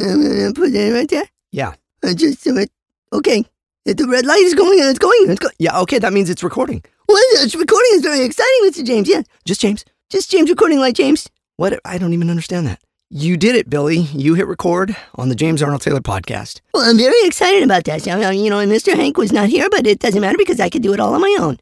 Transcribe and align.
right 0.00 1.08
there. 1.08 1.24
Yeah. 1.52 1.74
I 2.04 2.14
just 2.14 2.44
do 2.44 2.56
it. 2.56 2.70
Okay. 3.12 3.44
The 3.84 4.06
red 4.08 4.26
light 4.26 4.40
is 4.40 4.54
going, 4.54 4.80
and 4.80 4.88
it's 4.88 4.98
going. 4.98 5.30
It's 5.30 5.38
going. 5.38 5.54
Yeah, 5.58 5.78
okay, 5.80 5.98
that 6.00 6.12
means 6.12 6.28
it's 6.28 6.42
recording. 6.42 6.82
Well, 7.08 7.18
it's 7.34 7.54
recording 7.54 7.90
is 7.92 8.02
very 8.02 8.24
exciting, 8.24 8.60
Mr. 8.64 8.84
James. 8.84 9.08
Yeah. 9.08 9.22
Just 9.44 9.60
James. 9.60 9.84
Just 10.10 10.30
James 10.30 10.50
recording 10.50 10.80
like 10.80 10.96
James. 10.96 11.28
What? 11.56 11.78
I 11.84 11.96
don't 11.98 12.12
even 12.12 12.28
understand 12.28 12.66
that. 12.66 12.80
You 13.10 13.36
did 13.36 13.54
it, 13.54 13.70
Billy. 13.70 13.98
You 13.98 14.34
hit 14.34 14.48
record 14.48 14.96
on 15.14 15.28
the 15.28 15.36
James 15.36 15.62
Arnold 15.62 15.82
Taylor 15.82 16.00
podcast. 16.00 16.60
Well, 16.74 16.88
I'm 16.90 16.98
very 16.98 17.24
excited 17.24 17.62
about 17.62 17.84
that. 17.84 18.06
Uh, 18.08 18.30
you 18.30 18.50
know, 18.50 18.56
Mr. 18.66 18.94
Hank 18.96 19.16
was 19.16 19.32
not 19.32 19.48
here, 19.48 19.70
but 19.70 19.86
it 19.86 20.00
doesn't 20.00 20.20
matter 20.20 20.36
because 20.36 20.58
I 20.58 20.68
could 20.68 20.82
do 20.82 20.92
it 20.92 20.98
all 20.98 21.14
on 21.14 21.20
my 21.20 21.36
own. 21.38 21.58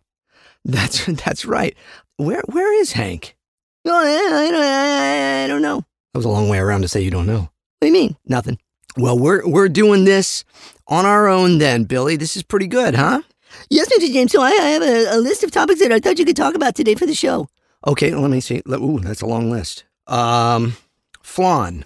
That's 0.65 1.05
that's 1.25 1.45
right. 1.45 1.77
Where 2.17 2.43
where 2.47 2.73
is 2.81 2.93
Hank? 2.93 3.37
No, 3.85 3.95
I, 3.95 4.07
I, 4.07 5.43
I, 5.43 5.45
I 5.45 5.47
don't 5.47 5.61
know. 5.61 5.85
That 6.15 6.19
was 6.19 6.25
a 6.25 6.31
long 6.31 6.49
way 6.49 6.59
around 6.59 6.81
to 6.83 6.89
say 6.89 7.03
you 7.03 7.11
don't 7.11 7.27
know. 7.27 7.51
What 7.85 7.91
do 7.93 7.99
you 7.99 8.03
mean? 8.03 8.17
Nothing. 8.25 8.59
Well, 8.97 9.19
we're 9.19 9.47
we're 9.47 9.69
doing 9.69 10.05
this 10.05 10.43
on 10.89 11.05
our 11.05 11.29
own 11.29 11.59
then, 11.59 11.85
Billy. 11.85 12.17
This 12.17 12.35
is 12.35 12.43
pretty 12.43 12.67
good, 12.67 12.95
huh? 12.95 13.21
Yes, 13.69 13.93
Mr. 13.93 14.11
James. 14.11 14.33
So 14.33 14.41
I, 14.41 14.47
I 14.49 14.69
have 14.71 14.83
a, 14.83 15.17
a 15.17 15.19
list 15.19 15.45
of 15.45 15.51
topics 15.51 15.81
that 15.81 15.93
I 15.93 16.01
thought 16.01 16.19
you 16.19 16.25
could 16.25 16.35
talk 16.35 16.55
about 16.55 16.75
today 16.75 16.95
for 16.95 17.05
the 17.05 17.15
show. 17.15 17.47
Okay, 17.87 18.15
let 18.15 18.31
me 18.31 18.41
see. 18.41 18.63
Ooh, 18.71 19.01
that's 19.01 19.21
a 19.21 19.27
long 19.27 19.51
list. 19.51 19.85
Um, 20.07 20.79
flan. 21.23 21.85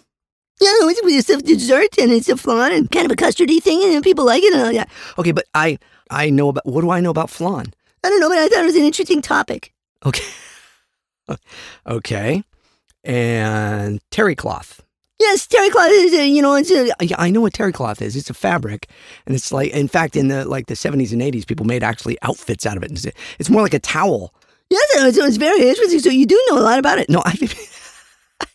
Yeah, 0.60 0.70
it's, 0.82 1.28
it's 1.28 1.30
a 1.30 1.42
dessert 1.42 1.98
and 1.98 2.12
it's 2.12 2.28
a 2.28 2.36
flan 2.36 2.72
and 2.72 2.88
kind 2.88 3.04
of 3.04 3.10
a 3.10 3.16
custardy 3.16 3.60
thing 3.60 3.82
and 3.82 4.04
people 4.04 4.24
like 4.24 4.44
it 4.44 4.52
and 4.54 4.62
all 4.62 4.72
that. 4.72 4.88
Okay, 5.18 5.32
but 5.32 5.46
I 5.52 5.80
I 6.10 6.30
know 6.30 6.48
about 6.50 6.64
what 6.64 6.82
do 6.82 6.90
I 6.90 7.00
know 7.00 7.10
about 7.10 7.28
flan? 7.28 7.74
I 8.04 8.08
don't 8.08 8.20
know, 8.20 8.28
but 8.28 8.38
I 8.38 8.46
thought 8.46 8.60
it 8.60 8.66
was 8.66 8.76
an 8.76 8.84
interesting 8.84 9.20
topic. 9.20 9.74
Okay. 10.06 10.28
okay. 11.88 12.44
And 13.02 14.00
terry 14.12 14.36
cloth. 14.36 14.84
Yes, 15.18 15.46
terry 15.48 15.68
cloth 15.70 15.90
is, 15.90 16.12
you 16.12 16.40
know, 16.40 16.54
it's 16.54 16.70
a, 16.70 16.92
Yeah, 17.00 17.16
I 17.18 17.30
know 17.30 17.40
what 17.40 17.52
terry 17.52 17.72
cloth 17.72 18.00
is. 18.00 18.14
It's 18.14 18.30
a 18.30 18.34
fabric, 18.34 18.88
and 19.26 19.34
it's 19.34 19.50
like, 19.50 19.72
in 19.72 19.88
fact, 19.88 20.14
in 20.14 20.28
the 20.28 20.44
like 20.44 20.66
the 20.66 20.76
seventies 20.76 21.12
and 21.12 21.20
eighties, 21.20 21.44
people 21.44 21.66
made 21.66 21.82
actually 21.82 22.16
outfits 22.22 22.66
out 22.66 22.76
of 22.76 22.84
it. 22.84 22.92
It's, 22.92 23.06
it's 23.38 23.50
more 23.50 23.62
like 23.62 23.74
a 23.74 23.80
towel. 23.80 24.32
yes, 24.70 24.84
it's, 24.94 25.18
it's 25.18 25.36
very 25.36 25.68
interesting. 25.68 25.98
So 25.98 26.10
you 26.10 26.24
do 26.24 26.40
know 26.50 26.58
a 26.58 26.62
lot 26.62 26.78
about 26.78 26.98
it. 26.98 27.10
No, 27.10 27.22
I, 27.24 27.34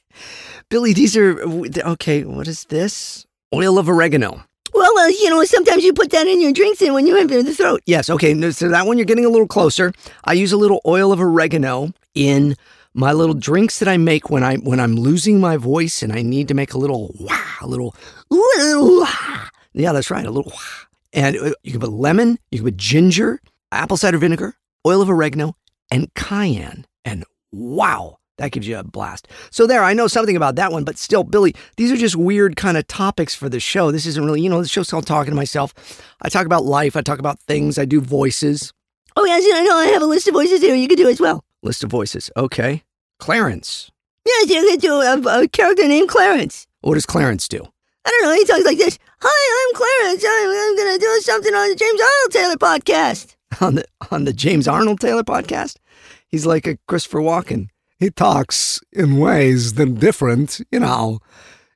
Billy, 0.70 0.94
these 0.94 1.18
are 1.18 1.42
okay. 1.42 2.24
What 2.24 2.48
is 2.48 2.64
this? 2.66 3.26
Oil 3.54 3.78
of 3.78 3.90
oregano. 3.90 4.44
Well, 4.74 4.98
uh, 4.98 5.08
you 5.08 5.30
know, 5.30 5.44
sometimes 5.44 5.84
you 5.84 5.94
put 5.94 6.10
that 6.12 6.26
in 6.28 6.42
your 6.42 6.52
drinks 6.52 6.82
and 6.82 6.94
when 6.96 7.06
you 7.06 7.16
have 7.18 7.32
it 7.32 7.40
in 7.40 7.46
the 7.46 7.54
throat. 7.54 7.82
Yes, 7.86 8.10
okay. 8.10 8.52
So 8.52 8.70
that 8.70 8.88
one 8.88 8.98
you're 8.98 9.06
getting 9.06 9.26
a 9.26 9.30
little 9.30 9.48
closer. 9.48 9.94
I 10.24 10.34
use 10.34 10.52
a 10.52 10.58
little 10.58 10.82
oil 10.88 11.12
of 11.12 11.20
oregano 11.20 11.92
in 12.16 12.56
my 12.94 13.12
little 13.12 13.36
drinks 13.36 13.80
that 13.80 13.88
I 13.88 13.98
make 13.98 14.30
when 14.30 14.44
I 14.44 14.58
when 14.58 14.80
I'm 14.80 14.96
losing 14.96 15.40
my 15.40 15.58
voice 15.58 16.04
and 16.04 16.14
I 16.14 16.22
need 16.22 16.48
to 16.50 16.54
make 16.54 16.74
a 16.74 16.78
little 16.78 17.16
wah, 17.20 17.40
a 17.62 17.68
little 17.68 17.96
wah. 18.30 19.48
Yeah, 19.74 19.92
that's 19.92 20.12
right, 20.12 20.26
a 20.26 20.32
little 20.32 20.52
wah. 20.52 20.86
And 21.14 21.36
uh, 21.38 21.54
you 21.64 21.72
can 21.72 21.82
put 21.82 21.92
lemon, 21.92 22.38
you 22.52 22.60
can 22.60 22.68
put 22.68 22.78
ginger, 22.78 23.40
apple 23.72 23.98
cider 23.98 24.18
vinegar, 24.18 24.56
oil 24.86 25.02
of 25.02 25.10
oregano, 25.10 25.56
and 25.92 26.14
cayenne. 26.14 26.86
And 27.06 27.26
wow, 27.52 28.18
that 28.38 28.52
gives 28.52 28.68
you 28.68 28.78
a 28.78 28.84
blast. 28.84 29.28
So 29.52 29.68
there, 29.68 29.84
I 29.84 29.94
know 29.94 30.08
something 30.08 30.36
about 30.36 30.56
that 30.56 30.72
one, 30.72 30.84
but 30.84 30.98
still, 30.98 31.24
Billy, 31.24 31.56
these 31.78 31.92
are 31.92 31.98
just 31.98 32.16
weird 32.16 32.56
kind 32.56 32.78
of 32.78 32.88
topics 32.88 33.36
for 33.36 33.50
the 33.50 33.60
show. 33.60 33.92
This 33.92 34.06
isn't 34.06 34.26
really, 34.26 34.42
you 34.42 34.50
know, 34.50 34.62
the 34.62 34.68
show's 34.68 34.90
called 34.90 35.08
Talking 35.08 35.32
to 35.32 35.36
Myself. 35.36 35.74
I 36.22 36.30
talk 36.30 36.46
about 36.46 36.66
life, 36.66 36.96
I 36.96 37.02
talk 37.02 37.20
about 37.20 37.40
things, 37.40 37.78
I 37.78 37.86
do 37.86 38.02
voices. 38.02 38.74
Oh, 39.16 39.26
yes, 39.26 39.44
I 39.54 39.64
know. 39.64 39.78
I 39.78 39.86
have 39.88 40.02
a 40.02 40.08
list 40.08 40.28
of 40.28 40.34
voices 40.34 40.62
here 40.62 40.74
you 40.74 40.88
could 40.88 40.98
do 40.98 41.08
as 41.08 41.20
well. 41.20 41.44
List 41.64 41.84
of 41.84 41.90
voices. 41.90 42.30
Okay. 42.36 42.84
Clarence. 43.20 43.90
Yes, 44.26 44.50
you 44.50 44.70
could 44.70 44.82
do 44.82 44.96
a, 44.96 45.44
a 45.44 45.48
character 45.48 45.88
named 45.88 46.10
Clarence. 46.10 46.68
What 46.82 46.96
does 46.96 47.06
Clarence 47.06 47.48
do? 47.48 47.66
I 48.06 48.10
don't 48.10 48.24
know. 48.24 48.36
He 48.36 48.44
talks 48.44 48.66
like 48.66 48.78
this. 48.78 49.00
Hi, 49.22 49.70
I'm 49.70 49.76
Clarence. 49.76 50.26
I'm, 50.28 50.50
I'm 50.50 50.76
going 50.76 50.94
to 50.94 51.00
do 51.00 51.22
something 51.22 51.54
on 51.54 51.70
the 51.70 51.76
James 51.76 52.02
Arnold 52.02 52.32
Taylor 52.32 52.56
podcast. 52.58 53.36
On 53.62 53.76
the 53.76 53.86
on 54.10 54.26
the 54.26 54.34
James 54.34 54.68
Arnold 54.68 55.00
Taylor 55.00 55.22
podcast? 55.22 55.78
He's 56.28 56.48
like 56.48 56.66
a 56.66 56.80
Christopher 56.88 57.20
Walken. 57.20 57.68
He 58.00 58.10
talks 58.10 58.82
in 58.92 59.18
ways 59.20 59.74
that 59.74 59.88
are 59.88 59.92
different, 59.92 60.60
you 60.72 60.80
know. 60.80 61.20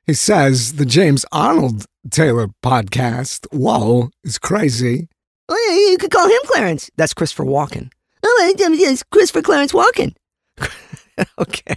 He 0.04 0.12
says 0.14 0.72
the 0.72 0.84
James 0.84 1.24
Arnold 1.30 1.86
Taylor 2.10 2.48
podcast, 2.64 3.46
whoa, 3.52 4.10
is 4.24 4.38
crazy. 4.38 5.08
Oh, 5.48 5.68
yeah, 5.68 5.92
you 5.92 5.98
could 5.98 6.10
call 6.10 6.26
him 6.26 6.40
Clarence. 6.46 6.90
That's 6.96 7.14
Christopher 7.14 7.44
Walken. 7.44 7.90
Oh, 8.22 8.52
uh, 8.52 8.52
it's 8.70 9.02
Christopher 9.04 9.42
Clarence 9.42 9.72
Walken. 9.72 10.14
okay. 11.38 11.76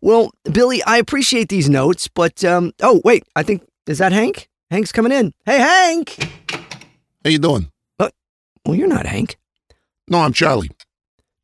Well, 0.00 0.32
Billy, 0.50 0.82
I 0.84 0.96
appreciate 0.98 1.48
these 1.48 1.68
notes, 1.68 2.08
but 2.08 2.44
um 2.44 2.72
oh 2.82 3.00
wait, 3.04 3.24
I 3.36 3.42
think 3.42 3.62
is 3.86 3.98
that 3.98 4.12
Hank? 4.12 4.48
Hank's 4.70 4.92
coming 4.92 5.12
in. 5.12 5.32
Hey 5.46 5.58
Hank. 5.58 6.16
How 7.24 7.30
you 7.30 7.38
doing? 7.38 7.70
Well, 8.64 8.76
you're 8.76 8.88
not 8.88 9.06
Hank. 9.06 9.36
No, 10.08 10.18
I'm 10.18 10.32
Charlie. 10.32 10.70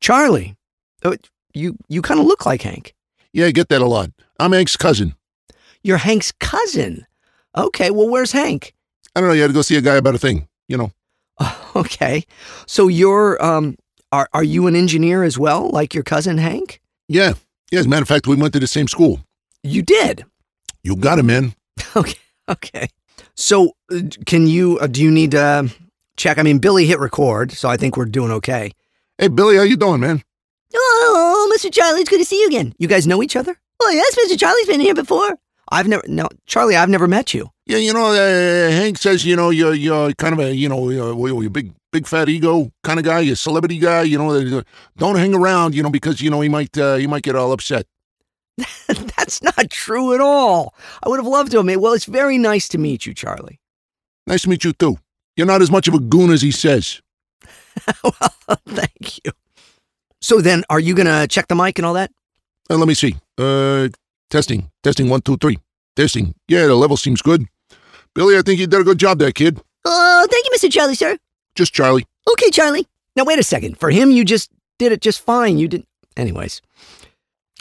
Charlie. 0.01 0.55
Oh, 1.03 1.15
you 1.53 1.77
you 1.87 2.01
kind 2.01 2.19
of 2.19 2.25
look 2.25 2.45
like 2.45 2.61
Hank. 2.61 2.93
Yeah, 3.33 3.47
I 3.47 3.51
get 3.51 3.69
that 3.69 3.81
a 3.81 3.85
lot. 3.85 4.11
I'm 4.39 4.53
Hank's 4.53 4.77
cousin. 4.77 5.15
You're 5.83 5.97
Hank's 5.97 6.31
cousin. 6.31 7.05
Okay, 7.57 7.91
well, 7.91 8.09
where's 8.09 8.31
Hank? 8.31 8.73
I 9.15 9.19
don't 9.19 9.29
know. 9.29 9.35
You 9.35 9.41
had 9.41 9.47
to 9.47 9.53
go 9.53 9.61
see 9.61 9.75
a 9.75 9.81
guy 9.81 9.95
about 9.95 10.15
a 10.15 10.19
thing. 10.19 10.47
You 10.67 10.77
know. 10.77 10.91
Okay. 11.75 12.23
So 12.65 12.87
you're 12.87 13.41
um 13.43 13.75
are 14.11 14.27
are 14.33 14.43
you 14.43 14.67
an 14.67 14.75
engineer 14.75 15.23
as 15.23 15.37
well, 15.37 15.69
like 15.69 15.93
your 15.93 16.03
cousin 16.03 16.37
Hank? 16.37 16.81
Yeah. 17.07 17.33
Yeah. 17.71 17.79
As 17.79 17.85
a 17.85 17.89
matter 17.89 18.01
of 18.03 18.07
fact, 18.07 18.27
we 18.27 18.35
went 18.35 18.53
to 18.53 18.59
the 18.59 18.67
same 18.67 18.87
school. 18.87 19.21
You 19.63 19.81
did. 19.81 20.25
You 20.83 20.95
got 20.95 21.19
him, 21.19 21.27
man. 21.27 21.53
Okay. 21.95 22.17
Okay. 22.49 22.87
So 23.35 23.71
uh, 23.91 23.99
can 24.25 24.47
you 24.47 24.79
uh, 24.79 24.87
do 24.87 25.01
you 25.01 25.11
need 25.11 25.31
to 25.31 25.69
check? 26.17 26.37
I 26.37 26.43
mean, 26.43 26.59
Billy 26.59 26.85
hit 26.85 26.99
record, 26.99 27.51
so 27.51 27.69
I 27.69 27.77
think 27.77 27.95
we're 27.95 28.05
doing 28.05 28.31
okay. 28.31 28.71
Hey, 29.17 29.27
Billy, 29.27 29.55
how 29.55 29.63
you 29.63 29.77
doing, 29.77 30.01
man? 30.01 30.23
Oh, 30.73 31.51
Mr. 31.55 31.71
Charlie, 31.71 32.01
it's 32.01 32.09
good 32.09 32.19
to 32.19 32.25
see 32.25 32.39
you 32.41 32.47
again. 32.47 32.73
You 32.79 32.87
guys 32.87 33.07
know 33.07 33.23
each 33.23 33.35
other? 33.35 33.55
Oh, 33.81 33.89
yes, 33.91 34.15
Mr. 34.15 34.39
Charlie's 34.39 34.67
been 34.67 34.79
here 34.81 34.93
before. 34.95 35.37
I've 35.71 35.87
never 35.87 36.03
no 36.07 36.27
Charlie. 36.45 36.75
I've 36.75 36.89
never 36.89 37.07
met 37.07 37.33
you. 37.33 37.49
Yeah, 37.65 37.77
you 37.77 37.93
know, 37.93 38.07
uh, 38.07 38.71
Hank 38.71 38.97
says, 38.97 39.25
you 39.25 39.35
know, 39.35 39.51
you're 39.51 39.73
you're 39.73 40.11
kind 40.13 40.33
of 40.33 40.39
a, 40.39 40.55
you 40.55 40.67
know, 40.67 40.89
you're, 40.89 41.41
you're 41.41 41.49
big 41.51 41.73
big 41.91 42.07
fat 42.07 42.29
ego 42.29 42.71
kind 42.83 42.99
of 42.99 43.05
guy, 43.05 43.19
you're 43.19 43.33
a 43.33 43.37
celebrity 43.37 43.77
guy. 43.77 44.03
You 44.03 44.17
know, 44.17 44.31
uh, 44.31 44.63
don't 44.97 45.17
hang 45.17 45.35
around, 45.35 45.75
you 45.75 45.83
know, 45.83 45.89
because 45.89 46.21
you 46.21 46.29
know 46.29 46.41
he 46.41 46.49
might 46.49 46.77
uh, 46.77 46.95
he 46.95 47.07
might 47.07 47.23
get 47.23 47.35
all 47.35 47.51
upset. 47.51 47.85
That's 48.87 49.41
not 49.41 49.69
true 49.69 50.13
at 50.13 50.21
all. 50.21 50.73
I 51.03 51.09
would 51.09 51.19
have 51.19 51.27
loved 51.27 51.51
to 51.51 51.57
have 51.57 51.65
met. 51.65 51.79
Well, 51.79 51.93
it's 51.93 52.05
very 52.05 52.37
nice 52.37 52.67
to 52.69 52.77
meet 52.77 53.05
you, 53.05 53.13
Charlie. 53.13 53.59
Nice 54.27 54.43
to 54.43 54.49
meet 54.49 54.63
you 54.63 54.73
too. 54.73 54.97
You're 55.35 55.47
not 55.47 55.61
as 55.61 55.71
much 55.71 55.87
of 55.87 55.93
a 55.93 55.99
goon 55.99 56.31
as 56.31 56.41
he 56.41 56.51
says. 56.51 57.01
well, 58.03 58.13
thank 58.67 59.23
you. 59.23 59.31
So 60.21 60.41
then, 60.41 60.63
are 60.69 60.79
you 60.79 60.95
gonna 60.95 61.27
check 61.27 61.47
the 61.47 61.55
mic 61.55 61.79
and 61.79 61.85
all 61.85 61.93
that? 61.93 62.11
Uh, 62.69 62.77
let 62.77 62.87
me 62.87 62.93
see. 62.93 63.15
Uh, 63.37 63.89
testing, 64.29 64.69
testing, 64.83 65.09
one, 65.09 65.21
two, 65.21 65.37
three. 65.37 65.59
Testing. 65.95 66.33
Yeah, 66.47 66.67
the 66.67 66.75
level 66.75 66.97
seems 66.97 67.21
good. 67.21 67.45
Billy, 68.15 68.37
I 68.37 68.41
think 68.41 68.59
you 68.59 68.67
did 68.67 68.81
a 68.81 68.83
good 68.83 68.97
job 68.97 69.19
there, 69.19 69.31
kid. 69.31 69.59
Oh, 69.85 70.27
thank 70.29 70.45
you, 70.45 70.51
Mr. 70.57 70.71
Charlie, 70.71 70.95
sir. 70.95 71.17
Just 71.55 71.73
Charlie. 71.73 72.05
Okay, 72.31 72.49
Charlie. 72.51 72.87
Now 73.15 73.23
wait 73.25 73.39
a 73.39 73.43
second. 73.43 73.79
For 73.79 73.89
him, 73.89 74.11
you 74.11 74.23
just 74.23 74.49
did 74.77 74.91
it 74.91 75.01
just 75.01 75.21
fine. 75.21 75.57
You 75.57 75.67
didn't. 75.67 75.87
anyways. 76.15 76.61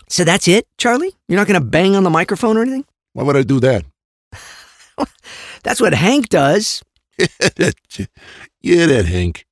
So 0.09 0.25
that's 0.25 0.49
it, 0.49 0.67
Charlie. 0.79 1.15
You're 1.29 1.39
not 1.39 1.47
gonna 1.47 1.61
bang 1.61 1.97
on 1.97 2.03
the 2.05 2.11
microphone 2.11 2.57
or 2.57 2.63
anything. 2.63 2.85
Why 3.13 3.25
would 3.25 3.37
I 3.37 3.43
do 3.43 3.61
that? 3.61 3.85
That's 5.63 5.81
what 5.81 5.93
Hank 5.95 6.29
does. 6.29 6.83
yeah, 7.19 8.87
that 8.87 9.07
Hank. 9.07 9.45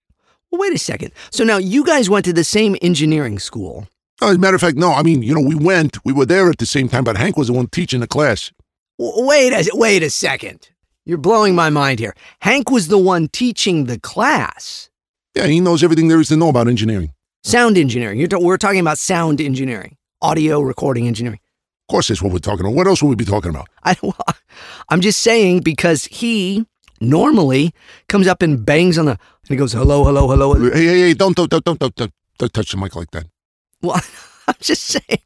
Well, 0.50 0.60
wait 0.60 0.72
a 0.72 0.78
second. 0.78 1.12
So 1.30 1.44
now 1.44 1.58
you 1.58 1.84
guys 1.84 2.08
went 2.08 2.24
to 2.26 2.32
the 2.32 2.44
same 2.44 2.76
engineering 2.80 3.38
school. 3.38 3.88
As 4.22 4.36
a 4.36 4.38
matter 4.38 4.54
of 4.54 4.60
fact, 4.62 4.76
no. 4.76 4.92
I 4.92 5.02
mean, 5.02 5.22
you 5.22 5.34
know, 5.34 5.40
we 5.46 5.54
went, 5.54 6.02
we 6.04 6.12
were 6.12 6.24
there 6.26 6.48
at 6.48 6.58
the 6.58 6.66
same 6.66 6.88
time, 6.88 7.04
but 7.04 7.16
Hank 7.16 7.36
was 7.36 7.48
the 7.48 7.52
one 7.52 7.66
teaching 7.66 8.00
the 8.00 8.06
class. 8.06 8.50
W- 8.98 9.26
Wait 9.26 9.52
a 9.52 9.70
wait 9.74 10.02
a 10.02 10.08
second. 10.10 10.70
You're 11.04 11.18
blowing 11.18 11.54
my 11.54 11.68
mind 11.70 11.98
here. 12.00 12.14
Hank 12.40 12.70
was 12.70 12.88
the 12.88 12.98
one 12.98 13.28
teaching 13.28 13.84
the 13.84 13.98
class. 14.00 14.88
Yeah, 15.34 15.46
he 15.46 15.60
knows 15.60 15.84
everything 15.84 16.08
there 16.08 16.18
is 16.18 16.28
to 16.28 16.36
know 16.36 16.48
about 16.48 16.66
engineering. 16.66 17.12
Sound 17.44 17.76
engineering. 17.76 18.18
You're 18.18 18.28
t- 18.28 18.36
we're 18.36 18.56
talking 18.56 18.80
about 18.80 18.98
sound 18.98 19.40
engineering, 19.40 19.96
audio 20.22 20.60
recording 20.60 21.06
engineering. 21.06 21.38
Of 21.88 21.92
course, 21.92 22.08
that's 22.08 22.22
what 22.22 22.32
we're 22.32 22.38
talking 22.38 22.60
about. 22.66 22.74
What 22.74 22.86
else 22.88 23.02
would 23.02 23.10
we 23.10 23.14
be 23.16 23.24
talking 23.26 23.50
about? 23.50 23.68
I, 23.84 23.96
well, 24.02 24.16
I'm 24.88 25.00
just 25.02 25.20
saying 25.20 25.60
because 25.60 26.06
he 26.06 26.66
normally 27.00 27.72
comes 28.08 28.26
up 28.26 28.40
and 28.42 28.64
bangs 28.64 28.96
on 28.98 29.04
the 29.04 29.12
and 29.12 29.18
he 29.50 29.56
goes 29.56 29.72
hello, 29.74 30.04
hello, 30.04 30.26
hello. 30.26 30.54
Hey, 30.70 30.84
hey, 30.86 31.00
hey! 31.00 31.14
Don't, 31.14 31.36
don't, 31.36 31.50
don't, 31.50 31.64
don't, 31.64 31.78
don't, 31.78 31.94
don't, 31.94 32.12
don't 32.38 32.52
touch 32.54 32.70
the 32.72 32.78
mic 32.78 32.96
like 32.96 33.10
that. 33.12 33.26
Well, 33.82 34.00
I'm 34.48 34.54
just 34.60 34.82
saying 34.82 35.20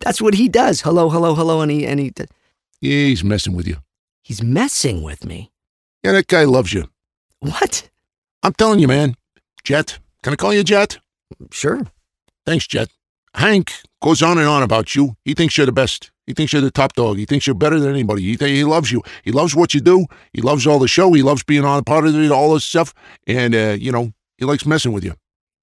that's 0.00 0.20
what 0.20 0.34
he 0.34 0.48
does. 0.48 0.82
Hello, 0.82 1.08
hello, 1.08 1.34
hello, 1.34 1.60
and 1.60 1.70
he 1.70 1.86
and 1.86 1.98
he 2.00 2.12
Yeah, 2.80 3.06
he's 3.08 3.24
messing 3.24 3.54
with 3.54 3.66
you. 3.66 3.76
he's 4.22 4.42
messing 4.42 5.02
with 5.02 5.24
me. 5.24 5.50
Yeah, 6.04 6.12
that 6.12 6.26
guy 6.28 6.44
loves 6.44 6.72
you. 6.72 6.88
What? 7.40 7.88
I'm 8.42 8.52
telling 8.52 8.78
you, 8.80 8.88
man. 8.88 9.16
Jet. 9.64 9.98
Can 10.22 10.32
I 10.32 10.36
call 10.36 10.52
you 10.54 10.62
Jet? 10.64 10.98
Sure. 11.50 11.82
Thanks, 12.46 12.66
Jet. 12.66 12.88
Hank 13.34 13.72
goes 14.02 14.22
on 14.22 14.38
and 14.38 14.46
on 14.48 14.62
about 14.62 14.94
you. 14.94 15.16
He 15.24 15.34
thinks 15.34 15.56
you're 15.56 15.66
the 15.66 15.72
best. 15.72 16.10
He 16.26 16.34
thinks 16.34 16.52
you're 16.52 16.62
the 16.62 16.70
top 16.70 16.92
dog. 16.94 17.16
He 17.18 17.24
thinks 17.26 17.46
you're 17.46 17.54
better 17.54 17.78
than 17.80 17.90
anybody. 17.90 18.22
He 18.22 18.36
th- 18.36 18.50
he 18.50 18.64
loves 18.64 18.90
you. 18.92 19.02
He 19.24 19.32
loves 19.32 19.54
what 19.54 19.74
you 19.74 19.80
do. 19.80 20.06
He 20.32 20.40
loves 20.42 20.66
all 20.66 20.78
the 20.78 20.88
show. 20.88 21.12
He 21.12 21.22
loves 21.22 21.42
being 21.42 21.64
on 21.64 21.78
a 21.78 21.82
part 21.82 22.06
of 22.06 22.14
it, 22.14 22.30
all 22.30 22.54
this 22.54 22.64
stuff. 22.64 22.92
And 23.26 23.54
uh, 23.54 23.76
you 23.78 23.90
know, 23.92 24.12
he 24.36 24.44
likes 24.44 24.66
messing 24.66 24.92
with 24.92 25.04
you. 25.04 25.14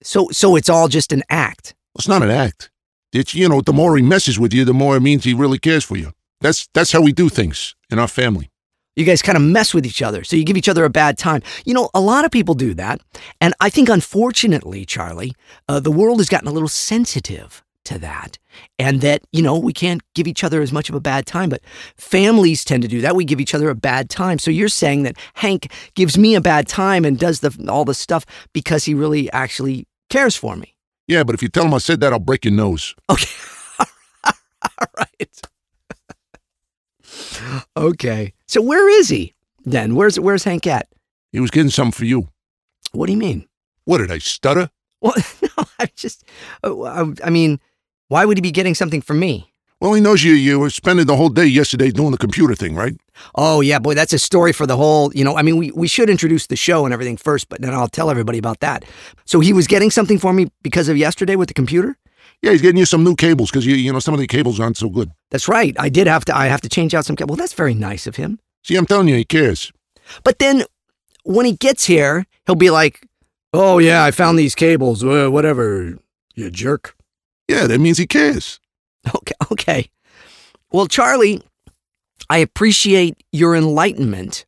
So 0.04 0.28
so 0.32 0.56
it's 0.56 0.70
all 0.70 0.88
just 0.88 1.12
an 1.14 1.24
act. 1.30 1.76
It's 1.96 2.08
not 2.08 2.24
an 2.24 2.30
act. 2.30 2.70
It's 3.14 3.34
you 3.34 3.48
know, 3.48 3.62
the 3.62 3.74
more 3.74 3.96
he 3.96 4.04
messes 4.04 4.38
with 4.40 4.54
you, 4.54 4.66
the 4.66 4.74
more 4.74 4.98
it 4.98 5.02
means 5.02 5.24
he 5.24 5.34
really 5.34 5.60
cares 5.60 5.84
for 5.84 5.98
you. 5.98 6.12
That's 6.42 6.68
that's 6.74 6.92
how 6.92 7.02
we 7.02 7.14
do 7.14 7.30
things 7.30 7.76
in 7.90 8.00
our 8.00 8.08
family. 8.08 8.52
You 8.96 9.06
guys 9.06 9.22
kind 9.22 9.36
of 9.36 9.42
mess 9.42 9.74
with 9.74 9.86
each 9.86 10.02
other. 10.02 10.24
So 10.24 10.38
you 10.38 10.46
give 10.46 10.56
each 10.56 10.70
other 10.70 10.86
a 10.86 10.90
bad 10.90 11.18
time. 11.18 11.42
You 11.66 11.74
know, 11.74 11.90
a 11.94 12.00
lot 12.00 12.24
of 12.24 12.32
people 12.32 12.56
do 12.56 12.74
that. 12.76 13.02
And 13.42 13.54
I 13.60 13.70
think, 13.70 13.90
unfortunately, 13.90 14.86
Charlie, 14.86 15.34
uh, 15.68 15.82
the 15.82 15.92
world 15.92 16.20
has 16.20 16.30
gotten 16.30 16.48
a 16.48 16.52
little 16.52 16.70
sensitive 16.70 17.62
to 17.86 18.00
that. 18.00 18.38
And 18.80 19.02
that, 19.02 19.22
you 19.34 19.42
know, 19.42 19.58
we 19.58 19.74
can't 19.74 20.02
give 20.14 20.28
each 20.28 20.44
other 20.44 20.62
as 20.62 20.72
much 20.72 20.88
of 20.88 20.96
a 20.96 21.02
bad 21.02 21.26
time, 21.26 21.50
but 21.50 21.62
families 21.98 22.64
tend 22.64 22.84
to 22.84 22.90
do 22.90 23.02
that. 23.02 23.16
We 23.16 23.26
give 23.26 23.42
each 23.42 23.54
other 23.54 23.70
a 23.70 23.76
bad 23.76 24.10
time. 24.10 24.40
So 24.40 24.50
you're 24.50 24.70
saying 24.70 25.04
that 25.04 25.18
Hank 25.36 25.72
gives 25.94 26.18
me 26.18 26.36
a 26.36 26.42
bad 26.42 26.68
time 26.68 27.04
and 27.04 27.20
does 27.20 27.42
the 27.42 27.68
all 27.70 27.86
the 27.86 27.94
stuff 27.94 28.26
because 28.54 28.86
he 28.86 28.94
really 28.94 29.32
actually 29.32 29.88
cares 30.10 30.36
for 30.36 30.56
me. 30.56 30.75
Yeah, 31.08 31.24
but 31.24 31.36
if 31.36 31.42
you 31.44 31.50
tell 31.50 31.66
him 31.66 31.74
I 31.74 31.78
said 31.78 32.00
that, 32.02 32.14
I'll 32.14 32.20
break 32.20 32.46
your 32.46 32.54
nose. 32.54 32.96
Okay. 33.10 33.30
all 34.64 34.88
right. 34.98 35.42
okay. 37.78 38.34
So 38.48 38.62
where 38.62 38.90
is 38.90 39.10
he 39.10 39.34
then? 39.66 39.96
Where's 39.96 40.20
where's 40.20 40.44
Hank 40.44 40.66
at? 40.68 40.88
He 41.32 41.40
was 41.40 41.52
getting 41.52 41.70
something 41.70 41.92
for 41.92 42.06
you. 42.06 42.30
What 42.92 43.08
do 43.08 43.12
you 43.12 43.20
mean? 43.20 43.48
What 43.84 44.00
did 44.00 44.12
I 44.12 44.18
stutter? 44.20 44.70
Well, 45.02 45.14
no, 45.42 45.66
I 45.80 45.88
just, 45.96 46.24
uh, 46.64 46.82
I, 46.82 47.14
I 47.26 47.30
mean, 47.30 47.60
why 48.08 48.26
would 48.26 48.38
he 48.38 48.42
be 48.42 48.52
getting 48.52 48.74
something 48.74 49.02
for 49.02 49.14
me? 49.14 49.52
Well, 49.86 49.94
he 49.94 50.02
knows 50.02 50.24
you. 50.24 50.34
You 50.34 50.60
were 50.62 50.72
spending 50.72 51.06
the 51.06 51.16
whole 51.16 51.30
day 51.30 51.46
yesterday 51.46 51.92
doing 51.92 52.10
the 52.10 52.18
computer 52.18 52.56
thing, 52.56 52.74
right? 52.74 52.96
Oh 53.36 53.62
yeah, 53.62 53.78
boy, 53.78 53.94
that's 53.94 54.14
a 54.14 54.18
story 54.18 54.52
for 54.52 54.66
the 54.66 54.76
whole. 54.76 55.14
You 55.14 55.24
know, 55.24 55.38
I 55.38 55.44
mean, 55.44 55.58
we 55.58 55.70
we 55.76 55.88
should 55.88 56.10
introduce 56.10 56.48
the 56.48 56.56
show 56.56 56.86
and 56.86 56.92
everything 56.94 57.18
first, 57.18 57.50
but 57.50 57.62
then 57.62 57.72
I'll 57.72 57.88
tell 57.88 58.10
everybody 58.10 58.40
about 58.40 58.62
that. 58.62 58.84
So 59.26 59.42
he 59.42 59.54
was 59.54 59.68
getting 59.68 59.92
something 59.92 60.18
for 60.18 60.34
me 60.34 60.48
because 60.64 60.90
of 60.90 60.98
yesterday 60.98 61.36
with 61.36 61.50
the 61.50 61.54
computer. 61.54 61.96
Yeah, 62.42 62.50
he's 62.54 62.64
getting 62.64 62.80
you 62.80 62.86
some 62.88 63.04
new 63.04 63.16
cables 63.16 63.52
because 63.52 63.64
you 63.68 63.76
you 63.76 63.94
know 63.94 64.00
some 64.00 64.16
of 64.16 64.20
the 64.20 64.26
cables 64.26 64.60
aren't 64.60 64.76
so 64.78 64.90
good. 64.90 65.12
That's 65.30 65.48
right. 65.48 65.76
I 65.78 65.90
did 65.90 66.08
have 66.08 66.26
to. 66.26 66.36
I 66.36 66.48
have 66.48 66.62
to 66.62 66.70
change 66.70 66.96
out 66.96 67.06
some. 67.06 67.16
ca- 67.16 67.26
Well, 67.28 67.38
that's 67.38 67.54
very 67.54 67.76
nice 67.76 68.08
of 68.08 68.16
him. 68.16 68.40
See, 68.64 68.76
I'm 68.78 68.88
telling 68.88 69.08
you, 69.08 69.18
he 69.18 69.24
cares. 69.24 69.72
But 70.24 70.40
then 70.40 70.64
when 71.26 71.46
he 71.46 71.54
gets 71.58 71.86
here, 71.86 72.26
he'll 72.48 72.56
be 72.56 72.72
like, 72.72 73.06
"Oh 73.54 73.78
yeah, 73.78 74.04
I 74.04 74.10
found 74.10 74.40
these 74.40 74.56
cables. 74.56 75.04
Uh, 75.04 75.30
whatever, 75.30 76.00
you 76.34 76.50
jerk." 76.50 76.96
Yeah, 77.48 77.68
that 77.68 77.80
means 77.80 78.00
he 78.00 78.08
cares. 78.08 78.60
Okay, 79.14 79.34
okay. 79.52 79.90
Well, 80.72 80.88
Charlie, 80.88 81.42
I 82.30 82.38
appreciate 82.40 83.24
your 83.32 83.56
enlightenment 83.56 84.46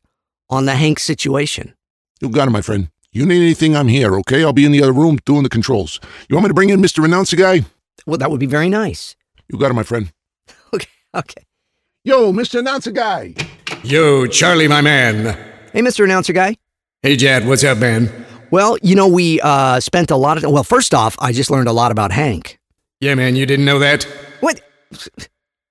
on 0.50 0.66
the 0.66 0.74
Hank 0.74 0.98
situation. 0.98 1.74
You 2.20 2.30
got 2.30 2.48
it, 2.48 2.50
my 2.50 2.62
friend. 2.62 2.88
You 3.12 3.24
need 3.24 3.40
anything, 3.42 3.76
I'm 3.76 3.88
here, 3.88 4.16
okay? 4.20 4.42
I'll 4.44 4.52
be 4.52 4.64
in 4.64 4.72
the 4.72 4.82
other 4.82 4.92
room 4.92 5.18
doing 5.24 5.42
the 5.42 5.48
controls. 5.48 6.00
You 6.28 6.36
want 6.36 6.44
me 6.44 6.48
to 6.48 6.54
bring 6.54 6.70
in 6.70 6.80
Mr. 6.80 7.04
Announcer 7.04 7.36
Guy? 7.36 7.62
Well, 8.06 8.18
that 8.18 8.30
would 8.30 8.40
be 8.40 8.46
very 8.46 8.68
nice. 8.68 9.16
You 9.48 9.58
got 9.58 9.70
it, 9.70 9.74
my 9.74 9.82
friend. 9.82 10.12
Okay, 10.74 10.88
okay. 11.14 11.46
Yo, 12.04 12.30
Mr. 12.32 12.58
Announcer 12.58 12.90
Guy. 12.90 13.34
Yo, 13.82 14.26
Charlie, 14.26 14.68
my 14.68 14.82
man. 14.82 15.34
Hey, 15.72 15.80
Mr. 15.80 16.04
Announcer 16.04 16.34
Guy. 16.34 16.56
Hey, 17.02 17.16
Jad, 17.16 17.46
what's 17.46 17.64
up, 17.64 17.78
man? 17.78 18.12
Well, 18.50 18.76
you 18.82 18.94
know, 18.94 19.08
we 19.08 19.40
uh, 19.40 19.80
spent 19.80 20.10
a 20.10 20.16
lot 20.16 20.36
of. 20.36 20.42
Time. 20.42 20.52
Well, 20.52 20.64
first 20.64 20.92
off, 20.94 21.16
I 21.20 21.32
just 21.32 21.50
learned 21.50 21.68
a 21.68 21.72
lot 21.72 21.90
about 21.90 22.12
Hank. 22.12 22.58
Yeah, 23.00 23.14
man, 23.14 23.34
you 23.34 23.46
didn't 23.46 23.64
know 23.64 23.78
that? 23.78 24.06
What? 24.40 24.60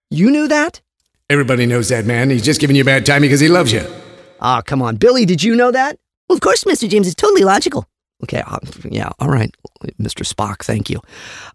You 0.09 0.31
knew 0.31 0.47
that? 0.47 0.81
Everybody 1.29 1.65
knows 1.65 1.89
that, 1.89 2.05
man. 2.05 2.29
He's 2.29 2.45
just 2.45 2.61
giving 2.61 2.75
you 2.75 2.83
a 2.83 2.85
bad 2.85 3.05
time 3.05 3.21
because 3.21 3.39
he 3.39 3.47
loves 3.49 3.73
you. 3.73 3.85
Ah, 4.39 4.61
come 4.61 4.81
on, 4.81 4.95
Billy. 4.95 5.25
Did 5.25 5.43
you 5.43 5.55
know 5.55 5.71
that? 5.71 5.97
Well, 6.29 6.35
of 6.35 6.41
course, 6.41 6.63
Mr. 6.63 6.87
James. 6.89 7.07
It's 7.07 7.15
totally 7.15 7.43
logical. 7.43 7.85
Okay, 8.23 8.41
uh, 8.47 8.57
yeah, 8.89 9.09
all 9.19 9.29
right, 9.29 9.53
Mr. 10.01 10.25
Spock, 10.25 10.63
thank 10.63 10.89
you. 10.89 10.99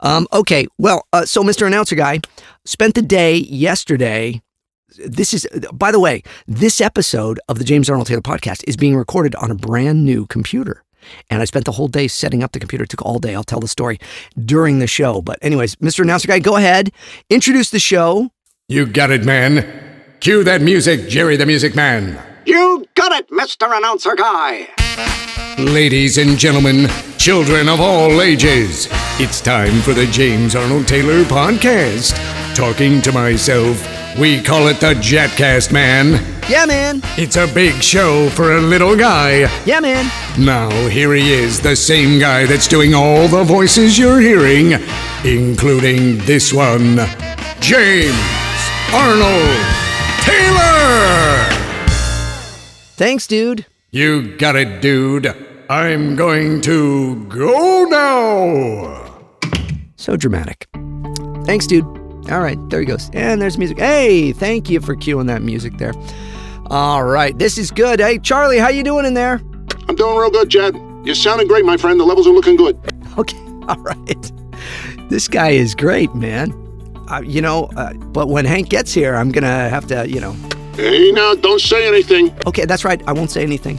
Um, 0.00 0.28
okay, 0.32 0.66
well, 0.78 1.04
uh, 1.12 1.24
so 1.26 1.42
Mr. 1.42 1.66
Announcer 1.66 1.96
Guy 1.96 2.20
spent 2.64 2.94
the 2.94 3.02
day 3.02 3.36
yesterday. 3.36 4.40
This 5.04 5.34
is, 5.34 5.46
by 5.72 5.90
the 5.90 5.98
way, 5.98 6.22
this 6.46 6.80
episode 6.80 7.40
of 7.48 7.58
the 7.58 7.64
James 7.64 7.90
Arnold 7.90 8.06
Taylor 8.06 8.20
podcast 8.20 8.62
is 8.68 8.76
being 8.76 8.94
recorded 8.94 9.34
on 9.36 9.50
a 9.50 9.56
brand 9.56 10.04
new 10.04 10.26
computer. 10.26 10.84
And 11.30 11.42
I 11.42 11.44
spent 11.44 11.64
the 11.64 11.72
whole 11.72 11.88
day 11.88 12.08
setting 12.08 12.42
up 12.42 12.52
the 12.52 12.60
computer. 12.60 12.84
It 12.84 12.90
took 12.90 13.02
all 13.02 13.18
day. 13.18 13.34
I'll 13.34 13.44
tell 13.44 13.60
the 13.60 13.68
story 13.68 13.98
during 14.44 14.78
the 14.78 14.86
show. 14.86 15.22
But, 15.22 15.38
anyways, 15.42 15.76
Mr. 15.76 16.00
Announcer 16.00 16.28
Guy, 16.28 16.38
go 16.38 16.56
ahead, 16.56 16.92
introduce 17.30 17.70
the 17.70 17.78
show. 17.78 18.30
You 18.68 18.86
got 18.86 19.10
it, 19.10 19.24
man. 19.24 19.66
Cue 20.20 20.44
that 20.44 20.62
music, 20.62 21.08
Jerry 21.08 21.36
the 21.36 21.46
Music 21.46 21.74
Man. 21.74 22.22
You 22.46 22.86
got 22.94 23.12
it, 23.12 23.28
Mr. 23.30 23.76
Announcer 23.76 24.14
Guy. 24.14 24.68
Ladies 25.58 26.16
and 26.18 26.38
gentlemen, 26.38 26.88
children 27.18 27.68
of 27.68 27.80
all 27.80 28.22
ages, 28.22 28.88
it's 29.20 29.40
time 29.40 29.80
for 29.82 29.92
the 29.92 30.06
James 30.06 30.56
Arnold 30.56 30.88
Taylor 30.88 31.24
podcast. 31.24 32.16
Talking 32.54 33.02
to 33.02 33.12
myself, 33.12 33.76
we 34.18 34.42
call 34.42 34.68
it 34.68 34.80
the 34.80 34.94
Jetcast, 34.94 35.72
man. 35.72 36.12
Yeah, 36.48 36.66
man. 36.66 37.00
It's 37.16 37.36
a 37.36 37.46
big 37.46 37.82
show 37.82 38.28
for 38.30 38.56
a 38.56 38.60
little 38.60 38.96
guy. 38.96 39.50
Yeah, 39.64 39.80
man. 39.80 40.10
Now, 40.38 40.70
here 40.88 41.14
he 41.14 41.32
is, 41.32 41.60
the 41.60 41.76
same 41.76 42.18
guy 42.18 42.46
that's 42.46 42.68
doing 42.68 42.94
all 42.94 43.28
the 43.28 43.44
voices 43.44 43.98
you're 43.98 44.20
hearing, 44.20 44.72
including 45.24 46.18
this 46.18 46.52
one 46.52 46.96
James 47.60 48.14
Arnold 48.92 49.66
Taylor! 50.20 51.44
Thanks, 52.96 53.26
dude. 53.26 53.66
You 53.90 54.36
got 54.36 54.56
it, 54.56 54.82
dude. 54.82 55.34
I'm 55.70 56.16
going 56.16 56.60
to 56.62 57.24
go 57.26 57.84
now. 57.84 59.22
So 59.96 60.16
dramatic. 60.16 60.68
Thanks, 61.44 61.66
dude. 61.66 62.01
All 62.30 62.40
right, 62.40 62.58
there 62.70 62.80
he 62.80 62.86
goes. 62.86 63.10
And 63.12 63.42
there's 63.42 63.58
music. 63.58 63.78
Hey, 63.78 64.32
thank 64.32 64.70
you 64.70 64.80
for 64.80 64.94
cueing 64.94 65.26
that 65.26 65.42
music 65.42 65.78
there. 65.78 65.92
All 66.66 67.04
right, 67.04 67.36
this 67.38 67.58
is 67.58 67.70
good. 67.70 68.00
Hey, 68.00 68.18
Charlie, 68.18 68.58
how 68.58 68.68
you 68.68 68.82
doing 68.82 69.04
in 69.04 69.14
there? 69.14 69.40
I'm 69.88 69.96
doing 69.96 70.16
real 70.16 70.30
good, 70.30 70.48
Jed. 70.48 70.74
You're 71.04 71.14
sounding 71.14 71.48
great, 71.48 71.64
my 71.64 71.76
friend. 71.76 71.98
The 71.98 72.04
levels 72.04 72.26
are 72.26 72.32
looking 72.32 72.56
good. 72.56 72.78
Okay, 73.18 73.38
all 73.68 73.76
right. 73.78 74.32
This 75.10 75.28
guy 75.28 75.50
is 75.50 75.74
great, 75.74 76.14
man. 76.14 76.52
Uh, 77.10 77.20
you 77.22 77.42
know, 77.42 77.64
uh, 77.76 77.92
but 77.92 78.28
when 78.28 78.44
Hank 78.44 78.70
gets 78.70 78.92
here, 78.94 79.16
I'm 79.16 79.30
gonna 79.30 79.68
have 79.68 79.86
to, 79.88 80.08
you 80.08 80.20
know. 80.20 80.32
Hey, 80.76 81.12
now, 81.12 81.34
don't 81.34 81.60
say 81.60 81.86
anything. 81.86 82.34
Okay, 82.46 82.64
that's 82.64 82.84
right. 82.84 83.02
I 83.06 83.12
won't 83.12 83.30
say 83.30 83.42
anything. 83.42 83.78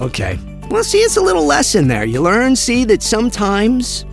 Okay. 0.00 0.38
Well, 0.70 0.84
see, 0.84 0.98
it's 0.98 1.16
a 1.16 1.20
little 1.20 1.44
lesson 1.44 1.88
there. 1.88 2.04
You 2.04 2.20
learn, 2.20 2.54
see, 2.54 2.84
that 2.84 3.02
sometimes 3.02 4.04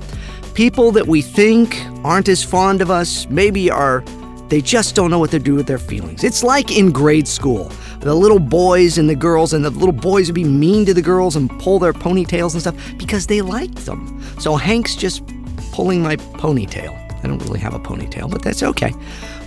people 0.53 0.91
that 0.91 1.07
we 1.07 1.21
think 1.21 1.83
aren't 2.03 2.29
as 2.29 2.43
fond 2.43 2.81
of 2.81 2.91
us 2.91 3.27
maybe 3.29 3.69
are, 3.69 4.03
they 4.49 4.61
just 4.61 4.95
don't 4.95 5.09
know 5.09 5.19
what 5.19 5.31
to 5.31 5.39
do 5.39 5.55
with 5.55 5.65
their 5.65 5.79
feelings. 5.79 6.23
It's 6.23 6.43
like 6.43 6.71
in 6.71 6.91
grade 6.91 7.27
school. 7.27 7.71
The 8.01 8.13
little 8.13 8.39
boys 8.39 8.97
and 8.97 9.09
the 9.09 9.15
girls, 9.15 9.53
and 9.53 9.63
the 9.63 9.69
little 9.69 9.93
boys 9.93 10.27
would 10.27 10.35
be 10.35 10.43
mean 10.43 10.85
to 10.85 10.93
the 10.93 11.01
girls 11.01 11.35
and 11.35 11.49
pull 11.59 11.79
their 11.79 11.93
ponytails 11.93 12.53
and 12.53 12.61
stuff 12.61 12.75
because 12.97 13.27
they 13.27 13.41
liked 13.41 13.85
them. 13.85 14.21
So 14.39 14.55
Hank's 14.55 14.95
just 14.95 15.23
pulling 15.71 16.01
my 16.01 16.17
ponytail. 16.17 16.99
I 17.23 17.27
don't 17.27 17.41
really 17.43 17.61
have 17.61 17.73
a 17.73 17.79
ponytail, 17.79 18.29
but 18.29 18.41
that's 18.41 18.61
okay. 18.61 18.93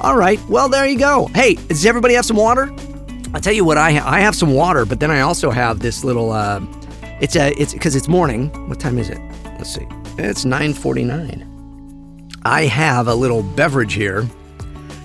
All 0.00 0.16
right, 0.16 0.40
well, 0.48 0.68
there 0.68 0.86
you 0.86 0.98
go. 0.98 1.26
Hey, 1.34 1.54
does 1.54 1.84
everybody 1.84 2.14
have 2.14 2.24
some 2.24 2.36
water? 2.36 2.74
I'll 3.34 3.40
tell 3.40 3.52
you 3.52 3.64
what 3.64 3.76
I 3.76 3.92
ha- 3.92 4.10
I 4.10 4.20
have 4.20 4.34
some 4.34 4.54
water, 4.54 4.86
but 4.86 4.98
then 4.98 5.10
I 5.10 5.20
also 5.20 5.50
have 5.50 5.80
this 5.80 6.02
little. 6.02 6.32
Uh, 6.32 6.60
it's 7.20 7.36
a 7.36 7.52
it's 7.60 7.74
because 7.74 7.94
it's 7.94 8.08
morning. 8.08 8.48
What 8.68 8.80
time 8.80 8.98
is 8.98 9.10
it? 9.10 9.18
Let's 9.58 9.74
see. 9.74 9.86
It's 10.18 10.44
nine 10.46 10.72
forty 10.72 11.04
nine. 11.04 11.52
I 12.44 12.64
have 12.64 13.06
a 13.06 13.14
little 13.14 13.42
beverage 13.42 13.92
here. 13.92 14.26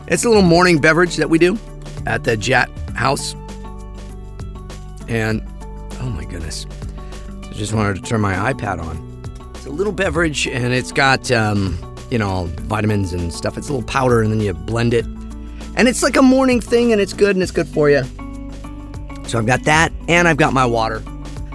It's 0.08 0.24
a 0.24 0.30
little 0.30 0.44
morning 0.44 0.80
beverage 0.80 1.18
that 1.18 1.30
we 1.30 1.38
do 1.38 1.58
at 2.06 2.24
the 2.24 2.38
Jet 2.38 2.70
House. 2.96 3.36
And 5.10 5.42
oh 6.00 6.10
my 6.10 6.24
goodness, 6.24 6.66
I 7.44 7.54
just 7.54 7.74
wanted 7.74 7.98
to 7.98 8.02
turn 8.02 8.22
my 8.22 8.54
iPad 8.54 8.82
on. 8.82 9.52
It's 9.56 9.66
a 9.66 9.70
little 9.70 9.92
beverage, 9.92 10.48
and 10.48 10.74
it's 10.74 10.94
got 10.94 11.30
um, 11.30 11.78
you 12.10 12.18
know 12.18 12.46
vitamins 12.62 13.12
and 13.12 13.34
stuff. 13.34 13.58
It's 13.58 13.68
a 13.68 13.74
little 13.74 13.88
powder, 13.88 14.22
and 14.22 14.32
then 14.32 14.40
you 14.40 14.54
blend 14.54 14.94
it, 14.94 15.06
and 15.76 15.90
it's 15.90 16.04
like 16.04 16.16
a 16.16 16.22
morning 16.22 16.62
thing, 16.62 16.94
and 16.94 17.02
it's 17.02 17.14
good, 17.14 17.36
and 17.36 17.44
it's 17.44 17.52
good 17.52 17.68
for 17.68 17.90
you. 17.90 18.04
So 19.28 19.38
I've 19.38 19.46
got 19.46 19.64
that, 19.64 19.92
and 20.08 20.28
I've 20.28 20.38
got 20.38 20.54
my 20.54 20.66
water. 20.66 21.04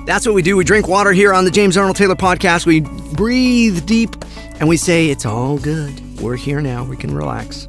That's 0.07 0.25
what 0.25 0.37
we 0.37 0.43
do. 0.43 0.57
We 0.57 0.63
drink 0.63 0.87
water 0.87 1.11
here 1.11 1.35
on 1.35 1.45
the 1.45 1.51
James 1.51 1.77
Arnold 1.77 1.97
Taylor 1.97 2.15
podcast. 2.15 2.65
We 2.65 2.81
breathe 2.81 3.85
deep, 3.87 4.15
and 4.61 4.69
we 4.69 4.77
say 4.77 5.09
it's 5.09 5.27
all 5.27 5.59
good. 5.59 6.21
We're 6.21 6.37
here 6.37 6.61
now. 6.61 6.85
We 6.85 6.97
can 6.97 7.13
relax. 7.13 7.67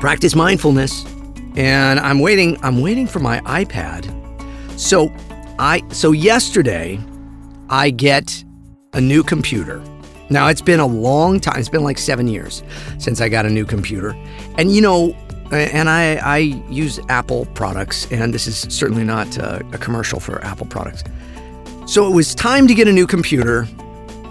Practice 0.00 0.34
mindfulness, 0.34 1.06
and 1.54 2.00
I'm 2.00 2.18
waiting. 2.18 2.58
I'm 2.64 2.80
waiting 2.80 3.06
for 3.06 3.20
my 3.20 3.38
iPad. 3.42 4.10
So 4.76 5.12
I 5.60 5.82
so 5.90 6.10
yesterday 6.10 6.98
I 7.68 7.90
get 7.90 8.44
a 8.94 9.00
new 9.00 9.22
computer. 9.22 9.80
Now, 10.30 10.48
it's 10.48 10.62
been 10.62 10.80
a 10.80 10.86
long 10.86 11.38
time. 11.38 11.60
It's 11.60 11.68
been 11.68 11.84
like 11.84 11.98
seven 11.98 12.26
years 12.26 12.64
since 12.98 13.20
I 13.20 13.28
got 13.28 13.46
a 13.46 13.50
new 13.50 13.64
computer. 13.64 14.16
And, 14.58 14.72
you 14.72 14.80
know, 14.80 15.12
and 15.50 15.90
I, 15.90 16.16
I 16.16 16.38
use 16.70 17.00
Apple 17.08 17.46
products, 17.54 18.06
and 18.12 18.32
this 18.32 18.46
is 18.46 18.60
certainly 18.72 19.02
not 19.02 19.36
uh, 19.38 19.60
a 19.72 19.78
commercial 19.78 20.20
for 20.20 20.44
Apple 20.44 20.66
products. 20.66 21.02
So 21.90 22.06
it 22.06 22.14
was 22.14 22.36
time 22.36 22.68
to 22.68 22.74
get 22.74 22.86
a 22.86 22.92
new 22.92 23.04
computer 23.04 23.66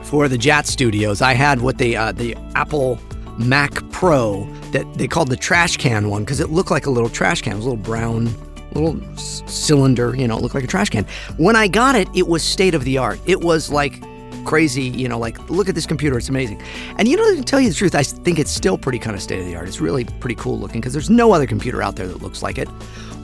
for 0.04 0.30
the 0.30 0.38
Jat 0.38 0.66
Studios. 0.66 1.22
I 1.22 1.34
had 1.34 1.60
what 1.60 1.78
they, 1.78 1.94
uh, 1.94 2.14
the 2.14 2.34
Apple 2.56 2.98
Mac 3.38 3.84
Pro 3.92 4.46
that 4.72 4.86
they 4.94 5.10
called 5.10 5.28
the 5.28 5.36
trash 5.36 5.76
can 5.76 6.10
one 6.10 6.24
because 6.24 6.40
it 6.40 6.52
looked 6.52 6.72
like 6.72 6.86
a 6.86 6.90
little 6.90 7.10
trash 7.10 7.42
can. 7.42 7.52
It 7.52 7.56
was 7.58 7.66
a 7.66 7.70
little 7.72 7.84
brown, 7.84 8.34
little 8.72 9.04
s- 9.16 9.44
cylinder, 9.46 10.16
you 10.16 10.26
know, 10.26 10.38
it 10.38 10.42
looked 10.42 10.56
like 10.56 10.64
a 10.64 10.68
trash 10.68 10.90
can. 10.90 11.06
When 11.36 11.58
I 11.58 11.68
got 11.68 11.96
it, 11.96 12.08
it 12.16 12.30
was 12.30 12.44
state 12.44 12.76
of 12.76 12.86
the 12.86 12.98
art. 12.98 13.20
It 13.26 13.42
was 13.42 13.70
like 13.70 14.02
crazy, 14.46 14.84
you 14.84 15.08
know, 15.08 15.20
like 15.20 15.50
look 15.50 15.70
at 15.70 15.76
this 15.76 15.86
computer, 15.86 16.18
it's 16.18 16.30
amazing. 16.30 16.62
And 16.98 17.08
you 17.08 17.18
know, 17.18 17.36
to 17.36 17.44
tell 17.44 17.60
you 17.60 17.70
the 17.70 17.76
truth, 17.76 17.96
I 17.96 18.04
think 18.04 18.40
it's 18.40 18.52
still 18.52 18.78
pretty 18.78 19.00
kind 19.00 19.16
of 19.16 19.22
state 19.22 19.40
of 19.40 19.46
the 19.46 19.56
art. 19.56 19.68
It's 19.68 19.82
really 19.82 20.06
pretty 20.06 20.36
cool 20.36 20.60
looking 20.60 20.82
because 20.82 20.94
there's 20.94 21.10
no 21.10 21.32
other 21.32 21.48
computer 21.48 21.82
out 21.82 21.96
there 21.96 22.08
that 22.08 22.22
looks 22.22 22.42
like 22.42 22.58
it 22.58 22.70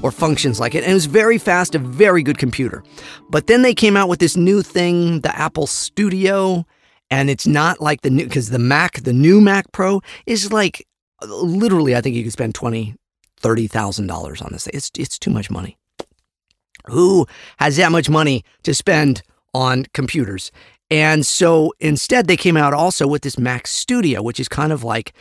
or 0.01 0.12
functions 0.12 0.60
like 0.60 0.75
it. 0.75 0.84
And 0.84 0.91
it 0.91 0.95
was 0.95 1.07
very 1.07 1.38
fast, 1.38 1.75
a 1.75 1.79
very 1.79 2.22
good 2.22 2.38
computer. 2.38 2.84
But 3.29 3.48
then 3.48 3.62
they 3.62 3.74
came 3.74 3.98
out 3.98 4.10
with 4.10 4.19
this 4.19 4.38
new 4.38 4.62
thing, 4.62 5.22
the 5.22 5.36
Apple 5.36 5.67
Studio, 5.67 6.65
and 7.10 7.29
it's 7.29 7.48
not 7.48 7.81
like 7.81 8.01
the 8.01 8.10
new 8.10 8.25
because 8.25 8.50
the 8.50 8.60
Mac, 8.60 9.01
the 9.01 9.13
new 9.13 9.41
Mac 9.41 9.72
Pro 9.72 10.01
is 10.25 10.51
like 10.51 10.86
literally, 11.27 11.95
I 11.95 12.01
think 12.01 12.15
you 12.15 12.24
could 12.24 12.34
spend 12.34 12.55
twenty, 12.55 12.95
thirty 13.38 13.67
thousand 13.67 14.07
dollars 14.07 14.41
on 14.41 14.51
this. 14.51 14.67
It's 14.67 14.91
it's 14.98 15.17
too 15.19 15.31
much 15.31 15.50
money. 15.50 15.77
Who 16.88 17.25
has 17.57 17.77
that 17.77 17.91
much 17.91 18.10
money 18.10 18.43
to 18.63 18.74
spend 18.75 19.24
on 19.53 19.86
computers? 19.93 20.51
And 20.89 21.25
so 21.25 21.74
instead, 21.80 22.27
they 22.27 22.38
came 22.38 22.58
out 22.58 22.74
also 22.74 23.08
with 23.08 23.24
this 23.24 23.39
Mac 23.39 23.68
Studio, 23.68 24.22
which 24.22 24.39
is 24.39 24.48
kind 24.48 24.72
of 24.72 24.84
like 24.84 25.13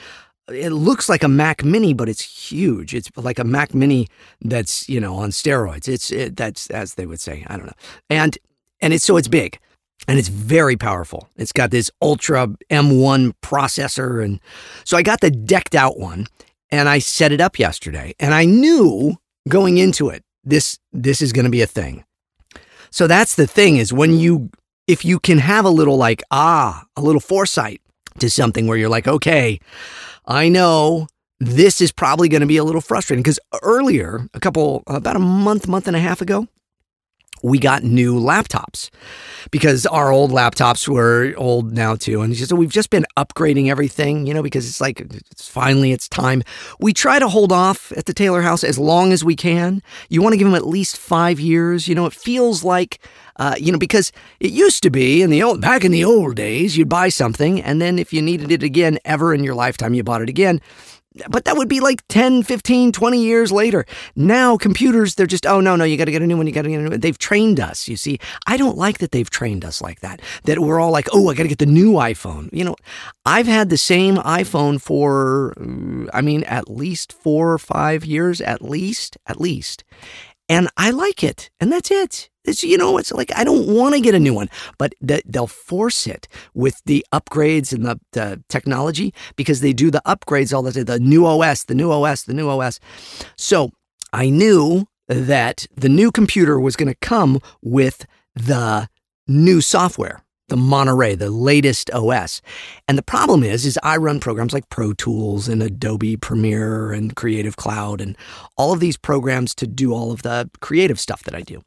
it 0.48 0.70
looks 0.70 1.08
like 1.08 1.22
a 1.22 1.28
Mac 1.28 1.64
Mini, 1.64 1.94
but 1.94 2.08
it's 2.08 2.20
huge. 2.20 2.94
It's 2.94 3.10
like 3.16 3.38
a 3.38 3.44
Mac 3.44 3.74
Mini 3.74 4.08
that's 4.42 4.88
you 4.88 5.00
know 5.00 5.14
on 5.14 5.30
steroids. 5.30 5.88
It's 5.88 6.10
it, 6.10 6.36
that's 6.36 6.68
as 6.70 6.94
they 6.94 7.06
would 7.06 7.20
say. 7.20 7.44
I 7.46 7.56
don't 7.56 7.66
know. 7.66 7.72
And 8.10 8.36
and 8.80 8.92
it's 8.92 9.04
so 9.04 9.16
it's 9.16 9.28
big 9.28 9.58
and 10.06 10.18
it's 10.18 10.28
very 10.28 10.76
powerful. 10.76 11.28
It's 11.36 11.52
got 11.52 11.70
this 11.70 11.90
Ultra 12.02 12.48
M1 12.70 13.32
processor, 13.42 14.22
and 14.22 14.40
so 14.84 14.96
I 14.96 15.02
got 15.02 15.20
the 15.20 15.30
decked 15.30 15.74
out 15.74 15.98
one, 15.98 16.26
and 16.70 16.88
I 16.88 16.98
set 16.98 17.32
it 17.32 17.40
up 17.40 17.58
yesterday, 17.58 18.14
and 18.20 18.34
I 18.34 18.44
knew 18.44 19.16
going 19.48 19.78
into 19.78 20.08
it 20.08 20.24
this 20.44 20.78
this 20.92 21.22
is 21.22 21.32
going 21.32 21.44
to 21.44 21.50
be 21.50 21.62
a 21.62 21.66
thing. 21.66 22.04
So 22.90 23.06
that's 23.06 23.34
the 23.34 23.46
thing 23.46 23.76
is 23.76 23.92
when 23.92 24.18
you 24.18 24.50
if 24.86 25.04
you 25.04 25.18
can 25.18 25.38
have 25.38 25.64
a 25.64 25.70
little 25.70 25.96
like 25.96 26.22
ah 26.30 26.84
a 26.96 27.02
little 27.02 27.20
foresight 27.20 27.80
to 28.18 28.30
something 28.30 28.66
where 28.66 28.76
you're 28.76 28.88
like 28.88 29.08
okay 29.08 29.58
I 30.26 30.48
know 30.48 31.08
this 31.40 31.80
is 31.80 31.92
probably 31.92 32.28
going 32.28 32.40
to 32.40 32.46
be 32.46 32.56
a 32.56 32.64
little 32.64 32.80
frustrating. 32.80 33.22
Because 33.22 33.40
earlier, 33.62 34.28
a 34.34 34.40
couple, 34.40 34.82
about 34.86 35.16
a 35.16 35.20
month, 35.20 35.68
month 35.68 35.86
and 35.86 35.96
a 35.96 36.00
half 36.00 36.20
ago, 36.20 36.48
we 37.44 37.58
got 37.58 37.82
new 37.82 38.18
laptops 38.18 38.88
because 39.50 39.84
our 39.84 40.10
old 40.10 40.30
laptops 40.30 40.88
were 40.88 41.34
old 41.36 41.72
now 41.72 41.94
too. 41.94 42.22
And 42.22 42.34
so 42.34 42.56
we've 42.56 42.72
just 42.72 42.88
been 42.88 43.04
upgrading 43.18 43.68
everything, 43.68 44.26
you 44.26 44.32
know, 44.32 44.42
because 44.42 44.66
it's 44.66 44.80
like, 44.80 45.00
it's 45.00 45.46
finally 45.46 45.92
it's 45.92 46.08
time. 46.08 46.42
We 46.80 46.94
try 46.94 47.18
to 47.18 47.28
hold 47.28 47.52
off 47.52 47.92
at 47.98 48.06
the 48.06 48.14
Taylor 48.14 48.40
house 48.40 48.64
as 48.64 48.78
long 48.78 49.12
as 49.12 49.22
we 49.22 49.36
can. 49.36 49.82
You 50.08 50.22
want 50.22 50.32
to 50.32 50.38
give 50.38 50.46
them 50.46 50.54
at 50.54 50.66
least 50.66 50.96
five 50.96 51.38
years. 51.38 51.86
You 51.86 51.94
know, 51.94 52.06
it 52.06 52.14
feels 52.14 52.64
like, 52.64 52.98
uh, 53.36 53.56
you 53.58 53.70
know, 53.70 53.78
because 53.78 54.10
it 54.40 54.50
used 54.50 54.82
to 54.82 54.90
be 54.90 55.20
in 55.20 55.28
the 55.28 55.42
old, 55.42 55.60
back 55.60 55.84
in 55.84 55.92
the 55.92 56.04
old 56.04 56.36
days, 56.36 56.78
you'd 56.78 56.88
buy 56.88 57.10
something 57.10 57.60
and 57.60 57.78
then 57.78 57.98
if 57.98 58.10
you 58.14 58.22
needed 58.22 58.52
it 58.52 58.62
again 58.62 58.98
ever 59.04 59.34
in 59.34 59.44
your 59.44 59.54
lifetime, 59.54 59.92
you 59.92 60.02
bought 60.02 60.22
it 60.22 60.30
again 60.30 60.62
but 61.28 61.44
that 61.44 61.56
would 61.56 61.68
be 61.68 61.80
like 61.80 62.06
10, 62.08 62.42
15, 62.42 62.92
20 62.92 63.22
years 63.22 63.52
later. 63.52 63.84
Now, 64.16 64.56
computers, 64.56 65.14
they're 65.14 65.26
just, 65.26 65.46
oh, 65.46 65.60
no, 65.60 65.76
no, 65.76 65.84
you 65.84 65.96
got 65.96 66.06
to 66.06 66.12
get 66.12 66.22
a 66.22 66.26
new 66.26 66.36
one. 66.36 66.46
You 66.46 66.52
got 66.52 66.62
to 66.62 66.70
get 66.70 66.80
a 66.80 66.82
new 66.82 66.90
one. 66.90 67.00
They've 67.00 67.18
trained 67.18 67.60
us, 67.60 67.88
you 67.88 67.96
see. 67.96 68.18
I 68.46 68.56
don't 68.56 68.76
like 68.76 68.98
that 68.98 69.12
they've 69.12 69.30
trained 69.30 69.64
us 69.64 69.80
like 69.80 70.00
that, 70.00 70.20
that 70.44 70.58
we're 70.58 70.80
all 70.80 70.90
like, 70.90 71.08
oh, 71.12 71.30
I 71.30 71.34
got 71.34 71.44
to 71.44 71.48
get 71.48 71.58
the 71.58 71.66
new 71.66 71.92
iPhone. 71.92 72.48
You 72.52 72.64
know, 72.64 72.76
I've 73.24 73.46
had 73.46 73.70
the 73.70 73.78
same 73.78 74.16
iPhone 74.16 74.80
for, 74.80 75.54
I 76.12 76.20
mean, 76.20 76.42
at 76.44 76.68
least 76.68 77.12
four 77.12 77.52
or 77.52 77.58
five 77.58 78.04
years, 78.04 78.40
at 78.40 78.62
least, 78.62 79.16
at 79.26 79.40
least. 79.40 79.84
And 80.48 80.68
I 80.76 80.90
like 80.90 81.24
it. 81.24 81.50
And 81.60 81.72
that's 81.72 81.90
it. 81.90 82.28
It's, 82.44 82.62
you 82.62 82.76
know, 82.76 82.98
it's 82.98 83.10
like 83.10 83.32
I 83.34 83.42
don't 83.44 83.66
want 83.66 83.94
to 83.94 84.00
get 84.00 84.14
a 84.14 84.20
new 84.20 84.34
one, 84.34 84.50
but 84.78 84.94
the, 85.00 85.22
they'll 85.24 85.46
force 85.46 86.06
it 86.06 86.28
with 86.52 86.82
the 86.84 87.04
upgrades 87.12 87.72
and 87.72 87.86
the, 87.86 87.98
the 88.12 88.42
technology 88.48 89.14
because 89.36 89.60
they 89.60 89.72
do 89.72 89.90
the 89.90 90.02
upgrades 90.06 90.54
all 90.54 90.62
the 90.62 90.72
time. 90.72 90.84
The 90.84 91.00
new 91.00 91.24
OS, 91.26 91.64
the 91.64 91.74
new 91.74 91.90
OS, 91.90 92.24
the 92.24 92.34
new 92.34 92.50
OS. 92.50 92.80
So 93.36 93.70
I 94.12 94.28
knew 94.28 94.86
that 95.08 95.66
the 95.74 95.88
new 95.88 96.10
computer 96.10 96.60
was 96.60 96.76
going 96.76 96.88
to 96.88 96.98
come 97.00 97.40
with 97.62 98.06
the 98.34 98.88
new 99.26 99.60
software, 99.60 100.22
the 100.48 100.56
Monterey, 100.56 101.14
the 101.14 101.30
latest 101.30 101.90
OS. 101.92 102.42
And 102.86 102.98
the 102.98 103.02
problem 103.02 103.42
is, 103.42 103.64
is 103.64 103.78
I 103.82 103.96
run 103.96 104.20
programs 104.20 104.52
like 104.52 104.68
Pro 104.68 104.92
Tools 104.92 105.48
and 105.48 105.62
Adobe 105.62 106.16
Premiere 106.16 106.92
and 106.92 107.16
Creative 107.16 107.56
Cloud 107.56 108.00
and 108.00 108.16
all 108.56 108.72
of 108.72 108.80
these 108.80 108.96
programs 108.96 109.54
to 109.56 109.66
do 109.66 109.92
all 109.92 110.12
of 110.12 110.22
the 110.22 110.50
creative 110.60 111.00
stuff 111.00 111.22
that 111.24 111.34
I 111.34 111.40
do. 111.40 111.62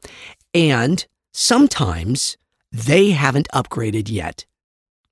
And 0.54 1.06
sometimes 1.32 2.36
they 2.70 3.10
haven't 3.10 3.48
upgraded 3.52 4.10
yet 4.10 4.44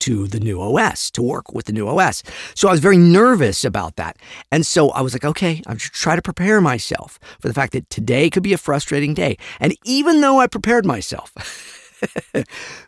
to 0.00 0.26
the 0.26 0.40
new 0.40 0.60
OS, 0.60 1.10
to 1.10 1.22
work 1.22 1.52
with 1.52 1.66
the 1.66 1.72
new 1.72 1.88
OS. 1.88 2.22
So 2.54 2.68
I 2.68 2.70
was 2.70 2.80
very 2.80 2.98
nervous 2.98 3.64
about 3.64 3.96
that. 3.96 4.18
And 4.52 4.66
so 4.66 4.90
I 4.90 5.00
was 5.00 5.14
like, 5.14 5.24
okay, 5.24 5.62
I'm 5.66 5.78
just 5.78 5.94
try 5.94 6.14
to 6.14 6.22
prepare 6.22 6.60
myself 6.60 7.18
for 7.40 7.48
the 7.48 7.54
fact 7.54 7.72
that 7.72 7.88
today 7.90 8.30
could 8.30 8.42
be 8.42 8.52
a 8.52 8.58
frustrating 8.58 9.14
day. 9.14 9.36
And 9.58 9.74
even 9.84 10.20
though 10.20 10.38
I 10.38 10.46
prepared 10.46 10.84
myself, 10.84 11.32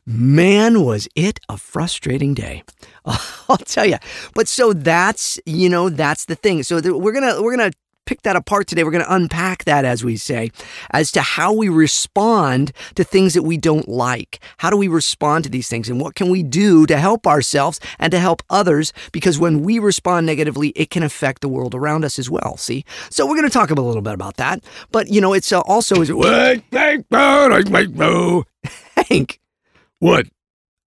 man, 0.06 0.84
was 0.84 1.08
it 1.14 1.40
a 1.48 1.56
frustrating 1.56 2.34
day. 2.34 2.62
I'll 3.04 3.56
tell 3.58 3.86
you. 3.86 3.98
But 4.34 4.48
so 4.48 4.72
that's, 4.72 5.38
you 5.46 5.68
know, 5.68 5.88
that's 5.88 6.26
the 6.26 6.34
thing. 6.34 6.62
So 6.62 6.76
we're 6.76 7.12
going 7.12 7.34
to 7.34 7.42
we're 7.42 7.56
going 7.56 7.70
to 7.70 7.76
pick 8.08 8.22
that 8.22 8.36
apart 8.36 8.66
today. 8.66 8.84
We're 8.84 8.90
going 8.90 9.04
to 9.04 9.14
unpack 9.14 9.64
that, 9.64 9.84
as 9.84 10.02
we 10.02 10.16
say, 10.16 10.50
as 10.92 11.12
to 11.12 11.20
how 11.20 11.52
we 11.52 11.68
respond 11.68 12.72
to 12.94 13.04
things 13.04 13.34
that 13.34 13.42
we 13.42 13.58
don't 13.58 13.86
like. 13.86 14.40
How 14.56 14.70
do 14.70 14.78
we 14.78 14.88
respond 14.88 15.44
to 15.44 15.50
these 15.50 15.68
things? 15.68 15.90
And 15.90 16.00
what 16.00 16.14
can 16.14 16.30
we 16.30 16.42
do 16.42 16.86
to 16.86 16.96
help 16.96 17.26
ourselves 17.26 17.80
and 17.98 18.10
to 18.12 18.18
help 18.18 18.42
others? 18.48 18.94
Because 19.12 19.38
when 19.38 19.62
we 19.62 19.78
respond 19.78 20.24
negatively, 20.24 20.70
it 20.70 20.88
can 20.88 21.02
affect 21.02 21.42
the 21.42 21.50
world 21.50 21.74
around 21.74 22.02
us 22.02 22.18
as 22.18 22.30
well. 22.30 22.56
See? 22.56 22.86
So 23.10 23.26
we're 23.26 23.36
going 23.36 23.48
to 23.48 23.52
talk 23.52 23.70
a 23.70 23.74
little 23.74 24.00
bit 24.00 24.14
about 24.14 24.38
that. 24.38 24.64
But, 24.90 25.08
you 25.08 25.20
know, 25.20 25.34
it's 25.34 25.52
uh, 25.52 25.60
also. 25.60 26.00
Is 26.00 26.10
Hank, 29.08 29.40
What? 30.00 30.26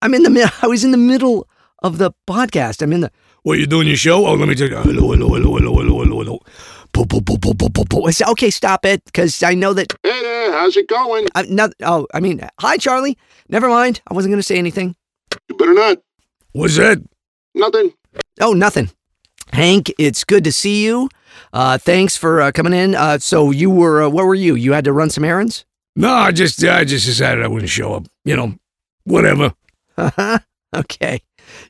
I'm 0.01 0.13
in 0.13 0.23
the 0.23 0.29
mid- 0.29 0.49
I 0.61 0.67
was 0.67 0.83
in 0.83 0.91
the 0.91 0.97
middle 0.97 1.47
of 1.83 1.97
the 1.97 2.11
podcast. 2.27 2.81
I'm 2.81 2.93
in 2.93 3.01
the. 3.01 3.11
What, 3.43 3.57
you 3.59 3.65
doing 3.65 3.87
your 3.87 3.97
show? 3.97 4.25
Oh, 4.25 4.33
let 4.35 4.47
me 4.47 4.55
tell 4.55 4.69
you. 4.69 4.75
Hello, 4.77 5.11
hello, 5.11 5.29
hello, 5.33 5.55
hello, 5.57 5.75
hello, 5.75 6.03
hello, 6.03 6.23
hello. 6.23 6.39
Po, 6.93 7.05
po, 7.05 7.21
po, 7.21 7.37
po, 7.37 7.53
po, 7.53 7.69
po, 7.69 7.83
po. 7.85 8.07
I 8.07 8.11
said, 8.11 8.27
Okay, 8.29 8.49
stop 8.51 8.85
it, 8.85 9.03
because 9.05 9.41
I 9.41 9.53
know 9.55 9.73
that. 9.73 9.93
Hey 10.03 10.21
there, 10.21 10.51
how's 10.51 10.75
it 10.77 10.87
going? 10.87 11.27
I'm 11.35 11.53
not, 11.55 11.71
oh, 11.83 12.05
I 12.13 12.19
mean, 12.19 12.41
hi, 12.59 12.77
Charlie. 12.77 13.17
Never 13.49 13.69
mind. 13.69 14.01
I 14.09 14.13
wasn't 14.13 14.31
going 14.31 14.39
to 14.39 14.43
say 14.45 14.57
anything. 14.57 14.95
You 15.49 15.55
better 15.57 15.73
not. 15.73 15.97
What's 16.51 16.75
that? 16.77 17.01
Nothing. 17.55 17.93
Oh, 18.39 18.53
nothing. 18.53 18.91
Hank, 19.53 19.91
it's 19.97 20.23
good 20.23 20.43
to 20.43 20.51
see 20.51 20.85
you. 20.85 21.09
Uh, 21.53 21.77
thanks 21.77 22.17
for 22.17 22.41
uh, 22.41 22.51
coming 22.51 22.73
in. 22.73 22.93
Uh, 22.95 23.17
so 23.17 23.51
you 23.51 23.69
were, 23.69 24.03
uh, 24.03 24.09
what 24.09 24.25
were 24.25 24.35
you? 24.35 24.55
You 24.55 24.73
had 24.73 24.85
to 24.85 24.93
run 24.93 25.09
some 25.09 25.23
errands? 25.23 25.65
No, 25.95 26.09
I 26.13 26.31
just, 26.31 26.63
I 26.63 26.83
just 26.85 27.05
decided 27.05 27.43
I 27.43 27.47
wouldn't 27.47 27.69
show 27.69 27.93
up. 27.95 28.07
You 28.25 28.35
know, 28.35 28.55
whatever. 29.03 29.53
Uh-huh. 29.97 30.39
Okay. 30.73 31.19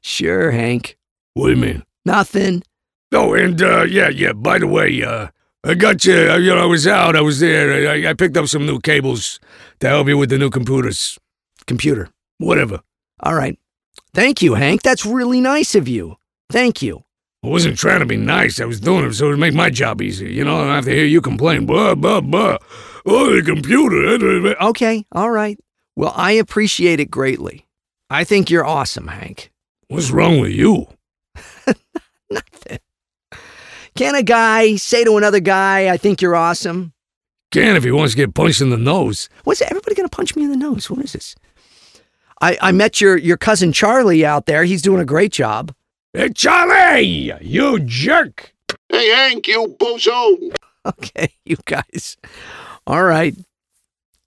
Sure, 0.03 0.51
Hank. 0.51 0.95
What 1.33 1.47
do 1.47 1.53
you 1.53 1.57
mean? 1.57 1.83
Nothing. 2.05 2.61
Oh, 3.11 3.33
and 3.33 3.59
uh, 3.59 3.81
yeah, 3.81 4.09
yeah. 4.09 4.31
By 4.33 4.59
the 4.59 4.67
way, 4.67 5.01
uh, 5.01 5.29
I 5.63 5.73
got 5.73 6.05
you. 6.05 6.13
uh, 6.31 6.37
You 6.37 6.53
know, 6.53 6.61
I 6.61 6.65
was 6.65 6.85
out. 6.85 7.15
I 7.15 7.21
was 7.21 7.39
there. 7.39 7.89
I, 7.89 8.11
I 8.11 8.13
picked 8.13 8.37
up 8.37 8.45
some 8.45 8.67
new 8.67 8.79
cables 8.79 9.39
to 9.79 9.87
help 9.87 10.07
you 10.07 10.19
with 10.19 10.29
the 10.29 10.37
new 10.37 10.51
computers. 10.51 11.17
Computer. 11.65 12.09
Whatever. 12.37 12.81
All 13.21 13.33
right. 13.33 13.57
Thank 14.13 14.43
you, 14.43 14.53
Hank. 14.53 14.83
That's 14.83 15.03
really 15.03 15.41
nice 15.41 15.73
of 15.73 15.87
you. 15.87 16.17
Thank 16.51 16.83
you. 16.83 17.03
I 17.43 17.47
wasn't 17.47 17.79
trying 17.79 18.01
to 18.01 18.05
be 18.05 18.17
nice. 18.17 18.59
I 18.61 18.65
was 18.65 18.79
doing 18.79 19.03
it 19.05 19.13
so 19.13 19.25
it 19.25 19.29
would 19.31 19.39
make 19.39 19.55
my 19.55 19.71
job 19.71 19.99
easier. 19.99 20.29
You 20.29 20.43
know, 20.43 20.57
I 20.57 20.63
don't 20.65 20.75
have 20.75 20.85
to 20.85 20.91
hear 20.93 21.05
you 21.05 21.21
complain. 21.21 21.65
Blah 21.65 21.95
blah 21.95 22.21
blah. 22.21 22.57
Oh, 23.05 23.35
the 23.35 23.41
computer. 23.41 24.47
Eh? 24.49 24.55
Okay. 24.61 25.05
All 25.11 25.31
right. 25.31 25.59
Well, 25.95 26.13
I 26.15 26.33
appreciate 26.33 26.99
it 26.99 27.11
greatly. 27.11 27.67
I 28.09 28.23
think 28.23 28.49
you're 28.49 28.65
awesome, 28.65 29.07
Hank. 29.07 29.51
What's 29.87 30.11
wrong 30.11 30.39
with 30.39 30.51
you? 30.51 30.87
Nothing. 32.29 32.79
Can 33.95 34.15
a 34.15 34.23
guy 34.23 34.75
say 34.77 35.03
to 35.03 35.17
another 35.17 35.39
guy, 35.39 35.89
I 35.89 35.97
think 35.97 36.21
you're 36.21 36.35
awesome? 36.35 36.93
Can 37.51 37.75
if 37.75 37.83
he 37.83 37.91
wants 37.91 38.13
to 38.13 38.17
get 38.17 38.33
punched 38.33 38.61
in 38.61 38.69
the 38.69 38.77
nose. 38.77 39.27
What's 39.43 39.61
everybody 39.61 39.95
going 39.95 40.07
to 40.07 40.15
punch 40.15 40.35
me 40.35 40.43
in 40.43 40.51
the 40.51 40.57
nose? 40.57 40.89
What 40.89 41.03
is 41.03 41.13
this? 41.13 41.35
I, 42.39 42.57
I 42.61 42.71
met 42.71 43.01
your 43.01 43.17
your 43.17 43.37
cousin 43.37 43.71
Charlie 43.73 44.25
out 44.25 44.45
there. 44.45 44.63
He's 44.63 44.81
doing 44.81 45.01
a 45.01 45.05
great 45.05 45.31
job. 45.31 45.73
Hey, 46.13 46.29
Charlie, 46.29 47.33
you 47.41 47.79
jerk. 47.79 48.53
Hey, 48.89 49.09
Hank, 49.09 49.47
you 49.47 49.75
bozo. 49.79 50.53
Okay, 50.83 51.31
you 51.45 51.57
guys. 51.65 52.17
All 52.91 53.03
right. 53.05 53.33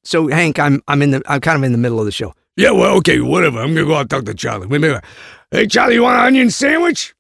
So 0.05 0.29
Hank, 0.29 0.59
I'm 0.59 0.83
I'm 0.89 1.03
in 1.03 1.11
the 1.11 1.23
I'm 1.27 1.43
kind 1.43 1.59
of 1.59 1.65
in 1.65 1.73
the 1.73 1.79
middle 1.79 1.99
of 1.99 2.07
the 2.07 2.13
show. 2.13 2.35
Yeah, 2.57 2.71
well, 2.71 2.97
okay, 2.97 3.21
whatever. 3.21 3.59
I'm 3.59 3.75
gonna 3.75 3.87
go 3.87 3.95
out 3.95 4.01
and 4.01 4.11
talk 4.11 4.25
to 4.25 4.33
Charlie. 4.33 4.67
Wait 4.67 4.79
a 4.79 4.81
minute. 4.81 5.05
Hey, 5.51 5.67
Charlie, 5.67 5.97
you 5.97 6.03
want 6.03 6.19
an 6.19 6.25
onion 6.25 6.51
sandwich? 6.51 7.15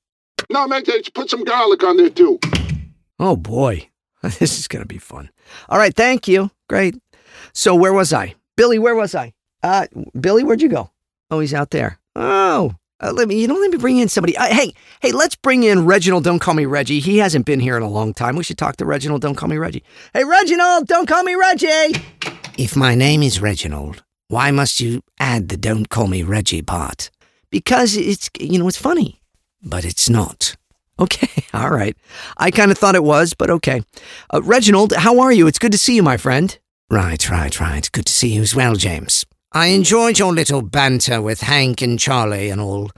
No, 0.50 0.66
man, 0.66 0.84
just 0.84 1.12
put 1.12 1.28
some 1.28 1.44
garlic 1.44 1.84
on 1.84 1.98
there, 1.98 2.08
too. 2.08 2.38
Oh 3.18 3.36
boy, 3.36 3.90
this 4.22 4.58
is 4.58 4.68
gonna 4.68 4.86
be 4.86 4.96
fun. 4.96 5.28
All 5.68 5.76
right, 5.76 5.94
thank 5.94 6.26
you. 6.26 6.50
Great. 6.70 6.96
So 7.52 7.74
where 7.74 7.92
was 7.92 8.14
I, 8.14 8.36
Billy? 8.56 8.78
Where 8.78 8.94
was 8.94 9.14
I? 9.14 9.34
Uh, 9.62 9.86
Billy, 10.18 10.44
where'd 10.44 10.62
you 10.62 10.70
go? 10.70 10.92
Oh, 11.30 11.40
he's 11.40 11.52
out 11.52 11.70
there. 11.72 11.98
Oh, 12.16 12.74
uh, 13.00 13.12
let 13.12 13.28
me. 13.28 13.40
You 13.40 13.46
don't 13.46 13.60
let 13.60 13.70
me 13.70 13.78
bring 13.78 13.98
in 13.98 14.08
somebody. 14.08 14.36
Uh, 14.36 14.46
hey, 14.46 14.72
hey, 15.00 15.12
let's 15.12 15.36
bring 15.36 15.62
in 15.62 15.84
Reginald. 15.84 16.24
Don't 16.24 16.38
call 16.38 16.54
me 16.54 16.64
Reggie. 16.66 17.00
He 17.00 17.18
hasn't 17.18 17.46
been 17.46 17.60
here 17.60 17.76
in 17.76 17.82
a 17.82 17.88
long 17.88 18.14
time. 18.14 18.36
We 18.36 18.44
should 18.44 18.58
talk 18.58 18.76
to 18.76 18.84
Reginald. 18.84 19.22
Don't 19.22 19.34
call 19.34 19.48
me 19.48 19.56
Reggie. 19.56 19.82
Hey, 20.12 20.24
Reginald. 20.24 20.86
Don't 20.86 21.06
call 21.06 21.22
me 21.22 21.34
Reggie. 21.34 22.00
If 22.56 22.76
my 22.76 22.94
name 22.94 23.22
is 23.22 23.40
Reginald, 23.40 24.04
why 24.28 24.50
must 24.50 24.80
you 24.80 25.02
add 25.18 25.48
the 25.48 25.56
don't 25.56 25.88
call 25.88 26.06
me 26.06 26.22
Reggie 26.22 26.62
part? 26.62 27.10
Because 27.50 27.96
it's 27.96 28.30
you 28.38 28.58
know 28.58 28.68
it's 28.68 28.78
funny. 28.78 29.20
But 29.62 29.84
it's 29.84 30.08
not. 30.08 30.56
Okay, 30.98 31.44
all 31.54 31.70
right. 31.70 31.96
I 32.36 32.50
kind 32.50 32.70
of 32.70 32.78
thought 32.78 32.94
it 32.94 33.04
was, 33.04 33.34
but 33.34 33.50
okay. 33.50 33.82
Uh, 34.32 34.40
Reginald, 34.42 34.92
how 34.92 35.18
are 35.20 35.32
you? 35.32 35.46
It's 35.46 35.58
good 35.58 35.72
to 35.72 35.78
see 35.78 35.96
you, 35.96 36.02
my 36.02 36.16
friend. 36.16 36.56
Right, 36.90 37.28
right, 37.28 37.58
right. 37.60 37.90
Good 37.90 38.06
to 38.06 38.12
see 38.12 38.34
you 38.34 38.42
as 38.42 38.54
well, 38.54 38.76
James. 38.76 39.24
I 39.56 39.66
enjoyed 39.68 40.18
your 40.18 40.32
little 40.32 40.62
banter 40.62 41.22
with 41.22 41.42
Hank 41.42 41.80
and 41.80 41.96
Charlie 41.96 42.50
and 42.50 42.60
all, 42.60 42.90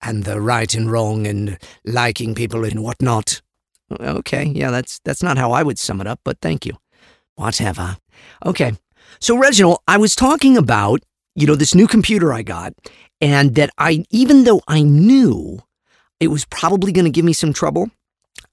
and 0.00 0.22
the 0.22 0.40
right 0.40 0.72
and 0.72 0.88
wrong 0.88 1.26
and 1.26 1.58
liking 1.84 2.36
people 2.36 2.64
and 2.64 2.84
whatnot. 2.84 3.42
Okay, 3.90 4.44
yeah, 4.44 4.70
that's 4.70 5.00
that's 5.04 5.24
not 5.24 5.38
how 5.38 5.50
I 5.50 5.64
would 5.64 5.76
sum 5.76 6.00
it 6.00 6.06
up, 6.06 6.20
but 6.24 6.38
thank 6.40 6.64
you. 6.64 6.74
Whatever. 7.34 7.96
Okay. 8.46 8.74
So 9.18 9.36
Reginald, 9.36 9.78
I 9.88 9.96
was 9.96 10.14
talking 10.14 10.56
about, 10.56 11.02
you 11.34 11.48
know, 11.48 11.56
this 11.56 11.74
new 11.74 11.88
computer 11.88 12.32
I 12.32 12.42
got 12.42 12.74
and 13.20 13.56
that 13.56 13.70
I 13.76 14.04
even 14.10 14.44
though 14.44 14.62
I 14.68 14.82
knew 14.84 15.58
it 16.20 16.28
was 16.28 16.44
probably 16.44 16.92
going 16.92 17.06
to 17.06 17.10
give 17.10 17.24
me 17.24 17.32
some 17.32 17.52
trouble, 17.52 17.90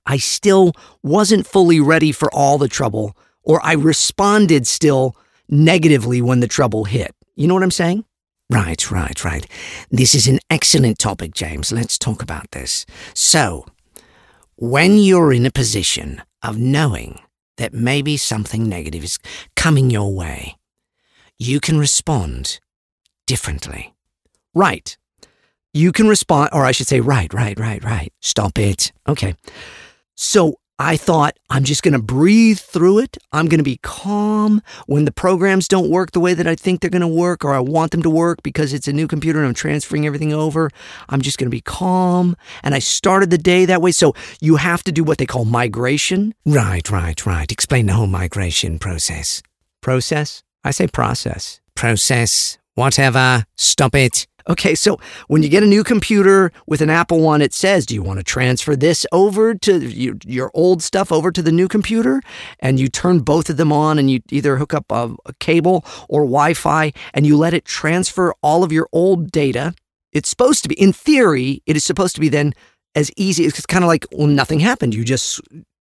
I 0.08 0.18
still 0.18 0.74
wasn't 1.03 1.46
fully 1.46 1.80
ready 1.80 2.12
for 2.12 2.34
all 2.34 2.58
the 2.58 2.68
trouble 2.68 3.15
or 3.44 3.63
I 3.63 3.74
responded 3.74 4.65
still 4.65 5.15
negatively 5.48 6.24
when 6.24 6.39
the 6.39 6.48
trouble 6.48 6.86
hit. 6.86 7.13
You 7.35 7.47
know 7.47 7.53
what 7.53 7.63
I'm 7.63 7.71
saying? 7.71 8.05
Right, 8.50 8.91
right, 8.91 9.23
right. 9.23 9.47
This 9.89 10.13
is 10.13 10.27
an 10.27 10.39
excellent 10.50 11.00
topic, 11.00 11.33
James. 11.33 11.71
Let's 11.71 11.97
talk 11.97 12.21
about 12.21 12.51
this. 12.51 12.85
So, 13.13 13.65
when 14.57 14.97
you're 14.97 15.31
in 15.31 15.45
a 15.45 15.51
position 15.51 16.21
of 16.43 16.57
knowing 16.57 17.19
that 17.57 17.73
maybe 17.73 18.17
something 18.17 18.67
negative 18.67 19.03
is 19.03 19.19
coming 19.55 19.89
your 19.89 20.13
way, 20.13 20.57
you 21.39 21.59
can 21.59 21.79
respond 21.79 22.59
differently. 23.25 23.93
Right. 24.53 24.97
You 25.73 25.91
can 25.91 26.07
respond, 26.07 26.50
or 26.51 26.65
I 26.65 26.73
should 26.73 26.88
say, 26.88 27.00
right, 27.00 27.33
right, 27.33 27.57
right, 27.57 27.83
right. 27.83 28.11
Stop 28.19 28.59
it. 28.59 28.91
Okay. 29.07 29.35
So 30.15 30.55
I 30.83 30.97
thought 30.97 31.38
I'm 31.51 31.63
just 31.63 31.83
going 31.83 31.93
to 31.93 32.01
breathe 32.01 32.57
through 32.57 32.97
it. 32.97 33.15
I'm 33.31 33.45
going 33.45 33.59
to 33.59 33.63
be 33.63 33.77
calm 33.83 34.63
when 34.88 35.05
the 35.05 35.11
programs 35.11 35.67
don't 35.67 35.91
work 35.91 36.09
the 36.09 36.19
way 36.19 36.33
that 36.33 36.47
I 36.47 36.55
think 36.55 36.81
they're 36.81 36.89
going 36.89 37.01
to 37.03 37.07
work 37.07 37.45
or 37.45 37.53
I 37.53 37.59
want 37.59 37.91
them 37.91 38.01
to 38.01 38.09
work 38.09 38.41
because 38.41 38.73
it's 38.73 38.88
a 38.88 38.91
new 38.91 39.07
computer 39.07 39.38
and 39.38 39.47
I'm 39.47 39.53
transferring 39.53 40.07
everything 40.07 40.33
over. 40.33 40.71
I'm 41.07 41.21
just 41.21 41.38
going 41.38 41.45
to 41.45 41.55
be 41.55 41.61
calm. 41.61 42.35
And 42.63 42.73
I 42.73 42.79
started 42.79 43.29
the 43.29 43.38
day 43.38 43.65
that 43.65 43.79
way. 43.79 43.91
So 43.91 44.15
you 44.39 44.55
have 44.55 44.83
to 44.85 44.91
do 44.91 45.03
what 45.03 45.19
they 45.19 45.27
call 45.27 45.45
migration. 45.45 46.33
Right, 46.47 46.89
right, 46.89 47.27
right. 47.27 47.51
Explain 47.51 47.85
the 47.85 47.93
whole 47.93 48.07
migration 48.07 48.79
process. 48.79 49.43
Process? 49.81 50.41
I 50.63 50.71
say 50.71 50.88
process. 50.88 51.61
Process, 51.75 52.57
whatever. 52.73 53.46
Stop 53.55 53.94
it. 53.94 54.25
Okay, 54.50 54.75
so 54.75 55.00
when 55.27 55.44
you 55.44 55.50
get 55.50 55.64
a 55.64 55.68
new 55.68 55.84
computer 55.84 56.51
with 56.68 56.82
an 56.82 56.90
Apple 56.90 57.20
one, 57.20 57.42
it 57.42 57.54
says, 57.54 57.86
Do 57.86 57.94
you 57.94 58.04
want 58.04 58.20
to 58.20 58.24
transfer 58.24 58.75
this 58.75 59.06
over 59.12 59.54
to 59.56 59.80
your, 59.80 60.16
your 60.25 60.51
old 60.54 60.82
stuff 60.82 61.12
over 61.12 61.32
to 61.32 61.42
the 61.42 61.51
new 61.51 61.68
computer? 61.68 62.22
And 62.60 62.80
you 62.80 62.88
turn 62.88 63.20
both 63.20 63.50
of 63.50 63.58
them 63.58 63.72
on 63.72 64.00
and 64.00 64.10
you 64.10 64.22
either 64.32 64.58
hook 64.58 64.74
up 64.74 64.92
a, 64.92 65.16
a 65.25 65.34
cable 65.40 65.86
or 66.10 66.22
Wi 66.22 66.54
Fi 66.54 66.94
and 67.14 67.25
you 67.25 67.38
let 67.38 67.54
it 67.54 67.66
transfer 67.66 68.34
all 68.42 68.64
of 68.64 68.72
your 68.72 68.88
old 68.92 69.32
data. 69.32 69.74
It's 70.12 70.30
supposed 70.30 70.64
to 70.64 70.70
be, 70.70 70.75
in 70.80 70.94
theory, 70.94 71.62
it 71.66 71.75
is 71.77 71.86
supposed 71.86 72.16
to 72.16 72.22
be 72.22 72.30
then 72.30 72.54
as 72.96 73.12
easy. 73.16 73.46
It's 73.46 73.66
kind 73.66 73.84
of 73.84 73.88
like, 73.88 74.06
well, 74.12 74.27
nothing 74.27 74.60
happened. 74.60 74.94
You 74.94 75.06
just 75.06 75.40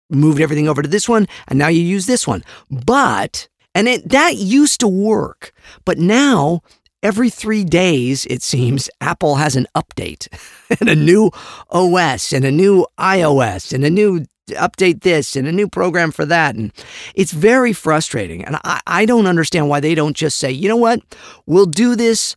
moved 0.10 0.42
everything 0.42 0.68
over 0.68 0.82
to 0.82 0.90
this 0.90 1.08
one 1.08 1.28
and 1.48 1.60
now 1.60 1.68
you 1.68 1.82
use 1.82 2.06
this 2.06 2.28
one. 2.28 2.44
But, 2.70 3.48
and 3.76 3.88
it, 3.88 4.10
that 4.10 4.36
used 4.36 4.80
to 4.82 4.88
work. 4.88 5.52
But 5.86 5.98
now, 5.98 6.62
every 7.04 7.30
three 7.30 7.64
days, 7.64 8.26
it 8.28 8.42
seems, 8.42 8.90
Apple 9.02 9.36
has 9.36 9.56
an 9.56 9.68
update 9.76 10.28
and 10.80 10.90
a 10.90 10.96
new 10.96 11.32
OS 11.70 12.34
and 12.34 12.46
a 12.46 12.52
new 12.52 12.86
iOS 13.00 13.74
and 13.74 13.84
a 13.84 13.90
new 13.90 14.26
update 14.50 15.02
this 15.02 15.36
and 15.36 15.48
a 15.48 15.52
new 15.52 15.68
program 15.68 16.12
for 16.12 16.26
that. 16.26 16.56
And 16.56 16.72
it's 17.16 17.32
very 17.32 17.74
frustrating. 17.74 18.44
And 18.44 18.58
I, 18.64 18.82
I 18.88 19.06
don't 19.06 19.28
understand 19.28 19.70
why 19.70 19.80
they 19.80 19.96
don't 19.96 20.16
just 20.16 20.40
say, 20.40 20.52
you 20.52 20.68
know 20.68 20.78
what, 20.78 21.02
we'll 21.46 21.66
do 21.66 21.96
this 21.96 22.36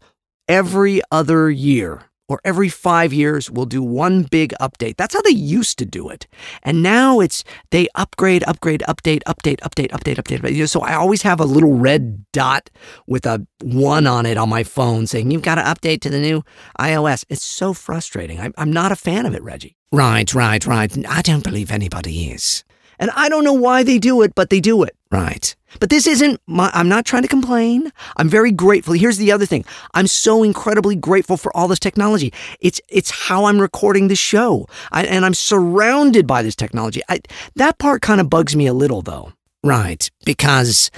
every 0.49 1.01
other 1.11 1.51
year. 1.51 2.03
Or 2.33 2.41
every 2.47 2.71
five 2.71 3.13
years, 3.13 3.51
we'll 3.51 3.67
do 3.67 3.83
one 3.83 4.23
big 4.23 4.55
update. 4.59 4.97
That's 4.97 5.15
how 5.15 5.21
they 5.21 5.33
used 5.33 5.79
to 5.81 5.85
do 5.85 6.09
it. 6.09 6.27
And 6.63 6.83
now 6.83 7.21
it's 7.21 7.45
they 7.71 7.89
upgrade, 7.95 8.43
upgrade, 8.45 8.83
update, 8.89 9.21
update, 9.25 9.61
update, 9.61 9.91
update, 9.91 10.17
update. 10.17 10.69
So 10.71 10.81
I 10.81 10.95
always 10.95 11.21
have 11.21 11.41
a 11.41 11.45
little 11.45 11.75
red 11.75 12.25
dot 12.33 12.71
with 13.07 13.27
a 13.27 13.47
one 13.63 14.07
on 14.07 14.25
it 14.25 14.39
on 14.39 14.49
my 14.49 14.63
phone 14.63 15.07
saying, 15.07 15.31
You've 15.31 15.43
got 15.43 15.57
to 15.57 15.61
update 15.63 16.01
to 16.01 16.09
the 16.09 16.19
new 16.19 16.43
iOS. 16.81 17.27
It's 17.29 17.45
so 17.45 17.75
frustrating. 17.75 18.41
I'm, 18.41 18.55
I'm 18.57 18.73
not 18.73 18.93
a 18.93 18.97
fan 18.97 19.27
of 19.27 19.35
it, 19.35 19.43
Reggie. 19.43 19.77
Right, 19.93 20.33
right, 20.33 20.67
right. 20.67 21.07
I 21.07 21.21
don't 21.21 21.45
believe 21.45 21.71
anybody 21.71 22.31
is. 22.31 22.65
And 23.03 23.11
I 23.17 23.29
don't 23.29 23.43
know 23.43 23.53
why 23.53 23.83
they 23.83 23.99
do 23.99 24.23
it, 24.23 24.33
but 24.37 24.49
they 24.49 24.61
do 24.61 24.85
it. 24.85 24.95
Right. 25.11 25.57
But 25.81 25.91
this 25.91 26.07
isn't 26.07 26.41
my, 26.47 26.71
I'm 26.73 26.89
not 26.89 27.05
trying 27.05 27.23
to 27.23 27.29
complain. 27.29 27.93
I'm 28.17 28.29
very 28.29 28.53
grateful. 28.53 28.95
Here's 28.95 29.17
the 29.17 29.33
other 29.33 29.45
thing. 29.45 29.65
I'm 29.93 30.07
so 30.07 30.45
incredibly 30.45 30.95
grateful 30.95 31.37
for 31.37 31.55
all 31.57 31.67
this 31.67 31.81
technology. 31.81 32.33
It's, 32.61 32.81
it's 32.89 33.11
how 33.11 33.47
I'm 33.47 33.61
recording 33.61 34.07
the 34.07 34.15
show. 34.15 34.69
I, 34.93 35.05
and 35.07 35.25
I'm 35.27 35.35
surrounded 35.35 36.29
by 36.29 36.43
this 36.43 36.55
technology. 36.55 37.03
I, 37.09 37.23
that 37.57 37.79
part 37.79 38.03
kind 38.03 38.21
of 38.21 38.31
bugs 38.31 38.55
me 38.55 38.69
a 38.69 38.73
little 38.73 39.03
though. 39.03 39.33
Right. 39.65 40.09
Because 40.25 40.93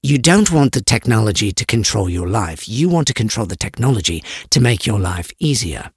you 0.00 0.16
don't 0.16 0.52
want 0.52 0.74
the 0.74 0.80
technology 0.80 1.50
to 1.50 1.64
control 1.66 2.08
your 2.08 2.28
life. 2.28 2.68
You 2.68 2.88
want 2.88 3.08
to 3.08 3.14
control 3.14 3.46
the 3.46 3.56
technology 3.56 4.22
to 4.50 4.60
make 4.60 4.86
your 4.86 5.00
life 5.00 5.32
easier. 5.40 5.90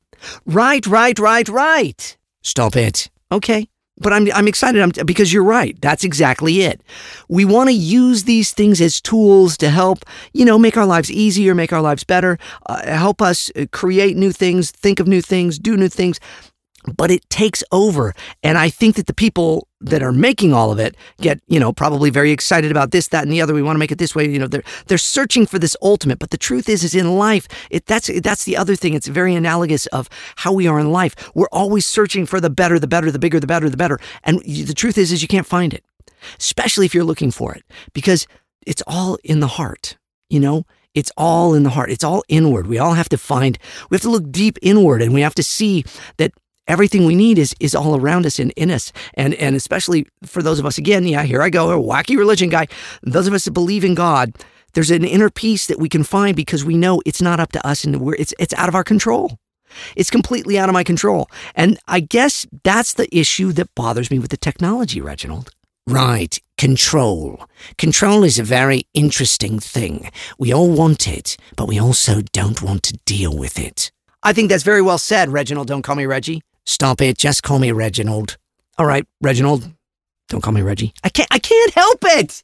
Right, 0.44 0.88
right, 0.88 1.20
right, 1.20 1.48
right. 1.48 2.18
Stop 2.42 2.76
it. 2.76 3.12
Okay. 3.32 3.68
But 3.98 4.14
I'm, 4.14 4.28
I'm 4.34 4.48
excited 4.48 4.82
I'm, 4.82 5.06
because 5.06 5.32
you're 5.32 5.44
right. 5.44 5.80
That's 5.82 6.04
exactly 6.04 6.62
it. 6.62 6.82
We 7.30 7.46
want 7.46 7.70
to 7.70 7.76
use 7.76 8.24
these 8.24 8.52
things 8.52 8.82
as 8.82 9.00
tools 9.00 9.58
to 9.58 9.70
help, 9.70 10.06
you 10.34 10.46
know, 10.46 10.58
make 10.58 10.78
our 10.78 10.86
lives 10.86 11.12
easier, 11.12 11.54
make 11.54 11.72
our 11.72 11.82
lives 11.82 12.04
better, 12.04 12.40
uh, 12.66 12.84
help 12.86 13.22
us 13.22 13.52
create 13.72 14.18
new 14.18 14.32
things, 14.32 14.72
think 14.72 15.00
of 15.00 15.08
new 15.08 15.22
things, 15.22 15.60
do 15.60 15.78
new 15.78 15.90
things. 15.90 16.20
But 16.96 17.12
it 17.12 17.30
takes 17.30 17.64
over. 17.72 18.14
And 18.44 18.58
I 18.58 18.70
think 18.70 18.96
that 18.96 19.08
the 19.08 19.14
people 19.14 19.68
that 19.82 20.04
are 20.04 20.12
making 20.12 20.54
all 20.54 20.72
of 20.72 20.80
it 20.80 20.96
get, 21.20 21.40
you 21.48 21.60
know, 21.60 21.74
probably 21.74 22.10
very 22.10 22.32
excited 22.32 22.72
about 22.72 22.92
this, 22.92 23.08
that, 23.10 23.24
and 23.24 23.32
the 23.32 23.42
other. 23.42 23.54
We 23.54 23.62
want 23.62 23.76
to 23.76 23.80
make 23.80 23.92
it 23.92 23.98
this 23.98 24.16
way. 24.16 24.30
You 24.30 24.40
know, 24.40 24.48
they're 24.48 24.64
they're 24.88 24.98
searching 24.98 25.46
for 25.46 25.60
this 25.60 25.76
ultimate. 25.82 26.20
But 26.20 26.30
the 26.30 26.38
truth 26.38 26.70
is, 26.70 26.84
is 26.84 26.96
in 26.96 27.16
life, 27.16 27.48
it 27.70 27.86
that's 27.86 28.10
that's 28.22 28.46
the 28.46 28.58
other 28.58 28.76
thing. 28.76 28.94
It's 28.94 29.08
very 29.08 29.36
analogous 29.36 29.86
of 29.88 30.10
how 30.38 30.54
we 30.54 30.68
are 30.68 30.80
in 30.80 30.92
life. 30.92 31.16
We're 31.36 31.50
always 31.52 31.86
searching 31.86 32.26
for 32.26 32.40
the 32.40 32.50
better, 32.50 32.80
the 32.80 32.88
better, 32.88 33.12
the 33.12 33.20
bigger, 33.20 33.40
the 33.40 33.48
better, 33.48 33.70
the 33.70 33.78
better. 33.78 34.00
And 34.24 34.40
the 34.40 34.74
truth 34.74 34.98
is, 34.98 35.12
is 35.12 35.22
you 35.22 35.28
can't 35.28 35.48
find 35.48 35.74
it, 35.74 35.84
especially 36.40 36.86
if 36.86 36.94
you're 36.94 37.04
looking 37.04 37.32
for 37.32 37.54
it, 37.54 37.64
because 37.94 38.28
it's 38.66 38.84
all 38.88 39.18
in 39.24 39.40
the 39.40 39.48
heart. 39.48 39.98
You 40.30 40.40
know, 40.40 40.66
it's 40.94 41.12
all 41.18 41.54
in 41.54 41.64
the 41.64 41.70
heart. 41.70 41.90
It's 41.90 42.04
all 42.04 42.24
inward. 42.28 42.68
We 42.68 42.78
all 42.78 42.94
have 42.94 43.10
to 43.10 43.18
find, 43.18 43.58
we 43.90 43.96
have 43.96 44.02
to 44.02 44.10
look 44.10 44.32
deep 44.32 44.58
inward 44.62 45.02
and 45.02 45.14
we 45.14 45.22
have 45.22 45.36
to 45.36 45.44
see 45.44 45.84
that 46.18 46.32
everything 46.72 47.06
we 47.06 47.16
need 47.16 47.38
is 47.38 47.54
is 47.60 47.76
all 47.76 47.96
around 47.96 48.26
us 48.26 48.40
and 48.40 48.52
in 48.56 48.72
us. 48.72 48.92
And 49.16 49.34
and 49.36 49.56
especially 49.56 50.08
for 50.24 50.42
those 50.42 50.60
of 50.60 50.66
us 50.66 50.78
again, 50.78 51.06
yeah, 51.06 51.24
here 51.24 51.42
I 51.42 51.50
go, 51.50 51.70
a 51.72 51.78
wacky 51.78 52.18
religion 52.18 52.50
guy. 52.50 52.68
Those 53.04 53.28
of 53.28 53.34
us 53.34 53.46
that 53.46 53.52
believe 53.52 53.84
in 53.84 53.94
God, 53.94 54.34
there's 54.74 54.92
an 54.92 55.04
inner 55.04 55.30
peace 55.30 55.68
that 55.68 55.80
we 55.80 55.90
can 55.90 56.04
find 56.04 56.36
because 56.36 56.64
we 56.64 56.78
know 56.78 57.02
it's 57.06 57.22
not 57.22 57.40
up 57.40 57.52
to 57.52 57.68
us 57.68 57.84
and 57.84 58.00
we're 58.00 58.16
it's 58.16 58.34
it's 58.40 58.54
out 58.54 58.70
of 58.70 58.76
our 58.76 58.86
control. 58.86 59.38
It's 59.96 60.10
completely 60.10 60.58
out 60.60 60.70
of 60.70 60.74
my 60.74 60.84
control. 60.84 61.30
And 61.56 61.78
I 61.88 62.02
guess 62.02 62.46
that's 62.64 62.94
the 62.94 63.08
issue 63.16 63.52
that 63.54 63.74
bothers 63.76 64.12
me 64.12 64.20
with 64.20 64.32
the 64.32 64.38
technology, 64.38 65.00
Reginald. 65.00 65.50
Right, 65.88 66.38
control. 66.58 67.46
Control 67.78 68.24
is 68.24 68.38
a 68.38 68.44
very 68.44 68.84
interesting 68.94 69.60
thing. 69.60 70.12
We 70.38 70.54
all 70.54 70.70
want 70.70 71.08
it, 71.08 71.38
but 71.56 71.68
we 71.68 71.80
also 71.80 72.22
don't 72.34 72.62
want 72.62 72.84
to 72.84 73.00
deal 73.06 73.36
with 73.36 73.58
it. 73.58 73.92
I 74.24 74.34
think 74.34 74.50
that's 74.50 74.64
very 74.64 74.82
well 74.82 75.00
said, 75.00 75.30
Reginald. 75.30 75.68
Don't 75.68 75.82
call 75.82 75.96
me 75.96 76.06
Reggie. 76.06 76.42
Stop 76.66 77.02
it, 77.02 77.18
just 77.18 77.44
call 77.44 77.60
me 77.60 77.72
Reginald. 77.72 78.38
All 78.78 78.86
right, 78.86 79.06
Reginald. 79.22 79.70
Don't 80.30 80.42
call 80.42 80.54
me 80.54 80.62
Reggie. 80.62 80.94
I 81.04 81.10
can't. 81.10 81.28
I 81.32 81.40
can't 81.40 81.74
help 81.74 82.00
it. 82.04 82.42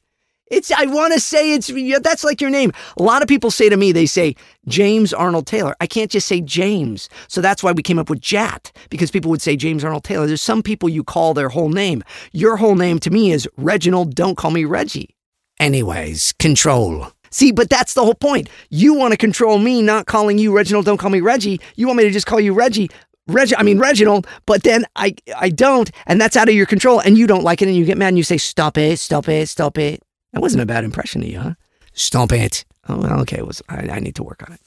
It's. 0.47 0.71
I 0.71 0.85
want 0.85 1.13
to 1.13 1.19
say 1.19 1.53
it's. 1.53 1.71
That's 2.01 2.23
like 2.23 2.41
your 2.41 2.49
name. 2.49 2.73
A 2.97 3.03
lot 3.03 3.21
of 3.21 3.29
people 3.29 3.49
say 3.49 3.69
to 3.69 3.77
me, 3.77 3.91
they 3.91 4.05
say 4.05 4.35
James 4.67 5.13
Arnold 5.13 5.47
Taylor. 5.47 5.75
I 5.79 5.87
can't 5.87 6.11
just 6.11 6.27
say 6.27 6.41
James. 6.41 7.07
So 7.29 7.39
that's 7.39 7.63
why 7.63 7.71
we 7.71 7.81
came 7.81 7.97
up 7.97 8.09
with 8.09 8.19
Jat 8.19 8.71
because 8.89 9.09
people 9.09 9.31
would 9.31 9.41
say 9.41 9.55
James 9.55 9.83
Arnold 9.85 10.03
Taylor. 10.03 10.27
There's 10.27 10.41
some 10.41 10.61
people 10.61 10.89
you 10.89 11.03
call 11.03 11.33
their 11.33 11.49
whole 11.49 11.69
name. 11.69 12.03
Your 12.33 12.57
whole 12.57 12.75
name 12.75 12.99
to 12.99 13.09
me 13.09 13.31
is 13.31 13.47
Reginald. 13.55 14.15
Don't 14.15 14.35
call 14.35 14.51
me 14.51 14.65
Reggie. 14.65 15.15
Anyways, 15.59 16.33
control. 16.33 17.07
See, 17.29 17.51
but 17.51 17.69
that's 17.69 17.93
the 17.93 18.03
whole 18.03 18.15
point. 18.15 18.49
You 18.69 18.93
want 18.93 19.11
to 19.11 19.17
control 19.17 19.59
me, 19.59 19.81
not 19.81 20.05
calling 20.05 20.37
you 20.37 20.55
Reginald. 20.55 20.85
Don't 20.85 20.97
call 20.97 21.09
me 21.09 21.19
Reggie. 21.19 21.59
You 21.75 21.87
want 21.87 21.97
me 21.97 22.03
to 22.03 22.11
just 22.11 22.25
call 22.25 22.39
you 22.39 22.53
Reggie. 22.53 22.89
Reg, 23.27 23.53
I 23.57 23.63
mean 23.63 23.79
Reginald, 23.79 24.27
but 24.45 24.63
then 24.63 24.85
I 24.95 25.15
I 25.35 25.49
don't, 25.49 25.91
and 26.05 26.19
that's 26.19 26.37
out 26.37 26.49
of 26.49 26.55
your 26.55 26.65
control, 26.65 26.99
and 26.99 27.17
you 27.17 27.27
don't 27.27 27.43
like 27.43 27.61
it, 27.61 27.67
and 27.67 27.75
you 27.75 27.85
get 27.85 27.97
mad, 27.97 28.09
and 28.09 28.17
you 28.17 28.23
say, 28.23 28.37
"Stop 28.37 28.77
it, 28.77 28.99
stop 28.99 29.27
it, 29.27 29.49
stop 29.49 29.77
it." 29.77 30.01
That 30.33 30.41
wasn't 30.41 30.63
a 30.63 30.65
bad 30.65 30.83
impression 30.83 31.21
of 31.21 31.27
you, 31.27 31.39
huh? 31.39 31.53
Stop 31.93 32.31
it. 32.31 32.65
Oh, 32.87 32.97
well, 32.97 33.19
okay. 33.21 33.41
Was 33.41 33.61
I, 33.69 33.89
I 33.89 33.99
need 33.99 34.15
to 34.15 34.23
work 34.23 34.43
on 34.47 34.53
it. 34.53 34.61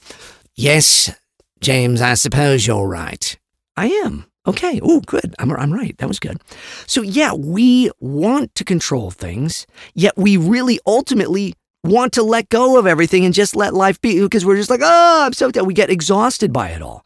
Yes, 0.55 1.13
James, 1.59 2.01
I 2.01 2.15
suppose 2.15 2.67
you're 2.67 2.87
right. 2.87 3.37
I 3.77 3.87
am. 3.87 4.25
Okay. 4.47 4.79
Oh, 4.83 5.01
good. 5.01 5.35
I'm, 5.39 5.51
I'm 5.51 5.71
right. 5.71 5.95
That 5.99 6.07
was 6.07 6.19
good. 6.19 6.41
So, 6.87 7.01
yeah, 7.01 7.33
we 7.33 7.91
want 7.99 8.55
to 8.55 8.63
control 8.63 9.11
things, 9.11 9.67
yet 9.93 10.17
we 10.17 10.35
really 10.35 10.79
ultimately 10.85 11.53
want 11.83 12.13
to 12.13 12.21
let 12.21 12.47
go 12.49 12.77
of 12.77 12.85
everything 12.85 13.25
and 13.25 13.33
just 13.33 13.55
let 13.55 13.73
life 13.73 13.99
be 14.01 14.21
because 14.21 14.45
we're 14.45 14.55
just 14.55 14.69
like, 14.69 14.81
oh, 14.83 15.23
I'm 15.25 15.33
so 15.33 15.49
dead. 15.49 15.65
We 15.65 15.73
get 15.73 15.89
exhausted 15.89 16.53
by 16.53 16.69
it 16.69 16.81
all. 16.81 17.03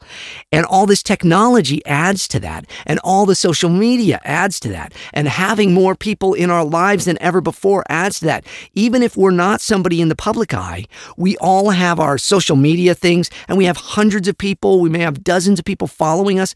And 0.51 0.65
all 0.65 0.85
this 0.85 1.01
technology 1.01 1.85
adds 1.85 2.27
to 2.29 2.41
that. 2.41 2.65
And 2.85 2.99
all 2.99 3.25
the 3.25 3.35
social 3.35 3.69
media 3.69 4.19
adds 4.25 4.59
to 4.61 4.69
that. 4.69 4.93
And 5.13 5.29
having 5.29 5.73
more 5.73 5.95
people 5.95 6.33
in 6.33 6.49
our 6.49 6.65
lives 6.65 7.05
than 7.05 7.17
ever 7.21 7.39
before 7.39 7.85
adds 7.87 8.19
to 8.19 8.25
that. 8.25 8.45
Even 8.73 9.01
if 9.01 9.15
we're 9.15 9.31
not 9.31 9.61
somebody 9.61 10.01
in 10.01 10.09
the 10.09 10.15
public 10.15 10.53
eye, 10.53 10.85
we 11.15 11.37
all 11.37 11.69
have 11.69 11.97
our 11.99 12.17
social 12.17 12.57
media 12.57 12.93
things 12.93 13.29
and 13.47 13.57
we 13.57 13.65
have 13.65 13.77
hundreds 13.77 14.27
of 14.27 14.37
people. 14.37 14.81
We 14.81 14.89
may 14.89 14.99
have 14.99 15.23
dozens 15.23 15.59
of 15.59 15.65
people 15.65 15.87
following 15.87 16.37
us. 16.37 16.53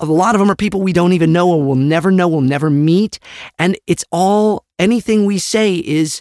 A 0.00 0.06
lot 0.06 0.34
of 0.34 0.40
them 0.40 0.50
are 0.50 0.56
people 0.56 0.80
we 0.80 0.92
don't 0.92 1.12
even 1.12 1.32
know 1.32 1.48
or 1.48 1.62
we'll 1.62 1.76
never 1.76 2.10
know, 2.10 2.26
we'll 2.26 2.40
never 2.40 2.68
meet. 2.68 3.20
And 3.60 3.78
it's 3.86 4.04
all 4.10 4.64
anything 4.80 5.24
we 5.24 5.38
say 5.38 5.76
is 5.76 6.20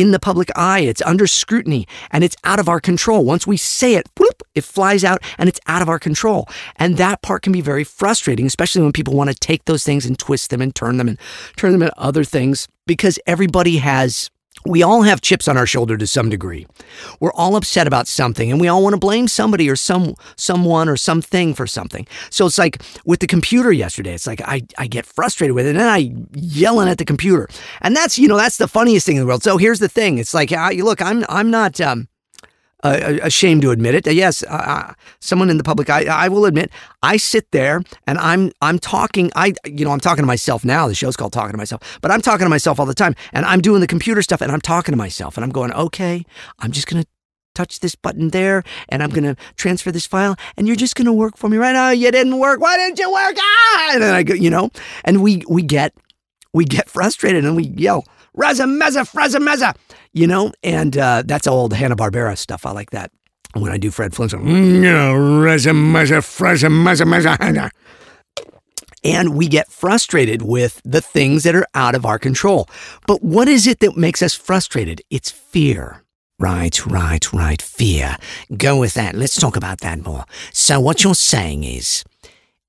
in 0.00 0.12
the 0.12 0.18
public 0.18 0.50
eye. 0.56 0.80
It's 0.80 1.02
under 1.02 1.26
scrutiny 1.26 1.86
and 2.10 2.24
it's 2.24 2.36
out 2.44 2.58
of 2.58 2.68
our 2.68 2.80
control. 2.80 3.24
Once 3.24 3.46
we 3.46 3.56
say 3.56 3.94
it, 3.94 4.08
whoop, 4.18 4.42
it 4.54 4.64
flies 4.64 5.04
out 5.04 5.22
and 5.38 5.48
it's 5.48 5.60
out 5.66 5.82
of 5.82 5.88
our 5.88 5.98
control. 5.98 6.48
And 6.76 6.96
that 6.96 7.22
part 7.22 7.42
can 7.42 7.52
be 7.52 7.60
very 7.60 7.84
frustrating, 7.84 8.46
especially 8.46 8.82
when 8.82 8.92
people 8.92 9.14
want 9.14 9.30
to 9.30 9.36
take 9.36 9.64
those 9.64 9.84
things 9.84 10.06
and 10.06 10.18
twist 10.18 10.50
them 10.50 10.60
and 10.60 10.74
turn 10.74 10.96
them 10.96 11.08
and 11.08 11.18
turn 11.56 11.72
them 11.72 11.82
into 11.82 11.98
other 12.00 12.24
things 12.24 12.68
because 12.86 13.18
everybody 13.26 13.78
has 13.78 14.30
we 14.66 14.82
all 14.82 15.02
have 15.02 15.20
chips 15.20 15.48
on 15.48 15.56
our 15.56 15.66
shoulder 15.66 15.96
to 15.96 16.06
some 16.06 16.28
degree. 16.28 16.66
We're 17.18 17.32
all 17.32 17.56
upset 17.56 17.86
about 17.86 18.08
something 18.08 18.50
and 18.50 18.60
we 18.60 18.68
all 18.68 18.82
want 18.82 18.94
to 18.94 18.98
blame 18.98 19.28
somebody 19.28 19.68
or 19.68 19.76
some 19.76 20.14
someone 20.36 20.88
or 20.88 20.96
something 20.96 21.54
for 21.54 21.66
something. 21.66 22.06
So 22.30 22.46
it's 22.46 22.58
like 22.58 22.82
with 23.04 23.20
the 23.20 23.26
computer 23.26 23.72
yesterday, 23.72 24.14
it's 24.14 24.26
like 24.26 24.40
I, 24.42 24.62
I 24.78 24.86
get 24.86 25.06
frustrated 25.06 25.54
with 25.54 25.66
it 25.66 25.70
and 25.70 25.80
then 25.80 25.88
I 25.88 26.12
yelling 26.34 26.88
at 26.88 26.98
the 26.98 27.04
computer. 27.04 27.48
And 27.80 27.96
that's, 27.96 28.18
you 28.18 28.28
know, 28.28 28.36
that's 28.36 28.58
the 28.58 28.68
funniest 28.68 29.06
thing 29.06 29.16
in 29.16 29.22
the 29.22 29.26
world. 29.26 29.42
So 29.42 29.56
here's 29.56 29.78
the 29.78 29.88
thing. 29.88 30.18
It's 30.18 30.34
like, 30.34 30.52
I, 30.52 30.72
look, 30.72 31.00
I'm 31.00 31.24
I'm 31.28 31.50
not 31.50 31.80
um, 31.80 32.08
uh, 32.82 33.18
ashamed 33.22 33.62
to 33.62 33.70
admit 33.70 33.94
it. 33.94 34.12
Yes, 34.12 34.42
uh, 34.44 34.94
someone 35.20 35.50
in 35.50 35.56
the 35.58 35.64
public, 35.64 35.90
I, 35.90 36.04
I 36.04 36.28
will 36.28 36.44
admit, 36.44 36.70
I 37.02 37.16
sit 37.16 37.50
there 37.50 37.82
and 38.06 38.18
I'm 38.18 38.52
I'm 38.60 38.78
talking. 38.78 39.30
I 39.34 39.54
you 39.64 39.84
know 39.84 39.90
I'm 39.90 40.00
talking 40.00 40.22
to 40.22 40.26
myself 40.26 40.64
now. 40.64 40.88
The 40.88 40.94
show's 40.94 41.16
called 41.16 41.32
Talking 41.32 41.52
to 41.52 41.58
Myself, 41.58 41.98
but 42.00 42.10
I'm 42.10 42.20
talking 42.20 42.44
to 42.44 42.50
myself 42.50 42.80
all 42.80 42.86
the 42.86 42.94
time, 42.94 43.14
and 43.32 43.44
I'm 43.44 43.60
doing 43.60 43.80
the 43.80 43.86
computer 43.86 44.22
stuff, 44.22 44.40
and 44.40 44.52
I'm 44.52 44.60
talking 44.60 44.92
to 44.92 44.98
myself, 44.98 45.36
and 45.36 45.44
I'm 45.44 45.50
going, 45.50 45.72
okay, 45.72 46.24
I'm 46.58 46.72
just 46.72 46.86
gonna 46.86 47.04
touch 47.54 47.80
this 47.80 47.94
button 47.94 48.28
there, 48.28 48.62
and 48.88 49.02
I'm 49.02 49.10
gonna 49.10 49.36
transfer 49.56 49.92
this 49.92 50.06
file, 50.06 50.36
and 50.56 50.66
you're 50.66 50.76
just 50.76 50.94
gonna 50.94 51.12
work 51.12 51.36
for 51.36 51.48
me 51.48 51.56
right 51.56 51.72
now. 51.72 51.90
You 51.90 52.10
didn't 52.10 52.38
work. 52.38 52.60
Why 52.60 52.76
didn't 52.76 52.98
you 52.98 53.12
work? 53.12 53.36
Ah! 53.38 53.90
And 53.94 54.02
then 54.02 54.14
I 54.14 54.22
go, 54.22 54.34
you 54.34 54.50
know, 54.50 54.70
and 55.04 55.22
we 55.22 55.42
we 55.48 55.62
get 55.62 55.94
we 56.52 56.64
get 56.64 56.88
frustrated 56.96 57.44
and 57.44 57.56
we 57.56 57.64
yell, 57.64 58.04
Reza 58.34 58.64
Meza, 58.64 59.04
Freza 59.10 59.38
Meza 59.38 59.74
you 60.12 60.26
know, 60.26 60.52
and 60.62 60.96
uh, 60.96 61.22
that's 61.24 61.46
old 61.46 61.72
Hanna 61.72 61.96
Barbera 61.96 62.36
stuff. 62.36 62.66
I 62.66 62.72
like 62.72 62.90
that 62.90 63.10
when 63.54 63.72
I 63.72 63.78
do 63.78 63.90
Fred 63.90 64.14
Flintstone. 64.14 64.80
No, 64.80 65.14
Reza 65.14 65.70
Meza, 65.70 66.18
Freza 66.18 66.68
Meza, 66.68 67.04
Meza, 67.06 67.70
and 69.04 69.36
we 69.36 69.48
get 69.48 69.70
frustrated 69.70 70.42
with 70.42 70.80
the 70.84 71.00
things 71.00 71.44
that 71.44 71.54
are 71.54 71.66
out 71.74 71.94
of 71.94 72.04
our 72.04 72.18
control. 72.18 72.68
But 73.06 73.22
what 73.22 73.48
is 73.48 73.66
it 73.66 73.80
that 73.80 73.96
makes 73.96 74.22
us 74.22 74.34
frustrated? 74.34 75.00
It's 75.10 75.30
fear. 75.30 76.04
Right, 76.38 76.86
right, 76.86 77.32
right. 77.34 77.60
Fear. 77.60 78.16
Go 78.56 78.78
with 78.78 78.94
that. 78.94 79.14
Let's 79.14 79.38
talk 79.38 79.56
about 79.56 79.80
that 79.80 80.02
more. 80.04 80.24
So, 80.52 80.80
what 80.80 81.04
you're 81.04 81.14
saying 81.14 81.64
is 81.64 82.02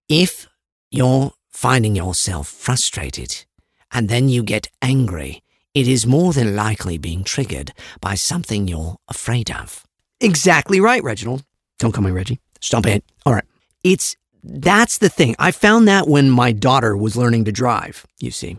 if 0.10 0.48
you're 0.90 1.32
finding 1.50 1.96
yourself 1.96 2.50
frustrated 2.50 3.46
and 3.94 4.10
then 4.10 4.28
you 4.28 4.44
get 4.44 4.68
angry, 4.82 5.42
it 5.74 5.88
is 5.88 6.06
more 6.06 6.34
than 6.34 6.56
likely 6.56 6.98
being 6.98 7.24
triggered 7.24 7.72
by 8.02 8.16
something 8.16 8.68
you're 8.68 8.98
afraid 9.08 9.52
of. 9.52 9.86
Exactly 10.20 10.80
right, 10.80 11.04
Reginald. 11.04 11.44
Don't 11.80 11.92
call 11.92 12.04
me 12.04 12.12
Reggie. 12.12 12.40
Stop 12.60 12.86
it. 12.86 13.04
All 13.26 13.34
right. 13.34 13.46
It's 13.84 14.16
that's 14.44 14.98
the 14.98 15.10
thing. 15.10 15.36
I 15.40 15.52
found 15.52 15.88
that 15.88 16.08
when 16.08 16.30
my 16.30 16.52
daughter 16.52 16.96
was 16.98 17.16
learning 17.16 17.46
to 17.46 17.52
drive, 17.52 18.06
you 18.20 18.32
see, 18.32 18.58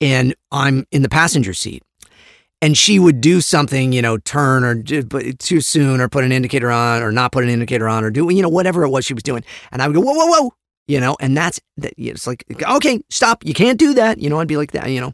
and 0.00 0.34
I'm 0.50 0.86
in 0.90 1.02
the 1.02 1.08
passenger 1.08 1.54
seat. 1.54 1.82
And 2.62 2.78
she 2.78 2.98
would 2.98 3.20
do 3.20 3.42
something, 3.42 3.92
you 3.92 4.00
know, 4.00 4.16
turn 4.16 4.64
or 4.64 5.02
but 5.04 5.38
too 5.38 5.60
soon 5.60 6.00
or 6.00 6.08
put 6.08 6.24
an 6.24 6.32
indicator 6.32 6.70
on 6.70 7.02
or 7.02 7.12
not 7.12 7.30
put 7.30 7.44
an 7.44 7.50
indicator 7.50 7.88
on 7.88 8.04
or 8.04 8.10
do, 8.10 8.32
you 8.32 8.40
know, 8.40 8.48
whatever 8.48 8.84
it 8.84 8.88
was 8.88 9.04
she 9.04 9.12
was 9.12 9.22
doing. 9.22 9.44
And 9.70 9.82
I 9.82 9.86
would 9.86 9.94
go, 9.94 10.00
whoa, 10.00 10.14
whoa, 10.14 10.26
whoa, 10.26 10.54
you 10.86 11.00
know, 11.00 11.16
and 11.20 11.36
that's 11.36 11.60
that. 11.78 11.94
It's 11.96 12.26
like, 12.26 12.44
okay, 12.62 13.00
stop. 13.10 13.44
You 13.44 13.54
can't 13.54 13.78
do 13.78 13.94
that. 13.94 14.18
You 14.18 14.28
know, 14.30 14.40
I'd 14.40 14.48
be 14.48 14.56
like 14.56 14.72
that, 14.72 14.90
you 14.90 15.00
know, 15.00 15.12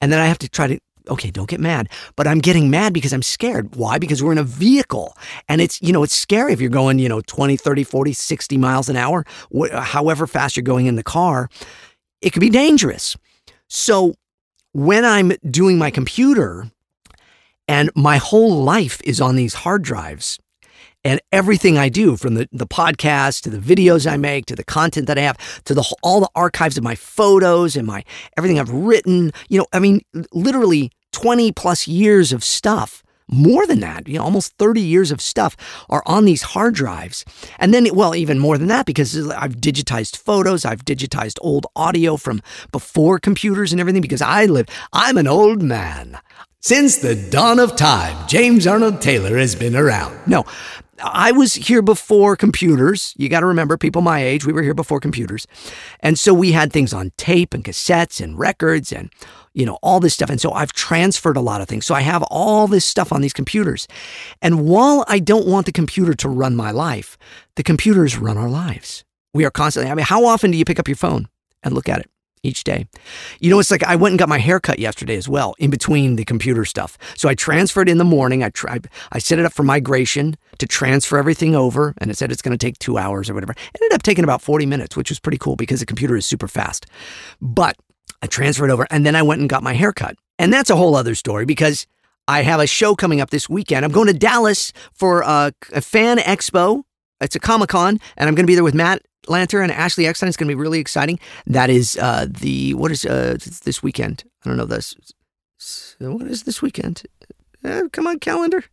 and 0.00 0.12
then 0.12 0.20
I 0.20 0.26
have 0.26 0.38
to 0.38 0.48
try 0.48 0.66
to. 0.66 0.78
Okay, 1.08 1.30
don't 1.30 1.48
get 1.48 1.60
mad. 1.60 1.88
But 2.16 2.26
I'm 2.26 2.40
getting 2.40 2.68
mad 2.68 2.92
because 2.92 3.12
I'm 3.12 3.22
scared. 3.22 3.76
Why? 3.76 3.96
Because 3.96 4.24
we're 4.24 4.32
in 4.32 4.38
a 4.38 4.42
vehicle. 4.42 5.16
And 5.48 5.60
it's, 5.60 5.80
you 5.80 5.92
know, 5.92 6.02
it's 6.02 6.16
scary 6.16 6.52
if 6.52 6.60
you're 6.60 6.68
going, 6.68 6.98
you 6.98 7.08
know, 7.08 7.20
20, 7.20 7.56
30, 7.56 7.84
40, 7.84 8.12
60 8.12 8.58
miles 8.58 8.88
an 8.88 8.96
hour, 8.96 9.24
wh- 9.56 9.70
however 9.72 10.26
fast 10.26 10.56
you're 10.56 10.64
going 10.64 10.86
in 10.86 10.96
the 10.96 11.04
car. 11.04 11.48
It 12.22 12.30
could 12.30 12.40
be 12.40 12.50
dangerous. 12.50 13.16
So 13.68 14.14
when 14.72 15.04
I'm 15.04 15.32
doing 15.48 15.78
my 15.78 15.92
computer 15.92 16.72
and 17.68 17.90
my 17.94 18.16
whole 18.16 18.64
life 18.64 19.00
is 19.04 19.20
on 19.20 19.36
these 19.36 19.54
hard 19.54 19.82
drives, 19.82 20.40
and 21.06 21.20
everything 21.30 21.78
I 21.78 21.88
do 21.88 22.16
from 22.16 22.34
the, 22.34 22.48
the 22.50 22.66
podcast 22.66 23.42
to 23.42 23.50
the 23.50 23.58
videos 23.58 24.10
I 24.10 24.16
make 24.16 24.46
to 24.46 24.56
the 24.56 24.64
content 24.64 25.06
that 25.06 25.16
I 25.16 25.20
have 25.20 25.62
to 25.64 25.72
the 25.72 25.94
all 26.02 26.18
the 26.18 26.28
archives 26.34 26.76
of 26.76 26.82
my 26.82 26.96
photos 26.96 27.76
and 27.76 27.86
my 27.86 28.02
everything 28.36 28.58
I've 28.58 28.70
written, 28.70 29.30
you 29.48 29.58
know, 29.58 29.66
I 29.72 29.78
mean, 29.78 30.00
literally 30.32 30.90
20 31.12 31.52
plus 31.52 31.86
years 31.86 32.32
of 32.32 32.42
stuff 32.42 33.04
more 33.28 33.66
than 33.66 33.80
that, 33.80 34.08
you 34.08 34.18
know, 34.18 34.24
almost 34.24 34.54
30 34.58 34.80
years 34.80 35.12
of 35.12 35.20
stuff 35.20 35.56
are 35.88 36.02
on 36.06 36.24
these 36.24 36.42
hard 36.42 36.74
drives. 36.74 37.24
And 37.58 37.72
then, 37.72 37.88
well, 37.92 38.14
even 38.14 38.38
more 38.38 38.58
than 38.58 38.68
that, 38.68 38.86
because 38.86 39.28
I've 39.30 39.56
digitized 39.56 40.16
photos, 40.16 40.64
I've 40.64 40.84
digitized 40.84 41.38
old 41.40 41.66
audio 41.74 42.16
from 42.16 42.40
before 42.70 43.18
computers 43.18 43.72
and 43.72 43.80
everything, 43.80 44.02
because 44.02 44.22
I 44.22 44.46
live, 44.46 44.68
I'm 44.92 45.18
an 45.18 45.26
old 45.26 45.62
man. 45.62 46.18
Since 46.60 46.96
the 46.96 47.14
dawn 47.14 47.60
of 47.60 47.76
time, 47.76 48.26
James 48.26 48.66
Arnold 48.66 49.00
Taylor 49.00 49.38
has 49.38 49.54
been 49.54 49.76
around. 49.76 50.18
No, 50.26 50.44
I 51.02 51.32
was 51.32 51.54
here 51.54 51.82
before 51.82 52.36
computers. 52.36 53.14
You 53.16 53.28
got 53.28 53.40
to 53.40 53.46
remember, 53.46 53.76
people 53.76 54.02
my 54.02 54.22
age, 54.22 54.46
we 54.46 54.52
were 54.52 54.62
here 54.62 54.74
before 54.74 55.00
computers. 55.00 55.46
And 56.00 56.18
so 56.18 56.32
we 56.32 56.52
had 56.52 56.72
things 56.72 56.92
on 56.92 57.12
tape 57.16 57.54
and 57.54 57.64
cassettes 57.64 58.20
and 58.20 58.38
records 58.38 58.92
and, 58.92 59.10
you 59.52 59.66
know, 59.66 59.78
all 59.82 60.00
this 60.00 60.14
stuff. 60.14 60.30
And 60.30 60.40
so 60.40 60.52
I've 60.52 60.72
transferred 60.72 61.36
a 61.36 61.40
lot 61.40 61.60
of 61.60 61.68
things. 61.68 61.86
So 61.86 61.94
I 61.94 62.00
have 62.00 62.22
all 62.24 62.66
this 62.66 62.84
stuff 62.84 63.12
on 63.12 63.20
these 63.20 63.32
computers. 63.32 63.86
And 64.42 64.66
while 64.66 65.04
I 65.08 65.18
don't 65.18 65.46
want 65.46 65.66
the 65.66 65.72
computer 65.72 66.14
to 66.14 66.28
run 66.28 66.56
my 66.56 66.70
life, 66.70 67.18
the 67.56 67.62
computers 67.62 68.16
run 68.16 68.38
our 68.38 68.48
lives. 68.48 69.04
We 69.34 69.44
are 69.44 69.50
constantly, 69.50 69.90
I 69.90 69.94
mean, 69.94 70.06
how 70.06 70.24
often 70.24 70.50
do 70.50 70.56
you 70.56 70.64
pick 70.64 70.78
up 70.78 70.88
your 70.88 70.96
phone 70.96 71.28
and 71.62 71.74
look 71.74 71.88
at 71.88 72.00
it? 72.00 72.10
Each 72.42 72.64
day. 72.64 72.86
You 73.40 73.50
know, 73.50 73.58
it's 73.58 73.70
like 73.70 73.82
I 73.82 73.96
went 73.96 74.12
and 74.12 74.18
got 74.18 74.28
my 74.28 74.38
hair 74.38 74.60
cut 74.60 74.78
yesterday 74.78 75.16
as 75.16 75.28
well, 75.28 75.54
in 75.58 75.70
between 75.70 76.16
the 76.16 76.24
computer 76.24 76.64
stuff. 76.64 76.96
So 77.16 77.28
I 77.28 77.34
transferred 77.34 77.88
in 77.88 77.98
the 77.98 78.04
morning. 78.04 78.42
I 78.42 78.50
tried, 78.50 78.88
I 79.12 79.18
set 79.18 79.38
it 79.38 79.44
up 79.44 79.52
for 79.52 79.62
migration 79.62 80.36
to 80.58 80.66
transfer 80.66 81.18
everything 81.18 81.54
over, 81.54 81.94
and 81.98 82.10
it 82.10 82.16
said 82.16 82.32
it's 82.32 82.42
going 82.42 82.56
to 82.56 82.64
take 82.66 82.78
two 82.78 82.98
hours 82.98 83.28
or 83.28 83.34
whatever. 83.34 83.52
It 83.52 83.80
ended 83.82 83.94
up 83.94 84.02
taking 84.02 84.24
about 84.24 84.42
40 84.42 84.66
minutes, 84.66 84.96
which 84.96 85.10
was 85.10 85.18
pretty 85.18 85.38
cool 85.38 85.56
because 85.56 85.80
the 85.80 85.86
computer 85.86 86.16
is 86.16 86.26
super 86.26 86.48
fast. 86.48 86.86
But 87.40 87.76
I 88.22 88.26
transferred 88.26 88.70
over 88.70 88.86
and 88.90 89.04
then 89.04 89.14
I 89.14 89.22
went 89.22 89.40
and 89.40 89.50
got 89.50 89.62
my 89.62 89.74
hair 89.74 89.92
cut. 89.92 90.16
And 90.38 90.52
that's 90.52 90.70
a 90.70 90.76
whole 90.76 90.96
other 90.96 91.14
story 91.14 91.44
because 91.44 91.86
I 92.28 92.42
have 92.42 92.60
a 92.60 92.66
show 92.66 92.94
coming 92.94 93.20
up 93.20 93.30
this 93.30 93.48
weekend. 93.48 93.84
I'm 93.84 93.92
going 93.92 94.08
to 94.08 94.14
Dallas 94.14 94.72
for 94.92 95.22
a, 95.22 95.52
a 95.72 95.80
fan 95.80 96.18
expo. 96.18 96.82
It's 97.20 97.36
a 97.36 97.40
Comic 97.40 97.70
Con, 97.70 97.98
and 98.16 98.28
I'm 98.28 98.34
going 98.34 98.44
to 98.44 98.50
be 98.50 98.54
there 98.54 98.64
with 98.64 98.74
Matt 98.74 99.02
Lanter 99.26 99.62
and 99.62 99.72
Ashley 99.72 100.06
Eckstein. 100.06 100.28
It's 100.28 100.36
going 100.36 100.48
to 100.48 100.54
be 100.54 100.60
really 100.60 100.80
exciting. 100.80 101.18
That 101.46 101.70
is 101.70 101.96
uh, 101.96 102.26
the 102.28 102.74
what 102.74 102.90
is 102.90 103.04
uh, 103.04 103.36
this 103.64 103.82
weekend? 103.82 104.24
I 104.44 104.48
don't 104.48 104.56
know 104.56 104.66
this. 104.66 104.94
What 105.98 106.26
is 106.26 106.44
this 106.44 106.62
weekend? 106.62 107.02
Uh, 107.64 107.82
come 107.92 108.06
on, 108.06 108.18
calendar. 108.18 108.64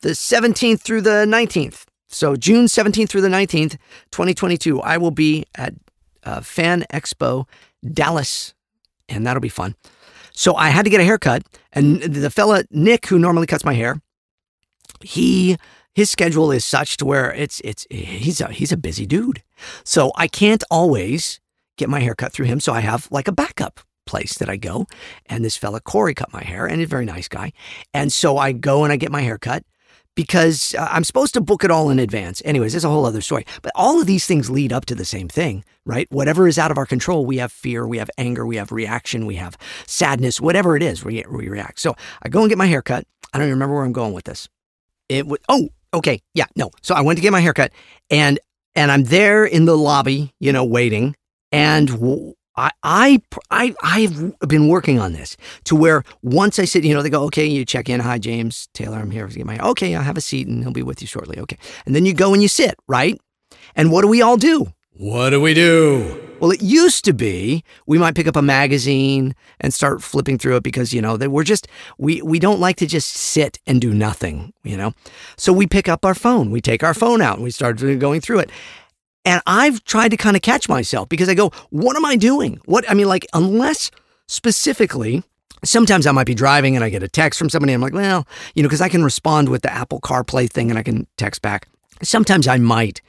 The 0.00 0.10
17th 0.10 0.80
through 0.80 1.02
the 1.02 1.26
19th. 1.26 1.84
So 2.08 2.36
June 2.36 2.66
17th 2.66 3.08
through 3.08 3.22
the 3.22 3.28
19th, 3.28 3.78
2022. 4.10 4.80
I 4.80 4.98
will 4.98 5.10
be 5.10 5.44
at 5.54 5.74
uh, 6.24 6.40
Fan 6.40 6.84
Expo 6.92 7.46
Dallas, 7.92 8.54
and 9.08 9.26
that'll 9.26 9.40
be 9.40 9.48
fun. 9.48 9.74
So 10.32 10.54
I 10.54 10.70
had 10.70 10.84
to 10.84 10.90
get 10.90 11.00
a 11.00 11.04
haircut, 11.04 11.42
and 11.72 12.02
the 12.02 12.30
fella 12.30 12.64
Nick, 12.70 13.06
who 13.06 13.18
normally 13.18 13.46
cuts 13.46 13.64
my 13.64 13.74
hair, 13.74 14.00
he 15.02 15.56
his 15.94 16.10
schedule 16.10 16.50
is 16.50 16.64
such 16.64 16.96
to 16.98 17.04
where 17.04 17.32
it's 17.32 17.60
it's 17.64 17.86
he's 17.90 18.40
a 18.40 18.48
he's 18.48 18.72
a 18.72 18.76
busy 18.76 19.06
dude. 19.06 19.42
So 19.84 20.12
I 20.16 20.28
can't 20.28 20.64
always 20.70 21.40
get 21.76 21.88
my 21.88 22.00
hair 22.00 22.14
cut 22.14 22.32
through 22.32 22.46
him. 22.46 22.60
So 22.60 22.72
I 22.72 22.80
have 22.80 23.08
like 23.10 23.28
a 23.28 23.32
backup 23.32 23.80
place 24.06 24.38
that 24.38 24.48
I 24.48 24.56
go, 24.56 24.86
and 25.26 25.44
this 25.44 25.56
fella 25.56 25.80
Corey 25.80 26.14
cut 26.14 26.32
my 26.32 26.42
hair, 26.42 26.66
and 26.66 26.78
he's 26.78 26.86
a 26.86 26.88
very 26.88 27.04
nice 27.04 27.28
guy. 27.28 27.52
And 27.94 28.12
so 28.12 28.38
I 28.38 28.52
go 28.52 28.84
and 28.84 28.92
I 28.92 28.96
get 28.96 29.12
my 29.12 29.22
hair 29.22 29.38
cut 29.38 29.64
because 30.14 30.74
uh, 30.74 30.88
I'm 30.90 31.04
supposed 31.04 31.34
to 31.34 31.40
book 31.40 31.64
it 31.64 31.70
all 31.70 31.90
in 31.90 31.98
advance. 31.98 32.42
Anyways, 32.44 32.74
it's 32.74 32.84
a 32.84 32.88
whole 32.88 33.06
other 33.06 33.20
story. 33.20 33.46
But 33.62 33.72
all 33.74 34.00
of 34.00 34.06
these 34.06 34.26
things 34.26 34.50
lead 34.50 34.72
up 34.72 34.84
to 34.86 34.94
the 34.94 35.04
same 35.04 35.28
thing, 35.28 35.64
right? 35.86 36.06
Whatever 36.10 36.48
is 36.48 36.58
out 36.58 36.70
of 36.70 36.78
our 36.78 36.86
control, 36.86 37.24
we 37.24 37.38
have 37.38 37.52
fear, 37.52 37.86
we 37.86 37.98
have 37.98 38.10
anger, 38.18 38.46
we 38.46 38.56
have 38.56 38.72
reaction, 38.72 39.26
we 39.26 39.36
have 39.36 39.56
sadness, 39.86 40.40
whatever 40.40 40.76
it 40.76 40.82
is, 40.82 41.04
we, 41.04 41.24
we 41.30 41.48
react. 41.48 41.78
So 41.78 41.94
I 42.22 42.28
go 42.28 42.40
and 42.40 42.48
get 42.48 42.58
my 42.58 42.66
hair 42.66 42.82
cut. 42.82 43.06
I 43.32 43.38
don't 43.38 43.46
even 43.46 43.54
remember 43.54 43.76
where 43.76 43.84
I'm 43.84 43.92
going 43.92 44.12
with 44.12 44.24
this. 44.24 44.48
It 45.08 45.26
would, 45.26 45.40
oh, 45.48 45.70
okay. 45.94 46.20
Yeah, 46.34 46.46
no. 46.56 46.70
So 46.82 46.94
I 46.94 47.00
went 47.00 47.18
to 47.18 47.22
get 47.22 47.32
my 47.32 47.40
haircut, 47.40 47.72
and, 48.10 48.38
and 48.74 48.90
I'm 48.90 49.04
there 49.04 49.44
in 49.44 49.64
the 49.64 49.76
lobby, 49.76 50.32
you 50.40 50.52
know, 50.52 50.64
waiting. 50.64 51.14
And 51.50 51.90
I, 52.56 52.70
I, 52.82 53.22
I, 53.50 53.74
I've 53.82 54.38
been 54.48 54.68
working 54.68 54.98
on 54.98 55.12
this 55.12 55.36
to 55.64 55.76
where 55.76 56.02
once 56.22 56.58
I 56.58 56.64
sit, 56.64 56.84
you 56.84 56.94
know, 56.94 57.02
they 57.02 57.10
go, 57.10 57.24
okay, 57.24 57.46
you 57.46 57.64
check 57.64 57.88
in. 57.88 58.00
Hi, 58.00 58.18
James 58.18 58.68
Taylor. 58.74 58.98
I'm 58.98 59.10
here 59.10 59.26
to 59.26 59.34
get 59.34 59.46
my, 59.46 59.58
okay, 59.58 59.94
I'll 59.94 60.02
have 60.02 60.16
a 60.16 60.22
seat 60.22 60.46
and 60.46 60.62
he'll 60.62 60.72
be 60.72 60.82
with 60.82 61.00
you 61.00 61.06
shortly. 61.06 61.38
Okay. 61.38 61.58
And 61.86 61.94
then 61.94 62.06
you 62.06 62.14
go 62.14 62.32
and 62.32 62.42
you 62.42 62.48
sit, 62.48 62.74
right? 62.88 63.20
And 63.74 63.90
what 63.90 64.02
do 64.02 64.08
we 64.08 64.22
all 64.22 64.36
do? 64.36 64.72
What 64.94 65.30
do 65.30 65.40
we 65.40 65.54
do? 65.54 66.20
Well, 66.38 66.50
it 66.50 66.60
used 66.60 67.04
to 67.06 67.14
be 67.14 67.64
we 67.86 67.98
might 67.98 68.14
pick 68.14 68.26
up 68.26 68.36
a 68.36 68.42
magazine 68.42 69.34
and 69.58 69.72
start 69.72 70.02
flipping 70.02 70.36
through 70.36 70.56
it 70.56 70.62
because, 70.62 70.92
you 70.92 71.00
know, 71.00 71.16
that 71.16 71.30
we're 71.30 71.44
just, 71.44 71.66
we, 71.96 72.20
we 72.20 72.38
don't 72.38 72.60
like 72.60 72.76
to 72.76 72.86
just 72.86 73.08
sit 73.08 73.58
and 73.66 73.80
do 73.80 73.94
nothing, 73.94 74.52
you 74.64 74.76
know? 74.76 74.92
So 75.36 75.52
we 75.52 75.66
pick 75.66 75.88
up 75.88 76.04
our 76.04 76.14
phone, 76.14 76.50
we 76.50 76.60
take 76.60 76.82
our 76.82 76.94
phone 76.94 77.22
out 77.22 77.36
and 77.36 77.44
we 77.44 77.50
start 77.50 77.78
going 77.78 78.20
through 78.20 78.40
it. 78.40 78.50
And 79.24 79.40
I've 79.46 79.82
tried 79.84 80.10
to 80.10 80.16
kind 80.16 80.36
of 80.36 80.42
catch 80.42 80.68
myself 80.68 81.08
because 81.08 81.28
I 81.28 81.34
go, 81.34 81.52
what 81.70 81.96
am 81.96 82.04
I 82.04 82.16
doing? 82.16 82.60
What, 82.66 82.88
I 82.90 82.94
mean, 82.94 83.08
like, 83.08 83.26
unless 83.32 83.90
specifically, 84.26 85.22
sometimes 85.64 86.06
I 86.06 86.12
might 86.12 86.26
be 86.26 86.34
driving 86.34 86.74
and 86.74 86.84
I 86.84 86.90
get 86.90 87.02
a 87.02 87.08
text 87.08 87.38
from 87.38 87.48
somebody. 87.48 87.72
I'm 87.72 87.80
like, 87.80 87.94
well, 87.94 88.26
you 88.54 88.62
know, 88.62 88.68
because 88.68 88.80
I 88.82 88.88
can 88.90 89.04
respond 89.04 89.48
with 89.48 89.62
the 89.62 89.72
Apple 89.72 90.00
CarPlay 90.00 90.50
thing 90.50 90.70
and 90.70 90.78
I 90.78 90.82
can 90.82 91.06
text 91.16 91.40
back. 91.40 91.68
Sometimes 92.02 92.48
I 92.48 92.58
might 92.58 93.00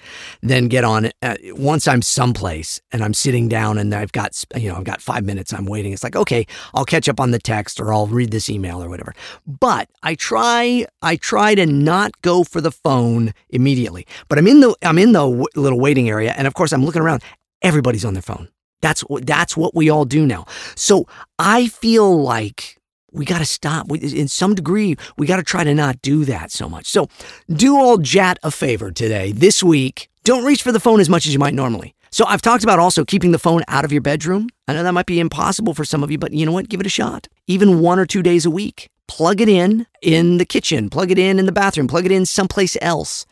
then 0.42 0.68
get 0.68 0.84
on 0.84 1.12
uh, 1.22 1.36
once 1.52 1.88
I'm 1.88 2.02
someplace 2.02 2.82
and 2.92 3.04
I'm 3.04 3.14
sitting 3.14 3.48
down 3.48 3.78
and 3.78 3.94
I've 3.94 4.12
got 4.12 4.44
you 4.56 4.70
know 4.70 4.76
I've 4.76 4.84
got 4.84 5.02
five 5.02 5.24
minutes 5.24 5.54
I'm 5.54 5.66
waiting. 5.66 5.94
It's 5.94 6.04
like 6.04 6.16
okay 6.16 6.46
I'll 6.74 6.86
catch 6.86 7.10
up 7.10 7.20
on 7.20 7.32
the 7.32 7.40
text 7.40 7.80
or 7.80 7.94
I'll 7.94 8.08
read 8.08 8.32
this 8.32 8.50
email 8.50 8.84
or 8.84 8.90
whatever. 8.90 9.14
But 9.48 9.90
I 10.04 10.16
try 10.16 10.86
I 11.02 11.16
try 11.16 11.56
to 11.56 11.66
not 11.66 12.22
go 12.22 12.44
for 12.44 12.62
the 12.62 12.72
phone 12.72 13.34
immediately. 13.50 14.06
But 14.28 14.38
I'm 14.38 14.48
in 14.48 14.60
the 14.60 14.76
I'm 14.84 14.98
in 14.98 15.12
the 15.14 15.28
w- 15.28 15.46
little 15.56 15.80
waiting 15.80 16.10
area 16.10 16.34
and 16.38 16.48
of 16.48 16.54
course 16.54 16.72
I'm 16.72 16.86
looking 16.86 17.02
around. 17.02 17.24
Everybody's 17.62 18.06
on 18.06 18.14
their 18.14 18.22
phone. 18.22 18.50
That's 18.82 19.04
that's 19.22 19.56
what 19.56 19.74
we 19.74 19.90
all 19.90 20.06
do 20.06 20.26
now. 20.26 20.46
So 20.76 21.08
I 21.40 21.68
feel 21.68 22.22
like 22.22 22.78
we 23.14 23.26
got 23.26 23.40
to 23.40 23.46
stop. 23.46 23.90
We, 23.90 24.00
in 24.00 24.28
some 24.28 24.56
degree, 24.56 24.98
we 25.18 25.28
got 25.28 25.38
to 25.38 25.44
try 25.44 25.64
to 25.64 25.74
not 25.74 26.02
do 26.02 26.26
that 26.26 26.52
so 26.52 26.68
much. 26.68 26.88
So, 26.88 27.08
do 27.50 27.80
old 27.80 28.04
Jat 28.04 28.40
a 28.44 28.52
favor 28.52 28.92
today, 28.92 29.32
this 29.32 29.64
week. 29.64 30.10
Don't 30.24 30.46
reach 30.46 30.64
for 30.64 30.72
the 30.72 30.80
phone 30.80 31.00
as 31.00 31.10
much 31.10 31.26
as 31.26 31.34
you 31.34 31.40
might 31.40 31.54
normally. 31.54 31.96
So, 32.12 32.26
I've 32.26 32.42
talked 32.42 32.64
about 32.64 32.80
also 32.80 33.06
keeping 33.06 33.32
the 33.32 33.40
phone 33.40 33.64
out 33.68 33.86
of 33.86 33.92
your 33.92 34.02
bedroom. 34.02 34.50
I 34.68 34.74
know 34.74 34.84
that 34.84 34.94
might 34.94 35.06
be 35.06 35.20
impossible 35.20 35.74
for 35.74 35.86
some 35.86 36.04
of 36.04 36.12
you, 36.12 36.18
but 36.18 36.34
you 36.34 36.46
know 36.46 36.52
what? 36.52 36.70
Give 36.70 36.80
it 36.80 36.86
a 36.86 36.90
shot. 36.90 37.28
Even 37.48 37.80
one 37.80 38.00
or 38.00 38.06
two 38.06 38.24
days 38.24 38.46
a 38.46 38.52
week. 38.52 38.90
Plug 39.08 39.42
it 39.42 39.50
in 39.50 39.86
in 40.02 40.38
the 40.38 40.46
kitchen, 40.46 40.90
plug 40.90 41.12
it 41.12 41.20
in 41.20 41.38
in 41.38 41.46
the 41.46 41.52
bathroom, 41.52 41.88
plug 41.88 42.06
it 42.06 42.12
in 42.12 42.26
someplace 42.26 42.78
else, 42.82 43.26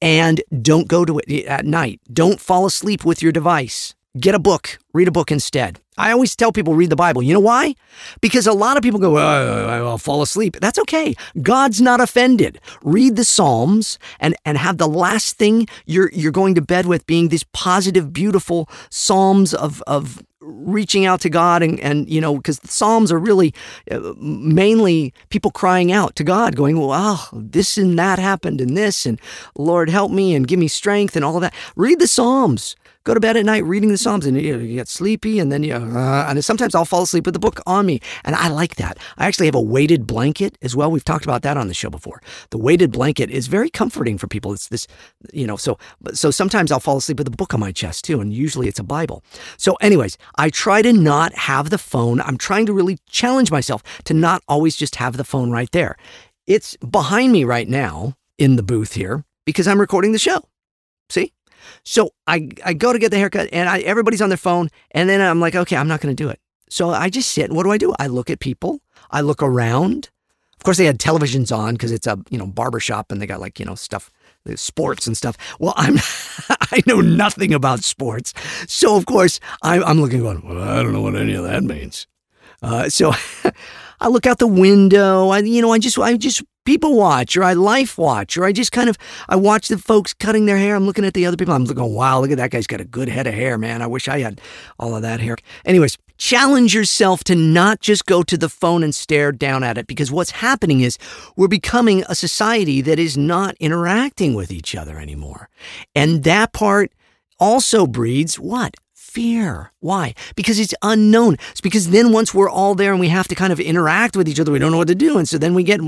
and 0.00 0.42
don't 0.60 0.86
go 0.86 1.04
to 1.04 1.18
it 1.18 1.46
at 1.46 1.64
night. 1.64 1.98
Don't 2.12 2.38
fall 2.38 2.66
asleep 2.66 3.04
with 3.06 3.22
your 3.22 3.32
device. 3.32 3.94
Get 4.18 4.36
a 4.36 4.38
book, 4.38 4.78
read 4.92 5.08
a 5.08 5.10
book 5.10 5.32
instead. 5.32 5.80
I 5.98 6.12
always 6.12 6.36
tell 6.36 6.52
people 6.52 6.74
read 6.74 6.90
the 6.90 6.96
Bible. 6.96 7.20
You 7.20 7.34
know 7.34 7.40
why? 7.40 7.74
Because 8.20 8.46
a 8.46 8.52
lot 8.52 8.76
of 8.76 8.82
people 8.84 9.00
go, 9.00 9.18
oh, 9.18 9.68
I'll 9.68 9.98
fall 9.98 10.22
asleep. 10.22 10.56
That's 10.60 10.78
okay. 10.80 11.16
God's 11.42 11.80
not 11.80 12.00
offended. 12.00 12.60
Read 12.84 13.16
the 13.16 13.24
Psalms 13.24 13.98
and, 14.20 14.36
and 14.44 14.56
have 14.56 14.78
the 14.78 14.86
last 14.86 15.36
thing 15.36 15.66
you're, 15.84 16.12
you're 16.12 16.30
going 16.30 16.54
to 16.54 16.62
bed 16.62 16.86
with 16.86 17.06
being 17.06 17.28
these 17.28 17.42
positive, 17.52 18.12
beautiful 18.12 18.68
Psalms 18.88 19.52
of, 19.52 19.82
of 19.88 20.22
reaching 20.40 21.04
out 21.04 21.20
to 21.22 21.30
God 21.30 21.64
and, 21.64 21.80
and 21.80 22.08
you 22.08 22.20
know, 22.20 22.36
because 22.36 22.60
the 22.60 22.68
Psalms 22.68 23.10
are 23.10 23.18
really 23.18 23.52
uh, 23.90 24.14
mainly 24.18 25.12
people 25.28 25.50
crying 25.50 25.90
out 25.90 26.14
to 26.16 26.22
God, 26.22 26.54
going, 26.54 26.78
well, 26.78 27.28
this 27.32 27.76
and 27.76 27.98
that 27.98 28.20
happened 28.20 28.60
and 28.60 28.76
this, 28.76 29.06
and 29.06 29.20
Lord, 29.56 29.90
help 29.90 30.12
me 30.12 30.36
and 30.36 30.46
give 30.46 30.60
me 30.60 30.68
strength 30.68 31.16
and 31.16 31.24
all 31.24 31.40
that. 31.40 31.54
Read 31.74 31.98
the 31.98 32.06
Psalms 32.06 32.76
go 33.04 33.14
to 33.14 33.20
bed 33.20 33.36
at 33.36 33.44
night 33.44 33.64
reading 33.64 33.90
the 33.90 33.98
Psalms, 33.98 34.26
and 34.26 34.40
you, 34.40 34.58
you 34.58 34.74
get 34.74 34.88
sleepy, 34.88 35.38
and 35.38 35.52
then 35.52 35.62
you, 35.62 35.74
uh, 35.74 36.26
and 36.28 36.44
sometimes 36.44 36.74
I'll 36.74 36.84
fall 36.84 37.02
asleep 37.02 37.26
with 37.26 37.34
the 37.34 37.38
book 37.38 37.60
on 37.66 37.86
me, 37.86 38.00
and 38.24 38.34
I 38.34 38.48
like 38.48 38.76
that. 38.76 38.98
I 39.18 39.26
actually 39.26 39.46
have 39.46 39.54
a 39.54 39.60
weighted 39.60 40.06
blanket 40.06 40.56
as 40.62 40.74
well. 40.74 40.90
We've 40.90 41.04
talked 41.04 41.24
about 41.24 41.42
that 41.42 41.56
on 41.56 41.68
the 41.68 41.74
show 41.74 41.90
before. 41.90 42.22
The 42.50 42.58
weighted 42.58 42.90
blanket 42.92 43.30
is 43.30 43.46
very 43.46 43.70
comforting 43.70 44.18
for 44.18 44.26
people. 44.26 44.52
It's 44.52 44.68
this, 44.68 44.86
you 45.32 45.46
know, 45.46 45.56
so 45.56 45.78
so 46.12 46.30
sometimes 46.30 46.72
I'll 46.72 46.80
fall 46.80 46.96
asleep 46.96 47.18
with 47.18 47.28
a 47.28 47.30
book 47.30 47.54
on 47.54 47.60
my 47.60 47.72
chest 47.72 48.04
too, 48.04 48.20
and 48.20 48.32
usually 48.32 48.68
it's 48.68 48.78
a 48.78 48.84
Bible. 48.84 49.22
So, 49.58 49.74
anyways, 49.80 50.16
I 50.36 50.50
try 50.50 50.82
to 50.82 50.92
not 50.92 51.34
have 51.34 51.70
the 51.70 51.78
phone. 51.78 52.20
I'm 52.22 52.38
trying 52.38 52.66
to 52.66 52.72
really 52.72 52.98
challenge 53.08 53.50
myself 53.50 53.82
to 54.04 54.14
not 54.14 54.42
always 54.48 54.76
just 54.76 54.96
have 54.96 55.16
the 55.16 55.24
phone 55.24 55.50
right 55.50 55.70
there. 55.72 55.96
It's 56.46 56.76
behind 56.76 57.32
me 57.32 57.44
right 57.44 57.68
now 57.68 58.14
in 58.38 58.56
the 58.56 58.62
booth 58.62 58.94
here 58.94 59.24
because 59.44 59.68
I'm 59.68 59.80
recording 59.80 60.12
the 60.12 60.18
show. 60.18 60.42
See? 61.10 61.32
So 61.84 62.10
I, 62.26 62.48
I 62.64 62.74
go 62.74 62.92
to 62.92 62.98
get 62.98 63.10
the 63.10 63.18
haircut 63.18 63.48
and 63.52 63.68
I, 63.68 63.80
everybody's 63.80 64.22
on 64.22 64.30
their 64.30 64.38
phone. 64.38 64.68
And 64.92 65.08
then 65.08 65.20
I'm 65.20 65.40
like, 65.40 65.54
okay, 65.54 65.76
I'm 65.76 65.88
not 65.88 66.00
going 66.00 66.14
to 66.14 66.22
do 66.22 66.28
it. 66.28 66.40
So 66.68 66.90
I 66.90 67.08
just 67.08 67.30
sit. 67.30 67.52
What 67.52 67.64
do 67.64 67.70
I 67.70 67.78
do? 67.78 67.94
I 67.98 68.06
look 68.06 68.30
at 68.30 68.40
people. 68.40 68.80
I 69.10 69.20
look 69.20 69.42
around. 69.42 70.10
Of 70.56 70.64
course, 70.64 70.78
they 70.78 70.86
had 70.86 70.98
televisions 70.98 71.54
on 71.54 71.74
because 71.74 71.92
it's 71.92 72.06
a 72.06 72.18
you 72.30 72.38
know 72.38 72.46
barber 72.46 72.80
shop 72.80 73.12
and 73.12 73.20
they 73.20 73.26
got 73.26 73.38
like 73.38 73.60
you 73.60 73.66
know 73.66 73.74
stuff, 73.74 74.10
sports 74.54 75.06
and 75.06 75.16
stuff. 75.16 75.36
Well, 75.60 75.74
I'm 75.76 75.98
I 76.48 76.82
know 76.86 77.00
nothing 77.00 77.52
about 77.52 77.84
sports, 77.84 78.32
so 78.66 78.96
of 78.96 79.04
course 79.04 79.40
I'm, 79.62 79.84
I'm 79.84 80.00
looking 80.00 80.20
going. 80.20 80.40
Well, 80.42 80.66
I 80.66 80.82
don't 80.82 80.92
know 80.92 81.02
what 81.02 81.16
any 81.16 81.34
of 81.34 81.44
that 81.44 81.62
means. 81.62 82.06
Uh, 82.62 82.88
so 82.88 83.12
I 84.00 84.08
look 84.08 84.26
out 84.26 84.38
the 84.38 84.46
window. 84.46 85.28
I 85.28 85.40
you 85.40 85.60
know 85.60 85.70
I 85.70 85.78
just 85.78 85.98
I 85.98 86.16
just 86.16 86.42
people 86.64 86.96
watch 86.96 87.36
or 87.36 87.44
I 87.44 87.52
life 87.52 87.98
watch 87.98 88.36
or 88.36 88.44
I 88.44 88.52
just 88.52 88.72
kind 88.72 88.88
of 88.88 88.96
I 89.28 89.36
watch 89.36 89.68
the 89.68 89.78
folks 89.78 90.14
cutting 90.14 90.46
their 90.46 90.56
hair. 90.58 90.74
I'm 90.74 90.86
looking 90.86 91.04
at 91.04 91.14
the 91.14 91.26
other 91.26 91.36
people. 91.36 91.54
I'm 91.54 91.64
looking, 91.64 91.94
wow, 91.94 92.20
look 92.20 92.30
at 92.30 92.38
that 92.38 92.50
guy's 92.50 92.66
got 92.66 92.80
a 92.80 92.84
good 92.84 93.08
head 93.08 93.26
of 93.26 93.34
hair, 93.34 93.58
man. 93.58 93.82
I 93.82 93.86
wish 93.86 94.08
I 94.08 94.20
had 94.20 94.40
all 94.78 94.96
of 94.96 95.02
that 95.02 95.20
hair. 95.20 95.36
Anyways, 95.64 95.98
challenge 96.16 96.74
yourself 96.74 97.24
to 97.24 97.34
not 97.34 97.80
just 97.80 98.06
go 98.06 98.22
to 98.22 98.36
the 98.36 98.48
phone 98.48 98.82
and 98.82 98.94
stare 98.94 99.32
down 99.32 99.62
at 99.62 99.78
it 99.78 99.86
because 99.86 100.10
what's 100.10 100.30
happening 100.30 100.80
is 100.80 100.98
we're 101.36 101.48
becoming 101.48 102.04
a 102.08 102.14
society 102.14 102.80
that 102.80 102.98
is 102.98 103.16
not 103.16 103.54
interacting 103.60 104.34
with 104.34 104.50
each 104.50 104.74
other 104.74 104.98
anymore. 104.98 105.48
And 105.94 106.24
that 106.24 106.52
part 106.52 106.92
also 107.38 107.86
breeds 107.86 108.38
what? 108.38 108.74
Fear. 109.14 109.72
Why? 109.78 110.14
Because 110.34 110.58
it's 110.58 110.74
unknown. 110.82 111.36
It's 111.52 111.60
because 111.60 111.90
then 111.90 112.12
once 112.12 112.34
we're 112.34 112.50
all 112.50 112.74
there 112.74 112.90
and 112.90 113.00
we 113.00 113.08
have 113.08 113.28
to 113.28 113.34
kind 113.34 113.52
of 113.52 113.60
interact 113.60 114.16
with 114.16 114.28
each 114.28 114.40
other, 114.40 114.50
we 114.50 114.58
don't 114.58 114.72
know 114.72 114.78
what 114.78 114.88
to 114.88 114.94
do. 114.94 115.16
And 115.18 115.28
so 115.28 115.38
then 115.38 115.54
we 115.54 115.62
get, 115.62 115.80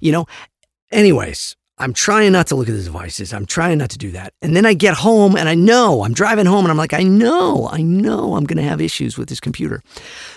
you 0.00 0.12
know, 0.12 0.26
anyways, 0.90 1.56
I'm 1.78 1.92
trying 1.92 2.32
not 2.32 2.48
to 2.48 2.56
look 2.56 2.68
at 2.68 2.74
the 2.74 2.82
devices. 2.82 3.32
I'm 3.32 3.46
trying 3.46 3.78
not 3.78 3.90
to 3.90 3.98
do 3.98 4.10
that. 4.10 4.34
And 4.42 4.56
then 4.56 4.66
I 4.66 4.74
get 4.74 4.94
home 4.94 5.36
and 5.36 5.48
I 5.48 5.54
know 5.54 6.04
I'm 6.04 6.12
driving 6.12 6.46
home 6.46 6.64
and 6.64 6.70
I'm 6.70 6.76
like, 6.76 6.92
I 6.92 7.02
know, 7.02 7.68
I 7.70 7.82
know 7.82 8.34
I'm 8.34 8.44
going 8.44 8.58
to 8.58 8.68
have 8.68 8.80
issues 8.80 9.16
with 9.16 9.28
this 9.28 9.40
computer. 9.40 9.82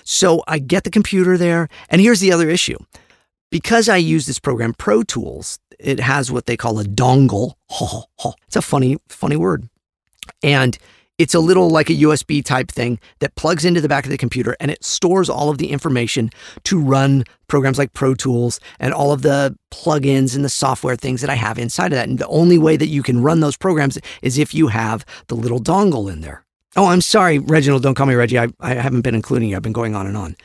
So 0.03 0.43
I 0.47 0.59
get 0.59 0.83
the 0.83 0.91
computer 0.91 1.37
there. 1.37 1.69
And 1.89 2.01
here's 2.01 2.19
the 2.19 2.31
other 2.31 2.49
issue 2.49 2.77
because 3.51 3.89
I 3.89 3.97
use 3.97 4.25
this 4.25 4.39
program, 4.39 4.73
Pro 4.73 5.03
Tools, 5.03 5.59
it 5.79 5.99
has 5.99 6.31
what 6.31 6.45
they 6.45 6.57
call 6.57 6.79
a 6.79 6.83
dongle. 6.83 7.53
It's 8.47 8.55
a 8.55 8.61
funny, 8.61 8.97
funny 9.09 9.35
word. 9.35 9.69
And 10.41 10.77
It's 11.17 11.33
a 11.33 11.39
little 11.39 11.69
like 11.69 11.89
a 11.89 11.93
USB 11.93 12.45
type 12.45 12.69
thing 12.69 12.99
that 13.19 13.35
plugs 13.35 13.65
into 13.65 13.81
the 13.81 13.89
back 13.89 14.05
of 14.05 14.11
the 14.11 14.17
computer 14.17 14.55
and 14.59 14.69
it 14.69 14.83
stores 14.83 15.29
all 15.29 15.49
of 15.49 15.57
the 15.57 15.71
information 15.71 16.29
to 16.63 16.79
run 16.79 17.23
programs 17.47 17.79
like 17.79 17.93
Pro 17.93 18.13
Tools 18.13 18.59
and 18.79 18.93
all 18.93 19.11
of 19.11 19.23
the 19.23 19.57
plugins 19.71 20.35
and 20.35 20.45
the 20.45 20.49
software 20.49 20.95
things 20.95 21.21
that 21.21 21.29
I 21.29 21.35
have 21.35 21.57
inside 21.57 21.91
of 21.91 21.97
that. 21.97 22.07
And 22.07 22.19
the 22.19 22.27
only 22.27 22.59
way 22.59 22.77
that 22.77 22.87
you 22.87 23.01
can 23.01 23.23
run 23.23 23.39
those 23.39 23.57
programs 23.57 23.97
is 24.21 24.37
if 24.37 24.53
you 24.53 24.67
have 24.67 25.05
the 25.27 25.35
little 25.35 25.59
dongle 25.59 26.11
in 26.11 26.21
there. 26.21 26.45
Oh, 26.75 26.85
I'm 26.85 27.01
sorry, 27.01 27.39
Reginald. 27.39 27.81
Don't 27.81 27.95
call 27.95 28.05
me 28.05 28.13
Reggie. 28.13 28.37
I, 28.37 28.49
I 28.59 28.75
haven't 28.75 29.01
been 29.01 29.15
including 29.15 29.49
you. 29.49 29.55
I've 29.55 29.63
been 29.63 29.73
going 29.73 29.95
on 29.95 30.05
and 30.05 30.15
on. 30.15 30.35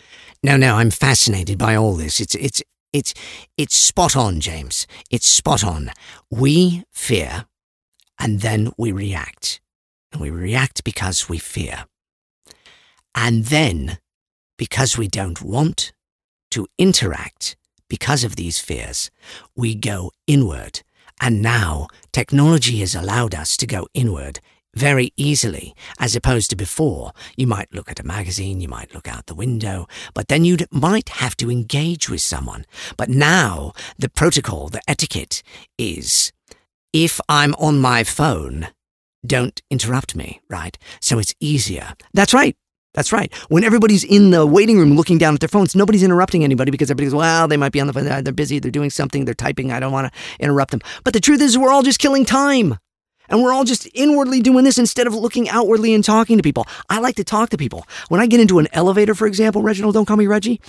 No, 0.43 0.57
no, 0.57 0.77
I'm 0.77 0.91
fascinated 0.91 1.59
by 1.59 1.75
all 1.75 1.95
this. 1.95 2.19
It's 2.19 2.35
it's 2.37 2.63
it's 2.95 3.13
it's 3.59 3.77
spot 3.77 4.17
on, 4.17 4.41
James. 4.41 4.87
It's 5.11 5.29
spot 5.29 5.63
on. 5.63 5.91
We 6.31 6.85
fear 6.91 7.45
and 8.19 8.41
then 8.41 8.73
we 8.79 8.93
react. 8.93 9.61
And 10.12 10.20
we 10.20 10.31
react 10.31 10.85
because 10.85 11.29
we 11.29 11.38
fear. 11.38 11.87
And 13.14 13.46
then, 13.46 13.98
because 14.59 14.96
we 14.96 15.09
don't 15.09 15.42
want 15.42 15.92
to 16.51 16.66
interact 16.79 17.57
because 17.88 18.25
of 18.25 18.37
these 18.37 18.59
fears, 18.59 19.11
we 19.57 19.75
go 19.75 20.11
inward. 20.27 20.83
And 21.20 21.42
now 21.42 21.88
technology 22.12 22.79
has 22.79 22.94
allowed 22.94 23.35
us 23.35 23.57
to 23.59 23.66
go 23.66 23.87
inward 23.94 24.40
very 24.75 25.12
easily, 25.16 25.75
as 25.98 26.16
opposed 26.16 26.51
to 26.51 26.57
before. 26.57 27.12
You 27.37 27.46
might 27.46 27.72
look 27.72 27.90
at 27.90 28.01
a 28.01 28.05
magazine, 28.05 28.61
you 28.61 28.68
might 28.68 28.94
look 28.94 29.07
out 29.07 29.27
the 29.27 29.35
window, 29.35 29.87
but 30.14 30.29
then 30.29 30.44
you 30.44 30.57
might 30.70 31.11
have 31.11 31.37
to 31.38 31.51
engage 31.51 32.09
with 32.09 32.22
someone. 32.22 32.64
But 32.96 33.09
now 33.09 33.72
the 33.98 34.09
protocol, 34.09 34.68
the 34.68 34.81
etiquette 34.88 35.42
is 35.79 36.33
if 36.92 37.20
I'm 37.29 37.55
on 37.55 37.79
my 37.79 38.05
phone, 38.05 38.68
don't 39.25 39.61
interrupt 39.71 40.17
me, 40.17 40.41
right? 40.49 40.77
So 41.01 41.19
it's 41.19 41.35
easier. 41.41 41.95
That's 42.13 42.35
right. 42.35 42.57
That's 42.95 43.13
right. 43.13 43.33
When 43.49 43.65
everybody's 43.65 44.05
in 44.05 44.31
the 44.31 44.47
waiting 44.47 44.79
room 44.79 44.97
looking 44.97 45.17
down 45.17 45.33
at 45.35 45.41
their 45.41 45.49
phones, 45.49 45.75
nobody's 45.75 46.03
interrupting 46.03 46.45
anybody 46.45 46.71
because 46.71 46.91
everybody's, 46.91 47.15
well, 47.15 47.49
they 47.49 47.57
might 47.57 47.73
be 47.73 47.81
on 47.81 47.87
the 47.87 47.93
phone. 47.93 48.05
They're 48.05 48.33
busy. 48.35 48.59
They're 48.59 48.71
doing 48.71 48.91
something. 48.91 49.25
They're 49.25 49.35
typing. 49.35 49.73
I 49.73 49.81
don't 49.81 49.93
want 49.93 50.13
to 50.13 50.21
interrupt 50.39 50.73
them. 50.73 50.81
But 51.03 51.15
the 51.15 51.21
truth 51.21 51.41
is, 51.41 51.57
we're 51.57 51.71
all 51.71 51.83
just 51.83 51.99
killing 51.99 52.27
time. 52.27 52.79
And 53.29 53.43
we're 53.43 53.53
all 53.53 53.65
just 53.65 53.89
inwardly 53.95 54.41
doing 54.41 54.65
this 54.65 54.77
instead 54.77 55.07
of 55.07 55.15
looking 55.15 55.49
outwardly 55.49 55.95
and 55.95 56.05
talking 56.05 56.37
to 56.37 56.43
people. 56.43 56.67
I 56.91 56.99
like 56.99 57.15
to 57.17 57.25
talk 57.25 57.49
to 57.51 57.57
people. 57.57 57.87
When 58.09 58.21
I 58.21 58.27
get 58.27 58.41
into 58.41 58.59
an 58.59 58.69
elevator, 58.73 59.15
for 59.15 59.27
example, 59.27 59.63
Reginald, 59.63 59.95
don't 59.95 60.05
call 60.05 60.19
me 60.19 60.27
Reggie, 60.27 60.61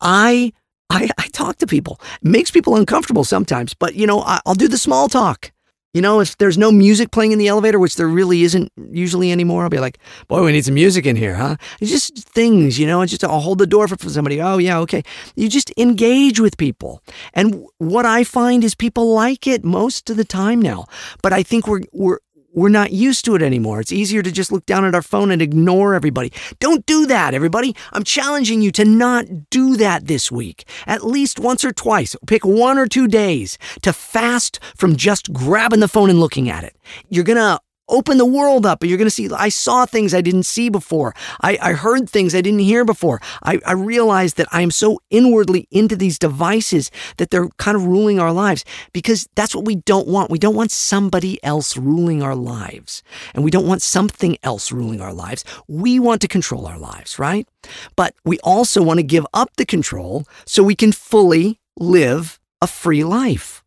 I 0.00 0.52
I, 0.90 1.08
I 1.16 1.28
talk 1.28 1.56
to 1.58 1.66
people. 1.66 1.98
It 2.20 2.28
makes 2.28 2.50
people 2.50 2.76
uncomfortable 2.76 3.24
sometimes, 3.24 3.72
but 3.72 3.94
you 3.94 4.06
know, 4.06 4.20
I, 4.20 4.40
I'll 4.44 4.54
do 4.54 4.68
the 4.68 4.76
small 4.76 5.08
talk. 5.08 5.50
You 5.94 6.00
know, 6.00 6.20
if 6.20 6.38
there's 6.38 6.56
no 6.56 6.72
music 6.72 7.10
playing 7.10 7.32
in 7.32 7.38
the 7.38 7.48
elevator, 7.48 7.78
which 7.78 7.96
there 7.96 8.08
really 8.08 8.44
isn't 8.44 8.72
usually 8.90 9.30
anymore, 9.30 9.64
I'll 9.64 9.68
be 9.68 9.78
like, 9.78 9.98
boy, 10.26 10.42
we 10.42 10.52
need 10.52 10.64
some 10.64 10.72
music 10.72 11.04
in 11.04 11.16
here, 11.16 11.34
huh? 11.34 11.56
It's 11.80 11.90
just 11.90 12.26
things, 12.30 12.78
you 12.78 12.86
know, 12.86 13.02
it's 13.02 13.10
just 13.10 13.24
I'll 13.24 13.40
hold 13.40 13.58
the 13.58 13.66
door 13.66 13.86
for 13.88 13.98
somebody. 14.08 14.40
Oh, 14.40 14.56
yeah, 14.56 14.78
okay. 14.78 15.02
You 15.36 15.50
just 15.50 15.70
engage 15.76 16.40
with 16.40 16.56
people. 16.56 17.02
And 17.34 17.66
what 17.76 18.06
I 18.06 18.24
find 18.24 18.64
is 18.64 18.74
people 18.74 19.12
like 19.12 19.46
it 19.46 19.64
most 19.64 20.08
of 20.08 20.16
the 20.16 20.24
time 20.24 20.62
now. 20.62 20.86
But 21.22 21.34
I 21.34 21.42
think 21.42 21.66
we're, 21.66 21.82
we're, 21.92 22.20
we're 22.52 22.68
not 22.68 22.92
used 22.92 23.24
to 23.24 23.34
it 23.34 23.42
anymore. 23.42 23.80
It's 23.80 23.92
easier 23.92 24.22
to 24.22 24.30
just 24.30 24.52
look 24.52 24.66
down 24.66 24.84
at 24.84 24.94
our 24.94 25.02
phone 25.02 25.30
and 25.30 25.40
ignore 25.40 25.94
everybody. 25.94 26.32
Don't 26.60 26.84
do 26.86 27.06
that, 27.06 27.34
everybody. 27.34 27.74
I'm 27.92 28.04
challenging 28.04 28.62
you 28.62 28.70
to 28.72 28.84
not 28.84 29.50
do 29.50 29.76
that 29.76 30.06
this 30.06 30.30
week. 30.30 30.68
At 30.86 31.04
least 31.04 31.40
once 31.40 31.64
or 31.64 31.72
twice. 31.72 32.14
Pick 32.26 32.44
one 32.44 32.78
or 32.78 32.86
two 32.86 33.08
days 33.08 33.58
to 33.82 33.92
fast 33.92 34.60
from 34.76 34.96
just 34.96 35.32
grabbing 35.32 35.80
the 35.80 35.88
phone 35.88 36.10
and 36.10 36.20
looking 36.20 36.50
at 36.50 36.64
it. 36.64 36.76
You're 37.08 37.24
going 37.24 37.38
to 37.38 37.60
open 37.88 38.18
the 38.18 38.26
world 38.26 38.64
up 38.66 38.82
and 38.82 38.88
you're 38.88 38.98
going 38.98 39.06
to 39.06 39.10
see 39.10 39.28
i 39.36 39.48
saw 39.48 39.84
things 39.86 40.14
i 40.14 40.20
didn't 40.20 40.44
see 40.44 40.68
before. 40.68 41.14
I, 41.42 41.58
I 41.60 41.72
heard 41.72 42.08
things 42.08 42.34
i 42.34 42.40
didn't 42.40 42.60
hear 42.60 42.84
before. 42.84 43.20
I, 43.42 43.60
I 43.66 43.72
realized 43.72 44.36
that 44.36 44.48
i 44.52 44.62
am 44.62 44.70
so 44.70 45.00
inwardly 45.10 45.68
into 45.70 45.96
these 45.96 46.18
devices 46.18 46.90
that 47.16 47.30
they're 47.30 47.48
kind 47.58 47.76
of 47.76 47.84
ruling 47.86 48.18
our 48.18 48.32
lives 48.32 48.64
because 48.92 49.28
that's 49.34 49.54
what 49.54 49.64
we 49.64 49.76
don't 49.76 50.08
want. 50.08 50.30
We 50.30 50.38
don't 50.38 50.56
want 50.56 50.70
somebody 50.70 51.42
else 51.44 51.76
ruling 51.76 52.22
our 52.22 52.34
lives 52.34 53.02
and 53.34 53.44
we 53.44 53.50
don't 53.50 53.66
want 53.66 53.82
something 53.82 54.36
else 54.42 54.72
ruling 54.72 55.00
our 55.00 55.12
lives. 55.12 55.44
We 55.68 55.98
want 55.98 56.20
to 56.22 56.28
control 56.28 56.66
our 56.66 56.78
lives 56.78 57.18
right? 57.18 57.48
But 57.96 58.14
we 58.24 58.38
also 58.40 58.82
want 58.82 58.98
to 58.98 59.04
give 59.04 59.26
up 59.32 59.50
the 59.56 59.66
control 59.66 60.26
so 60.46 60.62
we 60.62 60.74
can 60.74 60.92
fully 60.92 61.60
live 61.76 62.38
a 62.60 62.66
free 62.66 63.04
life 63.04 63.62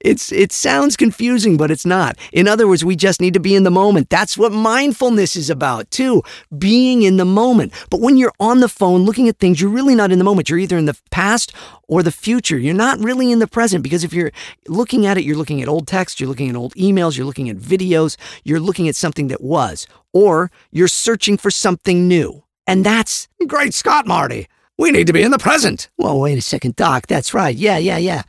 it's 0.00 0.32
it 0.32 0.52
sounds 0.52 0.96
confusing 0.96 1.56
but 1.56 1.70
it's 1.70 1.86
not. 1.86 2.16
In 2.32 2.48
other 2.48 2.68
words 2.68 2.84
we 2.84 2.96
just 2.96 3.20
need 3.20 3.34
to 3.34 3.40
be 3.40 3.54
in 3.54 3.62
the 3.62 3.70
moment. 3.70 4.10
That's 4.10 4.36
what 4.36 4.52
mindfulness 4.52 5.36
is 5.36 5.50
about 5.50 5.90
too 5.90 6.22
being 6.56 7.02
in 7.02 7.16
the 7.16 7.24
moment. 7.24 7.72
But 7.90 8.00
when 8.00 8.16
you're 8.16 8.32
on 8.40 8.60
the 8.60 8.68
phone 8.68 9.04
looking 9.04 9.28
at 9.28 9.38
things 9.38 9.60
you're 9.60 9.70
really 9.70 9.94
not 9.94 10.12
in 10.12 10.18
the 10.18 10.24
moment. 10.24 10.48
You're 10.48 10.58
either 10.58 10.78
in 10.78 10.86
the 10.86 10.98
past 11.10 11.52
or 11.88 12.02
the 12.02 12.12
future. 12.12 12.58
You're 12.58 12.74
not 12.74 12.98
really 12.98 13.32
in 13.32 13.38
the 13.38 13.46
present 13.46 13.82
because 13.82 14.04
if 14.04 14.12
you're 14.12 14.32
looking 14.66 15.06
at 15.06 15.16
it 15.18 15.24
you're 15.24 15.36
looking 15.36 15.62
at 15.62 15.68
old 15.68 15.86
text 15.86 16.20
you're 16.20 16.28
looking 16.28 16.50
at 16.50 16.56
old 16.56 16.74
emails 16.74 17.16
you're 17.16 17.26
looking 17.26 17.48
at 17.48 17.56
videos 17.56 18.16
you're 18.44 18.60
looking 18.60 18.88
at 18.88 18.96
something 18.96 19.28
that 19.28 19.42
was 19.42 19.86
or 20.12 20.50
you're 20.70 20.88
searching 20.88 21.36
for 21.36 21.50
something 21.50 22.06
new. 22.08 22.44
And 22.66 22.84
that's 22.84 23.28
great 23.46 23.74
scott 23.74 24.06
marty. 24.06 24.46
We 24.76 24.90
need 24.92 25.06
to 25.08 25.12
be 25.12 25.22
in 25.22 25.30
the 25.30 25.38
present. 25.38 25.88
Well 25.96 26.20
wait 26.20 26.38
a 26.38 26.42
second 26.42 26.76
doc. 26.76 27.06
That's 27.06 27.32
right. 27.34 27.54
Yeah 27.56 27.78
yeah 27.78 27.98
yeah 27.98 28.22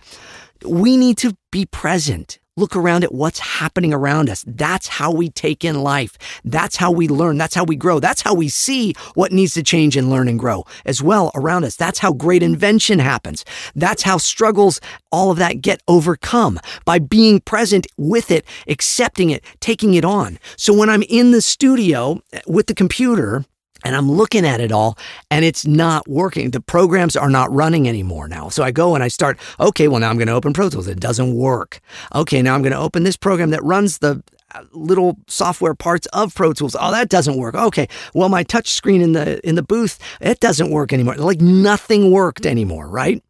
we 0.65 0.97
need 0.97 1.17
to 1.19 1.35
be 1.51 1.65
present. 1.65 2.39
Look 2.57 2.75
around 2.75 3.05
at 3.05 3.13
what's 3.13 3.39
happening 3.39 3.93
around 3.93 4.29
us. 4.29 4.43
That's 4.45 4.87
how 4.87 5.13
we 5.13 5.29
take 5.29 5.63
in 5.63 5.81
life. 5.81 6.17
That's 6.43 6.75
how 6.75 6.91
we 6.91 7.07
learn. 7.07 7.37
That's 7.37 7.55
how 7.55 7.63
we 7.63 7.77
grow. 7.77 8.01
That's 8.01 8.21
how 8.21 8.33
we 8.33 8.49
see 8.49 8.95
what 9.13 9.31
needs 9.31 9.53
to 9.53 9.63
change 9.63 9.95
and 9.95 10.09
learn 10.09 10.27
and 10.27 10.37
grow 10.37 10.65
as 10.85 11.01
well 11.01 11.31
around 11.35 11.63
us. 11.63 11.77
That's 11.77 11.99
how 11.99 12.11
great 12.11 12.43
invention 12.43 12.99
happens. 12.99 13.45
That's 13.75 14.03
how 14.03 14.17
struggles, 14.17 14.81
all 15.09 15.31
of 15.31 15.37
that 15.37 15.61
get 15.61 15.81
overcome 15.87 16.59
by 16.83 16.99
being 16.99 17.39
present 17.39 17.87
with 17.95 18.29
it, 18.29 18.45
accepting 18.67 19.29
it, 19.29 19.41
taking 19.61 19.93
it 19.93 20.03
on. 20.03 20.37
So 20.57 20.73
when 20.73 20.89
I'm 20.89 21.03
in 21.03 21.31
the 21.31 21.41
studio 21.41 22.21
with 22.45 22.67
the 22.67 22.75
computer, 22.75 23.45
and 23.83 23.95
I'm 23.95 24.11
looking 24.11 24.45
at 24.45 24.59
it 24.59 24.71
all 24.71 24.97
and 25.31 25.45
it's 25.45 25.65
not 25.65 26.07
working. 26.07 26.51
The 26.51 26.61
programs 26.61 27.15
are 27.15 27.29
not 27.29 27.51
running 27.53 27.87
anymore 27.87 28.27
now. 28.27 28.49
So 28.49 28.63
I 28.63 28.71
go 28.71 28.95
and 28.95 29.03
I 29.03 29.07
start, 29.07 29.37
okay, 29.59 29.87
well, 29.87 29.99
now 29.99 30.09
I'm 30.09 30.17
going 30.17 30.27
to 30.27 30.33
open 30.33 30.53
Pro 30.53 30.69
Tools. 30.69 30.87
It 30.87 30.99
doesn't 30.99 31.33
work. 31.33 31.79
Okay, 32.13 32.41
now 32.41 32.55
I'm 32.55 32.61
going 32.61 32.73
to 32.73 32.79
open 32.79 33.03
this 33.03 33.17
program 33.17 33.51
that 33.51 33.63
runs 33.63 33.99
the 33.99 34.23
uh, 34.55 34.63
little 34.71 35.17
software 35.27 35.75
parts 35.75 36.07
of 36.07 36.33
Pro 36.33 36.53
Tools. 36.53 36.75
Oh, 36.79 36.91
that 36.91 37.09
doesn't 37.09 37.37
work. 37.37 37.55
Okay. 37.55 37.87
Well, 38.13 38.29
my 38.29 38.43
touch 38.43 38.69
screen 38.69 39.01
in 39.01 39.13
the 39.13 39.45
in 39.47 39.55
the 39.55 39.63
booth, 39.63 39.99
it 40.19 40.39
doesn't 40.39 40.71
work 40.71 40.91
anymore. 40.91 41.15
Like 41.15 41.39
nothing 41.39 42.11
worked 42.11 42.45
anymore, 42.45 42.87
right? 42.87 43.23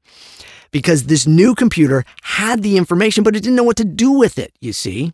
Because 0.71 1.05
this 1.05 1.27
new 1.27 1.55
computer 1.55 2.05
had 2.21 2.63
the 2.63 2.77
information, 2.77 3.23
but 3.23 3.35
it 3.35 3.41
didn't 3.41 3.55
know 3.55 3.63
what 3.63 3.77
to 3.77 3.85
do 3.85 4.11
with 4.11 4.37
it, 4.37 4.53
you 4.61 4.71
see? 4.71 5.13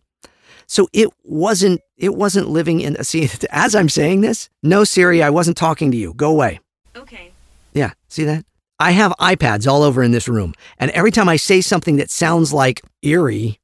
So 0.66 0.88
it 0.92 1.08
wasn't 1.22 1.80
it 1.96 2.14
wasn't 2.14 2.48
living 2.48 2.80
in 2.80 2.96
a 2.96 3.04
see 3.04 3.28
as 3.50 3.74
I'm 3.74 3.88
saying 3.88 4.20
this, 4.20 4.48
no 4.62 4.84
Siri, 4.84 5.22
I 5.22 5.30
wasn't 5.30 5.56
talking 5.56 5.90
to 5.90 5.96
you. 5.96 6.14
Go 6.14 6.30
away. 6.30 6.60
Okay. 6.94 7.32
Yeah, 7.72 7.92
see 8.08 8.24
that? 8.24 8.44
I 8.78 8.90
have 8.90 9.12
iPads 9.18 9.66
all 9.66 9.82
over 9.82 10.02
in 10.02 10.10
this 10.10 10.28
room, 10.28 10.54
and 10.78 10.90
every 10.90 11.10
time 11.10 11.28
I 11.28 11.36
say 11.36 11.60
something 11.60 11.96
that 11.96 12.10
sounds 12.10 12.52
like 12.52 12.82
eerie 13.02 13.58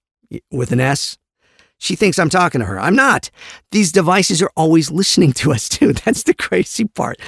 with 0.50 0.72
an 0.72 0.80
S, 0.80 1.18
she 1.76 1.96
thinks 1.96 2.18
I'm 2.18 2.30
talking 2.30 2.60
to 2.60 2.66
her. 2.66 2.80
I'm 2.80 2.96
not. 2.96 3.30
These 3.72 3.92
devices 3.92 4.40
are 4.40 4.50
always 4.56 4.90
listening 4.90 5.32
to 5.34 5.52
us 5.52 5.68
too. 5.68 5.92
That's 5.92 6.22
the 6.22 6.34
crazy 6.34 6.84
part. 6.84 7.20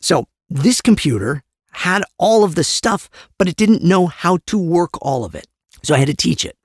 So, 0.00 0.26
this 0.50 0.80
computer 0.80 1.42
had 1.72 2.02
all 2.18 2.44
of 2.44 2.54
the 2.54 2.64
stuff, 2.64 3.08
but 3.38 3.48
it 3.48 3.56
didn't 3.56 3.82
know 3.82 4.06
how 4.06 4.38
to 4.46 4.58
work 4.58 4.90
all 5.00 5.24
of 5.24 5.34
it. 5.34 5.46
So 5.82 5.94
I 5.94 5.98
had 5.98 6.08
to 6.08 6.14
teach 6.14 6.44
it. 6.44 6.56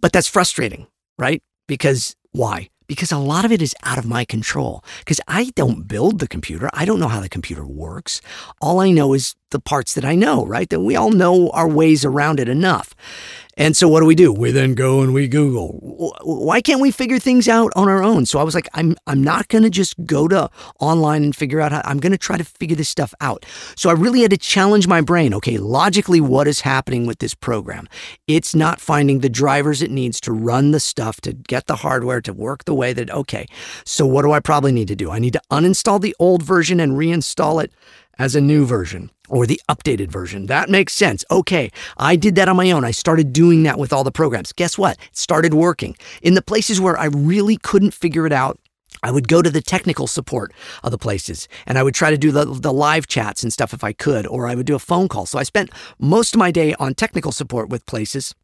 But 0.00 0.12
that's 0.12 0.28
frustrating, 0.28 0.86
right? 1.18 1.42
Because 1.66 2.16
why? 2.32 2.70
Because 2.86 3.10
a 3.10 3.18
lot 3.18 3.44
of 3.44 3.50
it 3.50 3.60
is 3.60 3.74
out 3.82 3.98
of 3.98 4.06
my 4.06 4.24
control. 4.24 4.84
Because 5.00 5.20
I 5.26 5.50
don't 5.56 5.88
build 5.88 6.20
the 6.20 6.28
computer. 6.28 6.70
I 6.72 6.84
don't 6.84 7.00
know 7.00 7.08
how 7.08 7.20
the 7.20 7.28
computer 7.28 7.66
works. 7.66 8.20
All 8.60 8.80
I 8.80 8.90
know 8.90 9.12
is 9.12 9.34
the 9.50 9.58
parts 9.58 9.94
that 9.94 10.04
I 10.04 10.14
know, 10.14 10.46
right? 10.46 10.68
That 10.70 10.80
we 10.80 10.94
all 10.94 11.10
know 11.10 11.50
our 11.50 11.68
ways 11.68 12.04
around 12.04 12.38
it 12.38 12.48
enough. 12.48 12.94
And 13.56 13.76
so 13.76 13.88
what 13.88 14.00
do 14.00 14.06
we 14.06 14.14
do? 14.14 14.32
We 14.32 14.50
then 14.50 14.74
go 14.74 15.00
and 15.00 15.14
we 15.14 15.28
Google. 15.28 15.78
Why 16.22 16.60
can't 16.60 16.80
we 16.80 16.90
figure 16.90 17.18
things 17.18 17.48
out 17.48 17.72
on 17.74 17.88
our 17.88 18.02
own? 18.02 18.26
So 18.26 18.38
I 18.38 18.42
was 18.42 18.54
like, 18.54 18.68
I'm 18.74 18.96
I'm 19.06 19.24
not 19.24 19.48
gonna 19.48 19.70
just 19.70 19.94
go 20.04 20.28
to 20.28 20.50
online 20.78 21.24
and 21.24 21.34
figure 21.34 21.60
out 21.60 21.72
how 21.72 21.80
I'm 21.84 21.98
gonna 21.98 22.18
try 22.18 22.36
to 22.36 22.44
figure 22.44 22.76
this 22.76 22.88
stuff 22.88 23.14
out. 23.20 23.46
So 23.74 23.88
I 23.88 23.94
really 23.94 24.20
had 24.20 24.30
to 24.30 24.36
challenge 24.36 24.86
my 24.86 25.00
brain. 25.00 25.32
Okay, 25.32 25.56
logically, 25.56 26.20
what 26.20 26.46
is 26.46 26.60
happening 26.60 27.06
with 27.06 27.18
this 27.20 27.34
program? 27.34 27.88
It's 28.26 28.54
not 28.54 28.80
finding 28.80 29.20
the 29.20 29.30
drivers 29.30 29.80
it 29.80 29.90
needs 29.90 30.20
to 30.22 30.32
run 30.32 30.72
the 30.72 30.80
stuff, 30.80 31.20
to 31.22 31.32
get 31.32 31.66
the 31.66 31.76
hardware 31.76 32.20
to 32.20 32.32
work 32.34 32.64
the 32.64 32.74
way 32.74 32.92
that 32.92 33.10
okay. 33.10 33.46
So 33.84 34.04
what 34.04 34.22
do 34.22 34.32
I 34.32 34.40
probably 34.40 34.72
need 34.72 34.88
to 34.88 34.96
do? 34.96 35.10
I 35.10 35.18
need 35.18 35.32
to 35.32 35.42
uninstall 35.50 36.00
the 36.00 36.14
old 36.18 36.42
version 36.42 36.78
and 36.78 36.92
reinstall 36.92 37.64
it 37.64 37.72
as 38.18 38.34
a 38.34 38.40
new 38.40 38.64
version 38.64 39.10
or 39.28 39.46
the 39.46 39.60
updated 39.68 40.08
version. 40.08 40.46
That 40.46 40.70
makes 40.70 40.92
sense. 40.92 41.24
Okay, 41.30 41.70
I 41.96 42.16
did 42.16 42.34
that 42.36 42.48
on 42.48 42.56
my 42.56 42.70
own. 42.70 42.84
I 42.84 42.90
started 42.90 43.32
doing 43.32 43.62
that 43.64 43.78
with 43.78 43.92
all 43.92 44.04
the 44.04 44.12
programs. 44.12 44.52
Guess 44.52 44.78
what? 44.78 44.98
It 44.98 45.16
started 45.16 45.54
working. 45.54 45.96
In 46.22 46.34
the 46.34 46.42
places 46.42 46.80
where 46.80 46.98
I 46.98 47.06
really 47.06 47.56
couldn't 47.56 47.94
figure 47.94 48.26
it 48.26 48.32
out, 48.32 48.58
I 49.02 49.10
would 49.10 49.28
go 49.28 49.42
to 49.42 49.50
the 49.50 49.60
technical 49.60 50.06
support 50.06 50.52
of 50.82 50.90
the 50.90 50.98
places 50.98 51.48
and 51.66 51.78
I 51.78 51.82
would 51.82 51.94
try 51.94 52.10
to 52.10 52.18
do 52.18 52.32
the, 52.32 52.44
the 52.44 52.72
live 52.72 53.06
chats 53.06 53.42
and 53.42 53.52
stuff 53.52 53.74
if 53.74 53.84
I 53.84 53.92
could, 53.92 54.26
or 54.26 54.46
I 54.46 54.54
would 54.54 54.66
do 54.66 54.74
a 54.74 54.80
phone 54.80 55.08
call. 55.08 55.26
So 55.26 55.38
I 55.38 55.42
spent 55.42 55.70
most 55.98 56.34
of 56.34 56.38
my 56.38 56.50
day 56.50 56.74
on 56.74 56.94
technical 56.94 57.32
support 57.32 57.68
with 57.68 57.86
places, 57.86 58.34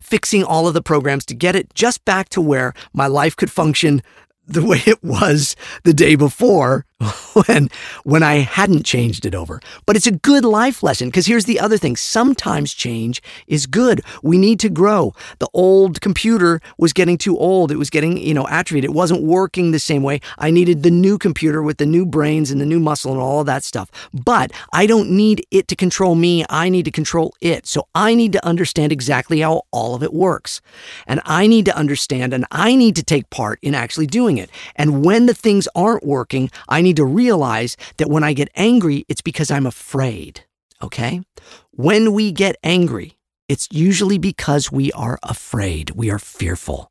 fixing 0.00 0.42
all 0.44 0.66
of 0.66 0.74
the 0.74 0.82
programs 0.82 1.24
to 1.26 1.34
get 1.34 1.54
it 1.54 1.72
just 1.74 2.04
back 2.04 2.28
to 2.30 2.40
where 2.40 2.74
my 2.92 3.06
life 3.06 3.36
could 3.36 3.50
function 3.50 4.02
the 4.46 4.64
way 4.66 4.82
it 4.86 5.02
was 5.02 5.56
the 5.84 5.94
day 5.94 6.14
before 6.14 6.84
when 7.46 7.68
when 8.04 8.22
I 8.22 8.36
hadn't 8.36 8.84
changed 8.84 9.26
it 9.26 9.34
over. 9.34 9.60
But 9.86 9.96
it's 9.96 10.06
a 10.06 10.12
good 10.12 10.44
life 10.44 10.82
lesson 10.82 11.08
because 11.08 11.26
here's 11.26 11.44
the 11.44 11.60
other 11.60 11.78
thing. 11.78 11.96
Sometimes 11.96 12.74
change 12.74 13.22
is 13.46 13.66
good. 13.66 14.02
We 14.22 14.38
need 14.38 14.60
to 14.60 14.68
grow. 14.68 15.14
The 15.38 15.48
old 15.52 16.00
computer 16.00 16.60
was 16.78 16.92
getting 16.92 17.18
too 17.18 17.36
old. 17.38 17.70
It 17.70 17.76
was 17.76 17.90
getting, 17.90 18.16
you 18.16 18.34
know, 18.34 18.46
atrophied. 18.48 18.84
It 18.84 18.92
wasn't 18.92 19.22
working 19.22 19.70
the 19.70 19.78
same 19.78 20.02
way. 20.02 20.20
I 20.38 20.50
needed 20.50 20.82
the 20.82 20.90
new 20.90 21.18
computer 21.18 21.62
with 21.62 21.78
the 21.78 21.86
new 21.86 22.06
brains 22.06 22.50
and 22.50 22.60
the 22.60 22.66
new 22.66 22.80
muscle 22.80 23.12
and 23.12 23.20
all 23.20 23.40
of 23.40 23.46
that 23.46 23.64
stuff. 23.64 23.90
But 24.12 24.52
I 24.72 24.86
don't 24.86 25.10
need 25.10 25.46
it 25.50 25.68
to 25.68 25.76
control 25.76 26.14
me. 26.14 26.44
I 26.48 26.68
need 26.68 26.84
to 26.84 26.90
control 26.90 27.34
it. 27.40 27.66
So 27.66 27.88
I 27.94 28.14
need 28.14 28.32
to 28.32 28.44
understand 28.46 28.92
exactly 28.92 29.40
how 29.40 29.62
all 29.70 29.94
of 29.94 30.02
it 30.02 30.12
works. 30.12 30.60
And 31.06 31.20
I 31.24 31.46
need 31.46 31.64
to 31.66 31.76
understand 31.76 32.32
and 32.32 32.46
I 32.50 32.74
need 32.74 32.96
to 32.96 33.02
take 33.02 33.30
part 33.30 33.58
in 33.62 33.74
actually 33.74 34.06
doing 34.06 34.38
it. 34.38 34.50
And 34.76 35.04
when 35.04 35.26
the 35.26 35.34
things 35.34 35.68
aren't 35.74 36.04
working, 36.04 36.50
I 36.68 36.82
need 36.82 36.91
to 36.94 37.04
realize 37.04 37.76
that 37.96 38.10
when 38.10 38.24
I 38.24 38.32
get 38.32 38.48
angry, 38.54 39.04
it's 39.08 39.22
because 39.22 39.50
I'm 39.50 39.66
afraid. 39.66 40.44
Okay? 40.82 41.22
When 41.70 42.12
we 42.12 42.32
get 42.32 42.56
angry, 42.62 43.16
it's 43.48 43.68
usually 43.70 44.18
because 44.18 44.72
we 44.72 44.92
are 44.92 45.18
afraid. 45.22 45.90
We 45.90 46.10
are 46.10 46.18
fearful. 46.18 46.90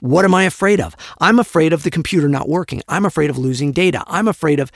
What 0.00 0.24
am 0.24 0.34
I 0.34 0.44
afraid 0.44 0.80
of? 0.80 0.96
I'm 1.20 1.38
afraid 1.38 1.72
of 1.72 1.82
the 1.82 1.90
computer 1.90 2.28
not 2.28 2.48
working. 2.48 2.82
I'm 2.88 3.06
afraid 3.06 3.30
of 3.30 3.38
losing 3.38 3.72
data. 3.72 4.02
I'm 4.06 4.28
afraid 4.28 4.60
of 4.60 4.72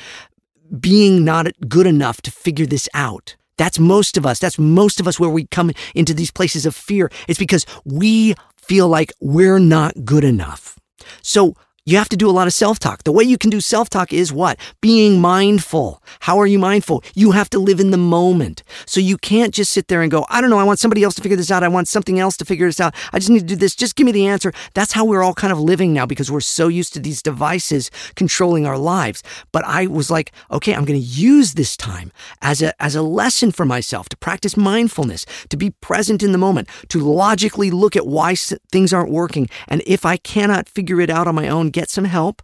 being 0.81 1.25
not 1.25 1.49
good 1.69 1.87
enough 1.87 2.23
to 2.23 2.31
figure 2.31 2.67
this 2.67 2.89
out. 2.95 3.37
That's 3.57 3.79
most 3.79 4.17
of 4.17 4.27
us. 4.27 4.39
That's 4.39 4.59
most 4.59 5.01
of 5.01 5.07
us 5.07 5.21
where 5.21 5.31
we 5.31 5.47
come 5.47 5.73
into 5.95 6.15
these 6.15 6.31
places 6.31 6.67
of 6.67 6.75
fear. 6.75 7.11
It's 7.29 7.39
because 7.39 7.67
we 7.85 8.35
feel 8.57 8.89
like 8.89 9.13
we're 9.21 9.59
not 9.59 10.05
good 10.05 10.25
enough. 10.25 10.79
So 11.23 11.55
you 11.87 11.99
have 11.99 12.09
to 12.09 12.17
do 12.17 12.31
a 12.31 12.33
lot 12.33 12.47
of 12.47 12.55
self 12.55 12.79
talk. 12.79 13.05
The 13.05 13.13
way 13.13 13.25
you 13.25 13.37
can 13.37 13.51
do 13.51 13.61
self 13.61 13.91
talk 13.91 14.13
is 14.13 14.33
what? 14.33 14.59
Being 14.81 15.21
mindful. 15.21 16.03
How 16.21 16.39
are 16.39 16.47
you 16.47 16.59
mindful? 16.59 17.05
You 17.15 17.33
have 17.33 17.51
to 17.51 17.59
live 17.59 17.79
in 17.79 17.91
the 17.91 17.99
moment. 17.99 18.63
So 18.87 19.01
you 19.01 19.19
can't 19.19 19.53
just 19.53 19.71
sit 19.71 19.89
there 19.89 20.01
and 20.01 20.11
go, 20.11 20.25
I 20.31 20.41
don't 20.41 20.49
know, 20.49 20.59
I 20.59 20.65
want 20.65 20.79
somebody 20.79 21.03
else 21.03 21.15
to 21.17 21.23
figure 21.23 21.37
this 21.37 21.51
out. 21.51 21.63
I 21.63 21.69
want 21.69 21.89
something 21.89 22.19
else 22.19 22.39
to 22.39 22.47
figure 22.47 22.67
this 22.67 22.81
out. 22.81 22.95
I 23.13 23.19
just 23.19 23.31
need 23.31 23.41
to 23.41 23.45
do 23.45 23.57
this. 23.57 23.75
Just 23.75 23.97
give 23.97 24.07
me 24.07 24.13
the 24.13 24.27
answer. 24.27 24.53
That's 24.73 24.93
how 24.93 25.05
we're 25.05 25.23
all 25.23 25.35
kind 25.35 25.53
of 25.53 25.61
living 25.61 25.93
now 25.93 26.07
because 26.07 26.31
we're 26.31 26.41
so 26.41 26.69
used 26.69 26.95
to 26.95 27.01
these 27.01 27.23
devices 27.23 27.91
controlling 28.17 28.67
our 28.67 28.79
lives. 28.79 29.23
But 29.53 29.65
I 29.65 29.87
was 29.87 30.11
like, 30.11 30.33
okay, 30.51 30.75
I'm 30.75 30.87
going 30.87 30.99
to 30.99 31.07
use 31.07 31.53
this 31.53 31.77
time 31.77 32.13
as 32.41 32.63
a, 32.63 32.83
as 32.83 32.95
a 32.95 33.03
lesson 33.03 33.53
for 33.53 33.67
myself 33.67 34.09
to 34.09 34.17
practice 34.17 34.57
mindfulness, 34.57 35.27
to 35.51 35.57
be 35.59 35.71
present 35.71 36.23
in 36.23 36.33
the 36.33 36.39
moment, 36.39 36.69
to 36.89 36.99
logically 37.01 37.71
look 37.71 37.95
at 37.95 38.07
why 38.07 38.35
things 38.35 38.95
aren't 38.95 39.11
working. 39.11 39.51
And 39.69 39.83
if 39.87 40.07
I 40.07 40.17
cannot 40.17 40.67
figure 40.67 41.01
it 41.01 41.11
out 41.11 41.29
on 41.29 41.35
my 41.35 41.49
own, 41.49 41.74
get 41.75 41.91
some 41.91 42.07
help, 42.07 42.41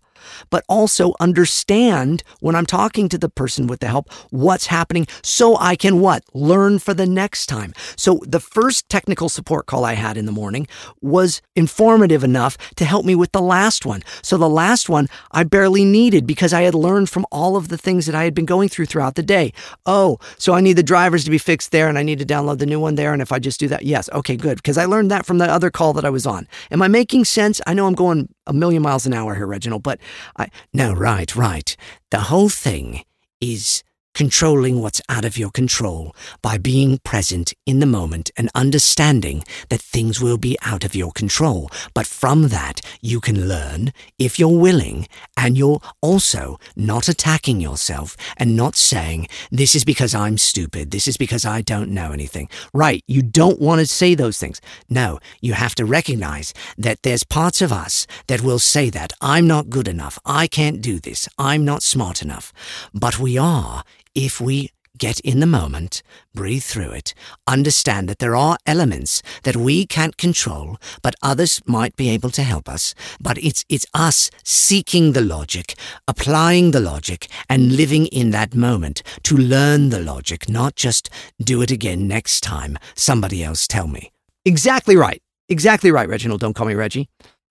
but 0.51 0.65
also 0.69 1.15
understand 1.21 2.23
when 2.41 2.55
I'm 2.55 2.67
talking 2.67 3.09
to 3.09 3.19
the 3.19 3.29
person 3.29 3.67
with 3.67 3.81
the 3.81 3.89
help 3.89 4.13
what's 4.31 4.67
happening 4.67 5.07
so 5.23 5.57
I 5.57 5.77
can 5.77 6.01
what? 6.01 6.25
Learn 6.35 6.79
for 6.79 6.95
the 6.95 7.07
next 7.07 7.47
time. 7.47 7.73
So 7.97 8.21
the 8.27 8.41
first 8.41 8.89
technical 8.89 9.29
support 9.29 9.67
call 9.67 9.85
I 9.85 9.95
had 9.95 10.17
in 10.17 10.27
the 10.27 10.33
morning 10.33 10.67
was 11.01 11.43
informative 11.57 12.25
enough 12.25 12.57
to 12.77 12.85
help 12.85 13.05
me 13.05 13.15
with 13.15 13.33
the 13.33 13.41
last 13.41 13.87
one. 13.87 14.03
So 14.23 14.37
the 14.37 14.49
last 14.49 14.89
one 14.89 15.09
I 15.33 15.45
barely 15.45 15.85
needed 15.85 16.27
because 16.27 16.53
I 16.53 16.63
had 16.63 16.75
learned 16.75 17.09
from 17.09 17.27
all 17.31 17.57
of 17.57 17.69
the 17.69 17.79
things 17.79 18.07
that 18.07 18.15
I 18.15 18.25
had 18.25 18.35
been 18.35 18.47
going 18.47 18.69
through 18.69 18.87
throughout 18.87 19.15
the 19.15 19.23
day. 19.23 19.53
Oh, 19.87 20.19
so 20.39 20.55
I 20.55 20.61
need 20.61 20.75
the 20.75 20.83
drivers 20.83 21.25
to 21.25 21.31
be 21.31 21.39
fixed 21.39 21.73
there 21.73 21.89
and 21.89 21.99
I 21.99 22.03
need 22.03 22.19
to 22.19 22.27
download 22.27 22.59
the 22.59 22.67
new 22.67 22.81
one 22.81 22.97
there. 22.97 23.13
And 23.13 23.23
if 23.23 23.33
I 23.33 23.39
just 23.39 23.61
do 23.61 23.69
that, 23.69 23.85
yes, 23.85 24.09
okay, 24.13 24.37
good. 24.37 24.57
Because 24.57 24.79
I 24.79 24.85
learned 24.85 25.11
that 25.11 25.27
from 25.27 25.39
the 25.39 25.51
other 25.51 25.71
call 25.71 25.93
that 25.95 26.05
I 26.05 26.11
was 26.11 26.27
on. 26.27 26.47
Am 26.71 26.83
I 26.83 26.89
making 26.89 27.25
sense? 27.25 27.61
I 27.67 27.75
know 27.75 27.87
I'm 27.87 27.95
going 27.95 28.29
a 28.51 28.53
million 28.53 28.83
miles 28.83 29.07
an 29.07 29.15
hour 29.15 29.35
here, 29.35 29.47
Reginald, 29.47 29.83
but 29.83 29.99
I. 30.37 30.49
No, 30.75 30.93
right, 30.93 31.35
right. 31.35 31.77
The 32.11 32.21
whole 32.21 32.49
thing 32.49 33.05
is 33.41 33.83
controlling 34.21 34.83
what's 34.83 35.01
out 35.09 35.25
of 35.25 35.39
your 35.39 35.51
control 35.51 36.15
by 36.43 36.59
being 36.59 36.99
present 36.99 37.55
in 37.65 37.79
the 37.79 37.87
moment 37.87 38.31
and 38.37 38.51
understanding 38.55 39.43
that 39.71 39.81
things 39.81 40.21
will 40.21 40.37
be 40.37 40.59
out 40.61 40.85
of 40.85 40.95
your 40.95 41.11
control. 41.11 41.71
But 41.95 42.07
from 42.07 42.49
that, 42.49 42.83
you 43.01 43.19
can 43.19 43.49
learn 43.49 43.95
if 44.19 44.39
you're 44.39 44.61
willing 44.67 45.09
and 45.39 45.57
you're 45.57 45.81
also 46.03 46.59
not 46.77 47.09
attacking 47.09 47.63
yourself 47.63 48.15
and 48.37 48.55
not 48.55 48.77
saying, 48.77 49.27
this 49.51 49.75
is 49.75 49.87
because 49.87 50.15
I'm 50.15 50.37
stupid. 50.37 50.91
This 50.91 51.09
is 51.09 51.17
because 51.17 51.47
I 51.47 51.63
don't 51.63 51.91
know 51.91 52.13
anything. 52.13 52.51
Right. 52.75 53.03
You 53.07 53.23
don't 53.23 53.59
want 53.59 53.79
to 53.79 53.87
say 53.87 54.15
those 54.15 54.37
things. 54.37 54.61
No, 54.91 55.19
you 55.41 55.55
have 55.55 55.75
to 55.77 55.87
recognize 55.87 56.53
that 56.77 57.05
there's 57.05 57.25
parts 57.25 57.63
of 57.63 57.73
us 57.73 58.07
that 58.27 58.43
will 58.43 58.59
say 58.59 58.91
that 58.91 59.15
I'm 59.23 59.47
not 59.47 59.71
good 59.71 59.89
enough. 59.89 60.19
I 60.27 60.47
can't 60.47 60.83
do 60.83 61.01
this. 61.01 61.27
I'm 61.39 61.65
not 61.65 61.83
smart 61.83 62.21
enough. 62.21 62.53
But 62.93 63.19
we 63.19 63.39
are 63.39 63.83
if 64.15 64.41
we 64.41 64.71
get 64.99 65.21
in 65.21 65.41
the 65.41 65.47
moment, 65.47 66.03
breathe 66.35 66.63
through 66.63 66.91
it, 66.91 67.15
understand 67.47 68.09
that 68.09 68.19
there 68.19 68.37
are 68.37 68.59
elements 68.67 69.23
that 69.45 69.57
we 69.57 69.87
can't 69.87 70.17
control, 70.17 70.77
but 71.03 71.15
others 71.23 71.61
might 71.67 71.97
be 71.97 72.11
able 72.11 72.31
to 72.31 72.43
help 72.43 72.69
us. 72.69 72.95
But 73.21 73.39
it's, 73.39 73.65
it's 73.69 73.87
us 73.95 74.31
seeking 74.45 75.13
the 75.13 75.23
logic, 75.23 75.75
applying 76.07 76.73
the 76.73 76.81
logic, 76.81 77.29
and 77.49 77.77
living 77.77 78.07
in 78.07 78.31
that 78.31 78.55
moment 78.55 79.03
to 79.25 79.37
learn 79.37 79.89
the 79.89 80.01
logic, 80.01 80.49
not 80.49 80.77
just 80.77 81.09
do 81.43 81.63
it 81.63 81.71
again 81.71 82.07
next 82.07 82.43
time. 82.43 82.79
Somebody 82.95 83.43
else 83.43 83.67
tell 83.67 83.87
me. 83.87 84.13
Exactly 84.45 84.97
right. 84.97 85.23
Exactly 85.49 85.91
right, 85.91 86.09
Reginald. 86.09 86.41
Don't 86.41 86.55
call 86.55 86.67
me 86.67 86.75
Reggie 86.75 87.09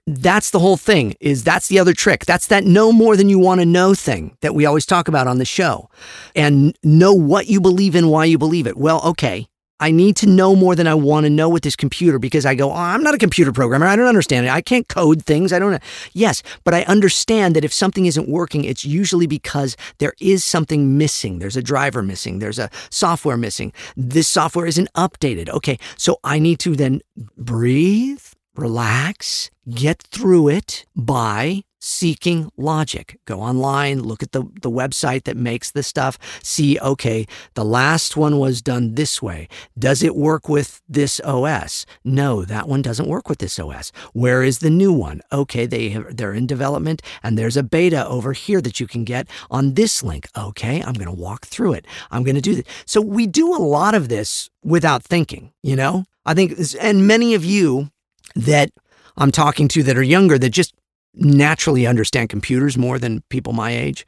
that's 0.09 0.49
the 0.49 0.59
whole 0.59 0.77
thing 0.77 1.15
is 1.19 1.43
that's 1.43 1.67
the 1.67 1.77
other 1.77 1.93
trick. 1.93 2.25
That's 2.25 2.47
that 2.47 2.63
know 2.63 2.91
more 2.91 3.15
than 3.15 3.29
you 3.29 3.37
want 3.37 3.61
to 3.61 3.65
know 3.65 3.93
thing 3.93 4.35
that 4.41 4.55
we 4.55 4.65
always 4.65 4.85
talk 4.85 5.07
about 5.07 5.27
on 5.27 5.37
the 5.37 5.45
show. 5.45 5.89
And 6.35 6.75
know 6.83 7.13
what 7.13 7.47
you 7.47 7.61
believe 7.61 7.95
in 7.95 8.07
why 8.07 8.25
you 8.25 8.37
believe 8.37 8.65
it. 8.65 8.77
Well 8.77 9.01
okay 9.05 9.47
i 9.81 9.91
need 9.91 10.15
to 10.17 10.27
know 10.27 10.55
more 10.55 10.75
than 10.75 10.87
i 10.87 10.93
want 10.93 11.25
to 11.25 11.29
know 11.29 11.47
with 11.47 11.63
this 11.63 11.75
computer 11.75 12.19
because 12.19 12.45
i 12.45 12.53
go 12.53 12.69
oh, 12.69 12.75
i'm 12.75 13.01
not 13.01 13.13
a 13.13 13.17
computer 13.17 13.51
programmer. 13.51 13.85
I 13.85 13.95
don't 13.95 14.07
understand 14.07 14.45
it. 14.45 14.49
I 14.49 14.61
can't 14.61 14.87
code 14.87 15.23
things. 15.23 15.53
I 15.53 15.59
don't 15.59 15.71
know. 15.71 15.79
Yes 16.13 16.43
but 16.63 16.73
i 16.73 16.81
understand 16.83 17.55
that 17.55 17.63
if 17.63 17.73
something 17.73 18.05
isn't 18.05 18.27
working 18.27 18.65
it's 18.65 18.83
usually 18.83 19.27
because 19.27 19.77
there 19.99 20.13
is 20.19 20.43
something 20.43 20.97
missing. 20.97 21.39
There's 21.39 21.55
a 21.55 21.61
driver 21.61 22.01
missing. 22.01 22.39
There's 22.39 22.59
a 22.59 22.69
software 22.89 23.37
missing. 23.37 23.71
This 23.95 24.27
software 24.27 24.65
isn't 24.65 24.91
updated. 24.93 25.49
Okay 25.49 25.77
so 25.97 26.19
i 26.23 26.39
need 26.39 26.59
to 26.59 26.75
then 26.75 27.01
breathe 27.37 28.23
relax, 28.59 29.49
get 29.69 30.01
through 30.01 30.49
it 30.49 30.85
by 30.95 31.63
seeking 31.79 32.51
logic. 32.57 33.17
Go 33.25 33.41
online, 33.41 34.01
look 34.01 34.21
at 34.21 34.33
the, 34.33 34.43
the 34.61 34.69
website 34.69 35.23
that 35.23 35.37
makes 35.37 35.71
the 35.71 35.83
stuff, 35.83 36.17
see, 36.43 36.77
okay, 36.79 37.25
the 37.53 37.63
last 37.63 38.17
one 38.17 38.37
was 38.37 38.61
done 38.61 38.95
this 38.95 39.21
way. 39.21 39.47
Does 39.77 40.03
it 40.03 40.15
work 40.15 40.49
with 40.49 40.81
this 40.89 41.19
OS? 41.21 41.85
No, 42.03 42.43
that 42.43 42.67
one 42.67 42.81
doesn't 42.81 43.07
work 43.07 43.29
with 43.29 43.39
this 43.39 43.57
OS. 43.57 43.91
Where 44.13 44.43
is 44.43 44.59
the 44.59 44.69
new 44.69 44.91
one? 44.91 45.21
Okay, 45.31 45.65
they 45.65 45.89
have, 45.89 46.17
they're 46.17 46.33
in 46.33 46.47
development 46.47 47.01
and 47.23 47.37
there's 47.37 47.57
a 47.57 47.63
beta 47.63 48.05
over 48.07 48.33
here 48.33 48.61
that 48.61 48.79
you 48.79 48.87
can 48.87 49.03
get 49.03 49.27
on 49.49 49.75
this 49.75 50.03
link. 50.03 50.27
Okay, 50.37 50.81
I'm 50.81 50.93
going 50.93 51.07
to 51.07 51.11
walk 51.11 51.45
through 51.45 51.73
it. 51.73 51.85
I'm 52.11 52.23
going 52.23 52.35
to 52.35 52.41
do 52.41 52.55
this. 52.55 52.65
So 52.85 52.99
we 52.99 53.25
do 53.25 53.55
a 53.55 53.57
lot 53.57 53.95
of 53.95 54.09
this 54.09 54.49
without 54.63 55.03
thinking, 55.03 55.53
you 55.63 55.75
know? 55.75 56.05
I 56.25 56.33
think, 56.33 56.59
and 56.79 57.07
many 57.07 57.33
of 57.33 57.43
you 57.45 57.89
that 58.35 58.71
I'm 59.17 59.31
talking 59.31 59.67
to 59.69 59.83
that 59.83 59.97
are 59.97 60.03
younger 60.03 60.37
that 60.37 60.49
just 60.49 60.73
naturally 61.13 61.87
understand 61.87 62.29
computers 62.29 62.77
more 62.77 62.99
than 62.99 63.21
people 63.29 63.53
my 63.53 63.71
age. 63.71 64.05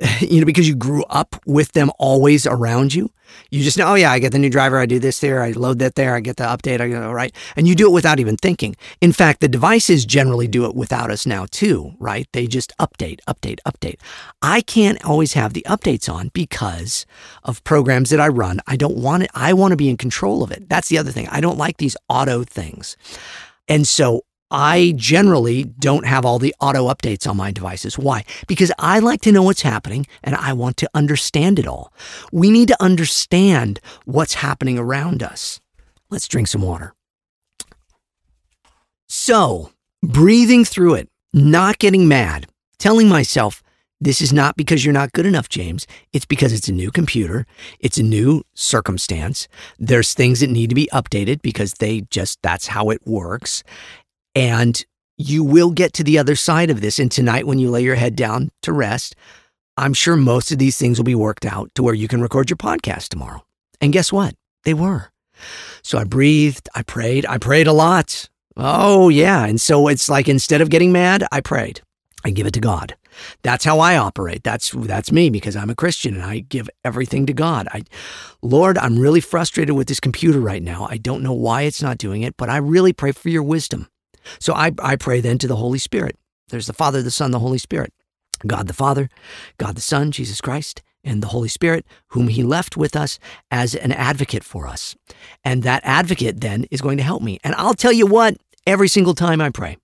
You 0.20 0.40
know, 0.40 0.46
because 0.46 0.66
you 0.66 0.74
grew 0.74 1.04
up 1.04 1.36
with 1.46 1.70
them 1.72 1.90
always 2.00 2.48
around 2.48 2.94
you. 2.94 3.12
You 3.50 3.62
just 3.62 3.78
know, 3.78 3.88
oh 3.88 3.94
yeah, 3.94 4.10
I 4.10 4.18
get 4.18 4.32
the 4.32 4.38
new 4.38 4.50
driver, 4.50 4.78
I 4.78 4.86
do 4.86 4.98
this 4.98 5.20
there, 5.20 5.42
I 5.42 5.52
load 5.52 5.78
that 5.78 5.94
there, 5.94 6.14
I 6.14 6.20
get 6.20 6.36
the 6.36 6.44
update, 6.44 6.80
I 6.80 6.88
go, 6.88 7.12
right? 7.12 7.34
And 7.56 7.68
you 7.68 7.74
do 7.74 7.86
it 7.86 7.92
without 7.92 8.20
even 8.20 8.36
thinking. 8.36 8.76
In 9.00 9.12
fact, 9.12 9.40
the 9.40 9.48
devices 9.48 10.04
generally 10.04 10.48
do 10.48 10.64
it 10.66 10.74
without 10.74 11.10
us 11.10 11.26
now 11.26 11.46
too, 11.50 11.94
right? 11.98 12.28
They 12.32 12.46
just 12.46 12.72
update, 12.78 13.20
update, 13.28 13.58
update. 13.66 14.00
I 14.42 14.60
can't 14.60 15.04
always 15.04 15.34
have 15.34 15.52
the 15.52 15.66
updates 15.68 16.12
on 16.12 16.30
because 16.34 17.06
of 17.42 17.62
programs 17.64 18.10
that 18.10 18.20
I 18.20 18.28
run. 18.28 18.60
I 18.66 18.76
don't 18.76 18.96
want 18.96 19.24
it, 19.24 19.30
I 19.34 19.52
want 19.52 19.72
to 19.72 19.76
be 19.76 19.88
in 19.88 19.96
control 19.96 20.42
of 20.42 20.50
it. 20.50 20.68
That's 20.68 20.88
the 20.88 20.98
other 20.98 21.10
thing. 21.10 21.28
I 21.28 21.40
don't 21.40 21.58
like 21.58 21.76
these 21.76 21.96
auto 22.08 22.44
things. 22.44 22.96
And 23.68 23.86
so 23.88 24.22
I 24.56 24.92
generally 24.94 25.64
don't 25.64 26.06
have 26.06 26.24
all 26.24 26.38
the 26.38 26.54
auto 26.60 26.86
updates 26.86 27.28
on 27.28 27.36
my 27.36 27.50
devices. 27.50 27.98
Why? 27.98 28.24
Because 28.46 28.70
I 28.78 29.00
like 29.00 29.20
to 29.22 29.32
know 29.32 29.42
what's 29.42 29.62
happening 29.62 30.06
and 30.22 30.36
I 30.36 30.52
want 30.52 30.76
to 30.76 30.90
understand 30.94 31.58
it 31.58 31.66
all. 31.66 31.92
We 32.30 32.52
need 32.52 32.68
to 32.68 32.80
understand 32.80 33.80
what's 34.04 34.34
happening 34.34 34.78
around 34.78 35.24
us. 35.24 35.60
Let's 36.08 36.28
drink 36.28 36.46
some 36.46 36.62
water. 36.62 36.94
So, 39.08 39.72
breathing 40.04 40.64
through 40.64 40.94
it, 40.94 41.08
not 41.32 41.78
getting 41.78 42.06
mad, 42.06 42.46
telling 42.78 43.08
myself, 43.08 43.60
this 44.00 44.20
is 44.20 44.32
not 44.32 44.56
because 44.56 44.84
you're 44.84 44.92
not 44.92 45.12
good 45.12 45.26
enough, 45.26 45.48
James. 45.48 45.86
It's 46.12 46.26
because 46.26 46.52
it's 46.52 46.68
a 46.68 46.72
new 46.72 46.90
computer. 46.90 47.46
It's 47.80 47.96
a 47.96 48.02
new 48.02 48.42
circumstance. 48.54 49.48
There's 49.78 50.14
things 50.14 50.40
that 50.40 50.50
need 50.50 50.68
to 50.68 50.74
be 50.74 50.88
updated 50.92 51.42
because 51.42 51.74
they 51.74 52.02
just, 52.10 52.40
that's 52.42 52.68
how 52.68 52.90
it 52.90 53.00
works. 53.06 53.64
And 54.34 54.84
you 55.16 55.44
will 55.44 55.70
get 55.70 55.92
to 55.94 56.04
the 56.04 56.18
other 56.18 56.34
side 56.34 56.70
of 56.70 56.80
this. 56.80 56.98
And 56.98 57.10
tonight, 57.10 57.46
when 57.46 57.58
you 57.58 57.70
lay 57.70 57.82
your 57.82 57.94
head 57.94 58.16
down 58.16 58.50
to 58.62 58.72
rest, 58.72 59.14
I'm 59.76 59.94
sure 59.94 60.16
most 60.16 60.52
of 60.52 60.58
these 60.58 60.76
things 60.76 60.98
will 60.98 61.04
be 61.04 61.14
worked 61.14 61.44
out 61.44 61.70
to 61.74 61.82
where 61.82 61.94
you 61.94 62.08
can 62.08 62.20
record 62.20 62.50
your 62.50 62.56
podcast 62.56 63.08
tomorrow. 63.08 63.44
And 63.80 63.92
guess 63.92 64.12
what? 64.12 64.34
They 64.64 64.74
were. 64.74 65.10
So 65.82 65.98
I 65.98 66.04
breathed, 66.04 66.68
I 66.74 66.82
prayed, 66.82 67.26
I 67.26 67.38
prayed 67.38 67.66
a 67.66 67.72
lot. 67.72 68.28
Oh, 68.56 69.08
yeah. 69.08 69.44
And 69.44 69.60
so 69.60 69.88
it's 69.88 70.08
like 70.08 70.28
instead 70.28 70.60
of 70.60 70.70
getting 70.70 70.92
mad, 70.92 71.26
I 71.32 71.40
prayed. 71.40 71.80
I 72.24 72.30
give 72.30 72.46
it 72.46 72.54
to 72.54 72.60
God. 72.60 72.96
That's 73.42 73.64
how 73.64 73.80
I 73.80 73.96
operate. 73.96 74.42
That's 74.42 74.70
that's 74.70 75.12
me 75.12 75.30
because 75.30 75.54
I'm 75.54 75.70
a 75.70 75.74
Christian 75.74 76.14
and 76.14 76.24
I 76.24 76.40
give 76.40 76.68
everything 76.84 77.26
to 77.26 77.32
God. 77.32 77.68
I 77.70 77.82
Lord, 78.42 78.78
I'm 78.78 78.98
really 78.98 79.20
frustrated 79.20 79.76
with 79.76 79.86
this 79.86 80.00
computer 80.00 80.40
right 80.40 80.62
now. 80.62 80.88
I 80.90 80.96
don't 80.96 81.22
know 81.22 81.32
why 81.32 81.62
it's 81.62 81.82
not 81.82 81.98
doing 81.98 82.22
it, 82.22 82.36
but 82.36 82.48
I 82.48 82.56
really 82.56 82.92
pray 82.92 83.12
for 83.12 83.28
your 83.28 83.42
wisdom. 83.42 83.88
So 84.40 84.54
I, 84.54 84.72
I 84.78 84.96
pray 84.96 85.20
then 85.20 85.38
to 85.38 85.46
the 85.46 85.56
Holy 85.56 85.78
Spirit. 85.78 86.16
There's 86.48 86.66
the 86.66 86.72
Father, 86.72 87.02
the 87.02 87.10
Son, 87.10 87.30
the 87.30 87.38
Holy 87.38 87.58
Spirit. 87.58 87.92
God 88.46 88.66
the 88.66 88.74
Father, 88.74 89.08
God 89.58 89.76
the 89.76 89.80
Son, 89.80 90.10
Jesus 90.10 90.40
Christ, 90.40 90.82
and 91.02 91.22
the 91.22 91.28
Holy 91.28 91.48
Spirit, 91.48 91.86
whom 92.08 92.28
He 92.28 92.42
left 92.42 92.76
with 92.76 92.96
us 92.96 93.18
as 93.50 93.74
an 93.74 93.92
advocate 93.92 94.44
for 94.44 94.66
us. 94.66 94.96
And 95.44 95.62
that 95.62 95.82
advocate 95.84 96.40
then 96.40 96.66
is 96.70 96.80
going 96.80 96.96
to 96.98 97.02
help 97.02 97.22
me. 97.22 97.38
And 97.44 97.54
I'll 97.54 97.74
tell 97.74 97.92
you 97.92 98.06
what, 98.06 98.36
every 98.66 98.88
single 98.88 99.14
time 99.14 99.40
I 99.40 99.50
pray, 99.50 99.76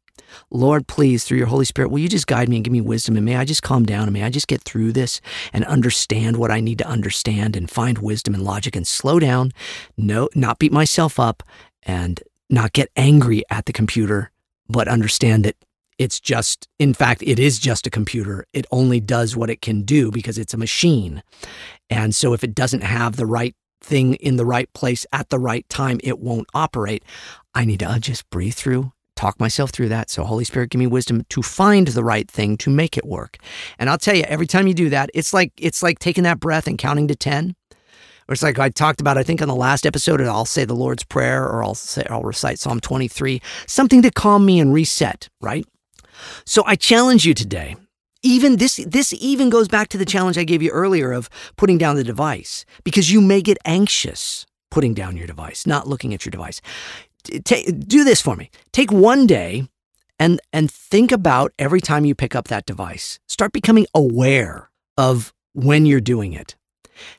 Lord, 0.51 0.87
please, 0.87 1.25
through 1.25 1.39
your 1.39 1.49
Holy 1.49 1.65
Spirit, 1.65 1.91
will 1.91 1.99
you 1.99 2.09
just 2.09 2.27
guide 2.27 2.49
me 2.49 2.57
and 2.57 2.65
give 2.65 2.73
me 2.73 2.81
wisdom? 2.81 3.17
And 3.17 3.27
may 3.27 3.37
I 3.37 3.45
just 3.45 3.63
calm 3.63 3.85
down 3.85 4.05
and 4.05 4.13
may 4.13 4.23
I 4.23 4.31
just 4.31 4.47
get 4.47 4.63
through 4.63 4.93
this 4.93 5.21
and 5.53 5.65
understand 5.65 6.37
what 6.37 6.51
I 6.51 6.61
need 6.61 6.79
to 6.79 6.87
understand 6.87 7.57
and 7.57 7.71
find 7.71 7.99
wisdom 7.99 8.35
and 8.35 8.45
logic 8.45 8.77
and 8.77 8.87
slow 8.87 9.19
down, 9.19 9.53
no, 9.97 10.29
not 10.35 10.59
beat 10.59 10.73
myself 10.73 11.19
up 11.19 11.43
and 11.83 12.23
not 12.51 12.73
get 12.73 12.91
angry 12.97 13.43
at 13.51 13.67
the 13.67 13.73
computer, 13.73 14.31
but 14.69 14.89
understand 14.89 15.45
that 15.45 15.57
it's 15.99 16.19
just, 16.19 16.67
in 16.79 16.95
fact, 16.95 17.23
it 17.27 17.39
is 17.39 17.59
just 17.59 17.87
a 17.87 17.91
computer. 17.91 18.47
It 18.53 18.67
only 18.71 19.01
does 19.01 19.37
what 19.37 19.51
it 19.51 19.61
can 19.61 19.83
do 19.83 20.11
because 20.11 20.39
it's 20.39 20.55
a 20.55 20.59
machine. 20.59 21.23
And 21.91 22.15
so 22.15 22.33
if 22.33 22.43
it 22.43 22.55
doesn't 22.55 22.83
have 22.83 23.17
the 23.17 23.27
right 23.27 23.55
thing 23.83 24.15
in 24.15 24.37
the 24.37 24.47
right 24.47 24.73
place 24.73 25.07
at 25.13 25.29
the 25.29 25.39
right 25.39 25.69
time, 25.69 26.01
it 26.03 26.19
won't 26.19 26.49
operate. 26.55 27.05
I 27.55 27.65
need 27.65 27.81
to 27.81 27.91
uh, 27.91 27.99
just 27.99 28.29
breathe 28.31 28.55
through, 28.55 28.93
talk 29.15 29.39
myself 29.39 29.71
through 29.71 29.91
that. 29.91 30.09
So, 30.09 30.25
Holy 30.25 30.45
Spirit, 30.45 30.71
give 30.71 30.79
me 30.79 30.87
wisdom 30.87 31.27
to 31.29 31.43
find 31.43 31.89
the 31.89 32.05
right 32.05 32.31
thing 32.31 32.57
to 32.59 32.71
make 32.71 32.97
it 32.97 33.05
work. 33.05 33.39
And 33.79 33.91
I'll 33.91 33.99
tell 33.99 34.17
you, 34.17 34.23
every 34.23 34.47
time 34.47 34.67
you 34.67 34.75
do 34.75 34.89
that, 34.91 35.11
it's 35.13 35.35
like 35.35 35.53
it's 35.59 35.83
like 35.83 35.99
taking 35.99 36.25
that 36.25 36.41
breath 36.41 36.67
and 36.67 36.79
counting 36.79 37.09
to 37.09 37.15
10 37.15 37.55
it's 38.31 38.43
like 38.43 38.59
I 38.59 38.69
talked 38.69 39.01
about, 39.01 39.19
I 39.19 39.25
think 39.25 39.43
on 39.43 39.49
the 39.49 39.55
last 39.57 39.85
episode, 39.85 40.21
I'll 40.21 40.45
say 40.45 40.65
the 40.65 40.75
Lord's 40.75 41.03
Prayer 41.03 41.45
or 41.45 41.65
I'll 41.65 41.75
say 41.75 42.07
I'll 42.09 42.23
recite 42.23 42.61
Psalm 42.61 42.81
23, 42.81 43.43
something 43.67 44.03
to 44.03 44.11
calm 44.11 44.47
me 44.47 44.61
and 44.61 44.73
reset, 44.73 45.29
right? 45.41 45.67
So 46.45 46.63
I 46.67 46.77
challenge 46.77 47.27
you 47.27 47.35
today. 47.35 47.77
Even 48.23 48.57
this 48.57 48.77
this 48.87 49.15
even 49.15 49.49
goes 49.49 49.67
back 49.67 49.89
to 49.89 49.99
the 49.99 50.05
challenge 50.05 50.37
I 50.37 50.45
gave 50.45 50.63
you 50.63 50.71
earlier 50.71 51.11
of 51.11 51.31
putting 51.57 51.79
down 51.79 51.97
the 51.97 52.05
device 52.05 52.67
because 52.85 53.11
you 53.11 53.21
may 53.21 53.41
get 53.41 53.57
anxious 53.65 54.45
putting 54.71 54.95
down 54.95 55.17
your 55.17 55.27
device, 55.27 55.67
not 55.67 55.89
looking 55.89 56.13
at 56.15 56.25
your 56.25 56.31
device. 56.31 56.61
Do 57.25 58.05
this 58.05 58.21
for 58.21 58.37
me. 58.37 58.51
Take 58.73 58.93
one 58.93 59.27
day 59.27 59.69
and 60.19 60.41
and 60.53 60.71
think 60.71 61.11
about 61.11 61.53
every 61.59 61.81
time 61.81 62.05
you 62.05 62.15
pick 62.15 62.37
up 62.37 62.49
that 62.49 62.67
device. 62.67 63.19
Start 63.27 63.53
becoming 63.53 63.87
aware 63.95 64.71
of 64.99 65.33
when 65.55 65.87
you're 65.87 66.01
doing 66.01 66.35
it. 66.35 66.57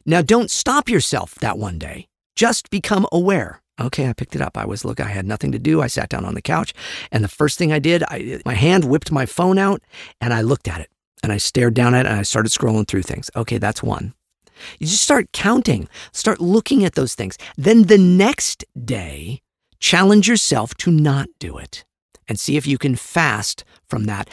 Now, 0.05 0.21
don't 0.21 0.51
stop 0.51 0.89
yourself 0.89 1.35
that 1.35 1.57
one 1.57 1.77
day. 1.77 2.07
Just 2.35 2.69
become 2.69 3.07
aware. 3.11 3.61
Okay, 3.79 4.07
I 4.07 4.13
picked 4.13 4.35
it 4.35 4.41
up. 4.41 4.57
I 4.57 4.65
was 4.65 4.85
look, 4.85 4.99
I 4.99 5.07
had 5.07 5.25
nothing 5.25 5.51
to 5.53 5.59
do. 5.59 5.81
I 5.81 5.87
sat 5.87 6.09
down 6.09 6.25
on 6.25 6.35
the 6.35 6.41
couch, 6.41 6.73
and 7.11 7.23
the 7.23 7.29
first 7.29 7.57
thing 7.57 7.71
I 7.71 7.79
did, 7.79 8.03
I 8.03 8.39
my 8.45 8.53
hand 8.53 8.85
whipped 8.85 9.11
my 9.11 9.25
phone 9.25 9.57
out 9.57 9.81
and 10.19 10.33
I 10.33 10.41
looked 10.41 10.67
at 10.67 10.81
it. 10.81 10.89
And 11.23 11.31
I 11.31 11.37
stared 11.37 11.75
down 11.75 11.93
at 11.93 12.05
it 12.05 12.09
and 12.09 12.19
I 12.19 12.23
started 12.23 12.51
scrolling 12.51 12.87
through 12.87 13.03
things. 13.03 13.29
Okay, 13.35 13.57
that's 13.59 13.83
one. 13.83 14.13
You 14.79 14.87
just 14.87 15.03
start 15.03 15.31
counting, 15.33 15.87
start 16.11 16.39
looking 16.39 16.83
at 16.83 16.95
those 16.95 17.15
things. 17.15 17.37
Then 17.57 17.83
the 17.83 17.97
next 17.97 18.65
day, 18.85 19.41
challenge 19.79 20.27
yourself 20.27 20.75
to 20.75 20.91
not 20.91 21.29
do 21.39 21.57
it 21.57 21.85
and 22.27 22.39
see 22.39 22.57
if 22.57 22.67
you 22.67 22.77
can 22.77 22.95
fast 22.95 23.63
from 23.87 24.05
that. 24.05 24.29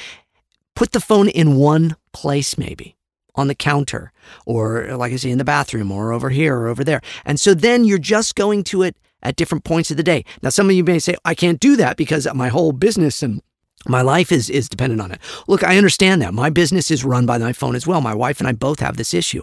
Put 0.74 0.92
the 0.92 1.00
phone 1.00 1.28
in 1.28 1.56
one 1.56 1.96
place, 2.12 2.56
maybe 2.56 2.97
on 3.38 3.48
the 3.48 3.54
counter, 3.54 4.12
or 4.44 4.96
like 4.96 5.12
I 5.12 5.16
say, 5.16 5.30
in 5.30 5.38
the 5.38 5.44
bathroom, 5.44 5.90
or 5.92 6.12
over 6.12 6.30
here, 6.30 6.56
or 6.56 6.68
over 6.68 6.84
there. 6.84 7.00
And 7.24 7.38
so 7.38 7.54
then 7.54 7.84
you're 7.84 7.98
just 7.98 8.34
going 8.34 8.64
to 8.64 8.82
it 8.82 8.96
at 9.22 9.36
different 9.36 9.64
points 9.64 9.90
of 9.90 9.96
the 9.96 10.02
day. 10.02 10.24
Now, 10.42 10.50
some 10.50 10.68
of 10.68 10.76
you 10.76 10.84
may 10.84 10.98
say, 10.98 11.16
I 11.24 11.34
can't 11.34 11.60
do 11.60 11.76
that 11.76 11.96
because 11.96 12.26
my 12.34 12.48
whole 12.48 12.72
business 12.72 13.22
and 13.22 13.40
my 13.86 14.02
life 14.02 14.32
is, 14.32 14.50
is 14.50 14.68
dependent 14.68 15.00
on 15.00 15.12
it. 15.12 15.20
Look, 15.46 15.62
I 15.62 15.76
understand 15.76 16.20
that. 16.20 16.34
My 16.34 16.50
business 16.50 16.90
is 16.90 17.04
run 17.04 17.26
by 17.26 17.38
my 17.38 17.52
phone 17.52 17.76
as 17.76 17.86
well. 17.86 18.00
My 18.00 18.14
wife 18.14 18.40
and 18.40 18.48
I 18.48 18.52
both 18.52 18.80
have 18.80 18.96
this 18.96 19.14
issue 19.14 19.42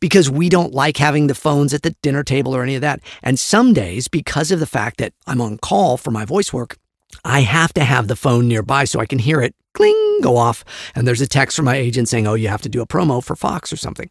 because 0.00 0.30
we 0.30 0.48
don't 0.48 0.74
like 0.74 0.98
having 0.98 1.26
the 1.26 1.34
phones 1.34 1.72
at 1.72 1.82
the 1.82 1.96
dinner 2.02 2.22
table 2.22 2.54
or 2.54 2.62
any 2.62 2.74
of 2.74 2.82
that. 2.82 3.00
And 3.22 3.38
some 3.38 3.72
days, 3.72 4.06
because 4.06 4.50
of 4.50 4.60
the 4.60 4.66
fact 4.66 4.98
that 4.98 5.14
I'm 5.26 5.40
on 5.40 5.58
call 5.58 5.96
for 5.96 6.10
my 6.10 6.24
voice 6.24 6.52
work, 6.52 6.76
I 7.24 7.40
have 7.40 7.72
to 7.74 7.84
have 7.84 8.06
the 8.06 8.16
phone 8.16 8.48
nearby 8.48 8.84
so 8.84 9.00
I 9.00 9.06
can 9.06 9.18
hear 9.18 9.40
it 9.40 9.54
cling 9.74 10.18
go 10.22 10.36
off. 10.36 10.64
And 10.94 11.06
there's 11.06 11.20
a 11.20 11.28
text 11.28 11.56
from 11.56 11.64
my 11.66 11.76
agent 11.76 12.08
saying, 12.08 12.26
oh, 12.26 12.34
you 12.34 12.48
have 12.48 12.62
to 12.62 12.68
do 12.68 12.82
a 12.82 12.86
promo 12.86 13.22
for 13.22 13.36
Fox 13.36 13.72
or 13.72 13.76
something. 13.76 14.08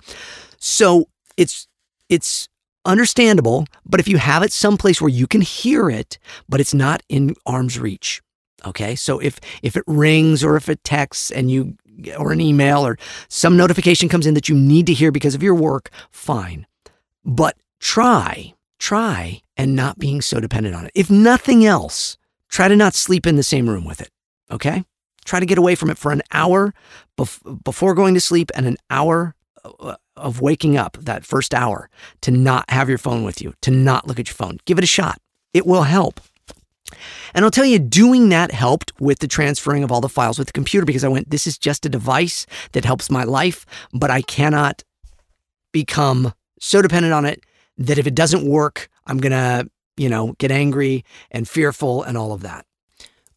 So 0.57 1.07
it's, 1.37 1.67
it's 2.09 2.49
understandable, 2.85 3.65
but 3.85 3.99
if 3.99 4.07
you 4.07 4.17
have 4.17 4.43
it 4.43 4.51
someplace 4.51 5.01
where 5.01 5.09
you 5.09 5.27
can 5.27 5.41
hear 5.41 5.89
it, 5.89 6.17
but 6.47 6.59
it's 6.59 6.73
not 6.73 7.03
in 7.09 7.35
arm's 7.45 7.79
reach. 7.79 8.21
Okay. 8.65 8.95
So 8.95 9.19
if, 9.19 9.39
if 9.61 9.77
it 9.77 9.83
rings 9.87 10.43
or 10.43 10.55
if 10.55 10.69
it 10.69 10.83
texts 10.83 11.31
and 11.31 11.49
you, 11.49 11.77
or 12.17 12.31
an 12.31 12.41
email 12.41 12.85
or 12.85 12.97
some 13.27 13.57
notification 13.57 14.09
comes 14.09 14.25
in 14.25 14.33
that 14.33 14.47
you 14.49 14.55
need 14.55 14.87
to 14.87 14.93
hear 14.93 15.11
because 15.11 15.35
of 15.35 15.43
your 15.43 15.55
work, 15.55 15.89
fine. 16.11 16.65
But 17.25 17.57
try, 17.79 18.53
try 18.79 19.41
and 19.57 19.75
not 19.75 19.99
being 19.99 20.21
so 20.21 20.39
dependent 20.39 20.75
on 20.75 20.85
it. 20.85 20.91
If 20.95 21.09
nothing 21.09 21.65
else, 21.65 22.17
try 22.47 22.67
to 22.67 22.75
not 22.75 22.95
sleep 22.95 23.27
in 23.27 23.35
the 23.35 23.43
same 23.43 23.69
room 23.69 23.85
with 23.85 24.01
it. 24.01 24.09
Okay. 24.49 24.83
Try 25.25 25.39
to 25.39 25.45
get 25.45 25.57
away 25.57 25.75
from 25.75 25.89
it 25.89 25.97
for 25.97 26.11
an 26.11 26.21
hour 26.31 26.73
bef- 27.17 27.63
before 27.63 27.93
going 27.93 28.13
to 28.13 28.21
sleep 28.21 28.51
and 28.55 28.65
an 28.65 28.77
hour 28.89 29.35
uh, 29.63 29.95
of 30.15 30.41
waking 30.41 30.77
up, 30.77 30.97
that 31.01 31.25
first 31.25 31.53
hour, 31.53 31.89
to 32.21 32.31
not 32.31 32.69
have 32.69 32.89
your 32.89 32.97
phone 32.97 33.23
with 33.23 33.41
you, 33.41 33.53
to 33.61 33.71
not 33.71 34.07
look 34.07 34.19
at 34.19 34.27
your 34.27 34.35
phone. 34.35 34.57
Give 34.65 34.77
it 34.77 34.83
a 34.83 34.87
shot. 34.87 35.19
It 35.53 35.65
will 35.65 35.83
help. 35.83 36.19
And 37.33 37.45
I'll 37.45 37.51
tell 37.51 37.65
you, 37.65 37.79
doing 37.79 38.29
that 38.29 38.51
helped 38.51 38.91
with 38.99 39.19
the 39.19 39.27
transferring 39.27 39.83
of 39.83 39.91
all 39.91 40.01
the 40.01 40.09
files 40.09 40.39
with 40.39 40.47
the 40.47 40.53
computer 40.53 40.85
because 40.85 41.03
I 41.03 41.07
went, 41.07 41.29
this 41.29 41.45
is 41.45 41.57
just 41.57 41.85
a 41.85 41.89
device 41.89 42.45
that 42.71 42.85
helps 42.85 43.11
my 43.11 43.23
life, 43.23 43.65
but 43.93 44.09
I 44.09 44.21
cannot 44.21 44.83
become 45.71 46.33
so 46.59 46.81
dependent 46.81 47.13
on 47.13 47.25
it 47.25 47.43
that 47.77 47.97
if 47.97 48.07
it 48.07 48.15
doesn't 48.15 48.45
work, 48.45 48.89
I'm 49.05 49.17
going 49.17 49.31
to, 49.31 49.69
you 49.97 50.09
know, 50.09 50.33
get 50.39 50.51
angry 50.51 51.05
and 51.31 51.47
fearful 51.47 52.03
and 52.03 52.17
all 52.17 52.33
of 52.33 52.41
that. 52.41 52.65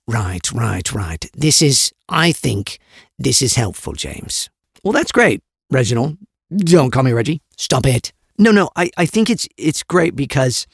Right, 0.09 0.50
right, 0.53 0.92
right. 0.92 1.30
This 1.34 1.62
is, 1.62 1.92
I 2.09 2.32
think, 2.32 2.78
this 3.18 3.40
is 3.40 3.55
helpful, 3.55 3.92
James. 3.92 4.50
Well, 4.82 4.92
that's 4.92 5.12
great, 5.12 5.42
Reginald. 5.70 6.18
Don't 6.55 6.90
call 6.90 7.05
me 7.05 7.12
Reggie. 7.12 7.40
Stop 7.57 7.86
it. 7.86 8.12
No, 8.38 8.50
no, 8.50 8.70
I, 8.76 8.90
I 8.96 9.07
think 9.07 9.30
it's 9.30 9.48
it's 9.57 9.82
great 9.82 10.16
because 10.16 10.66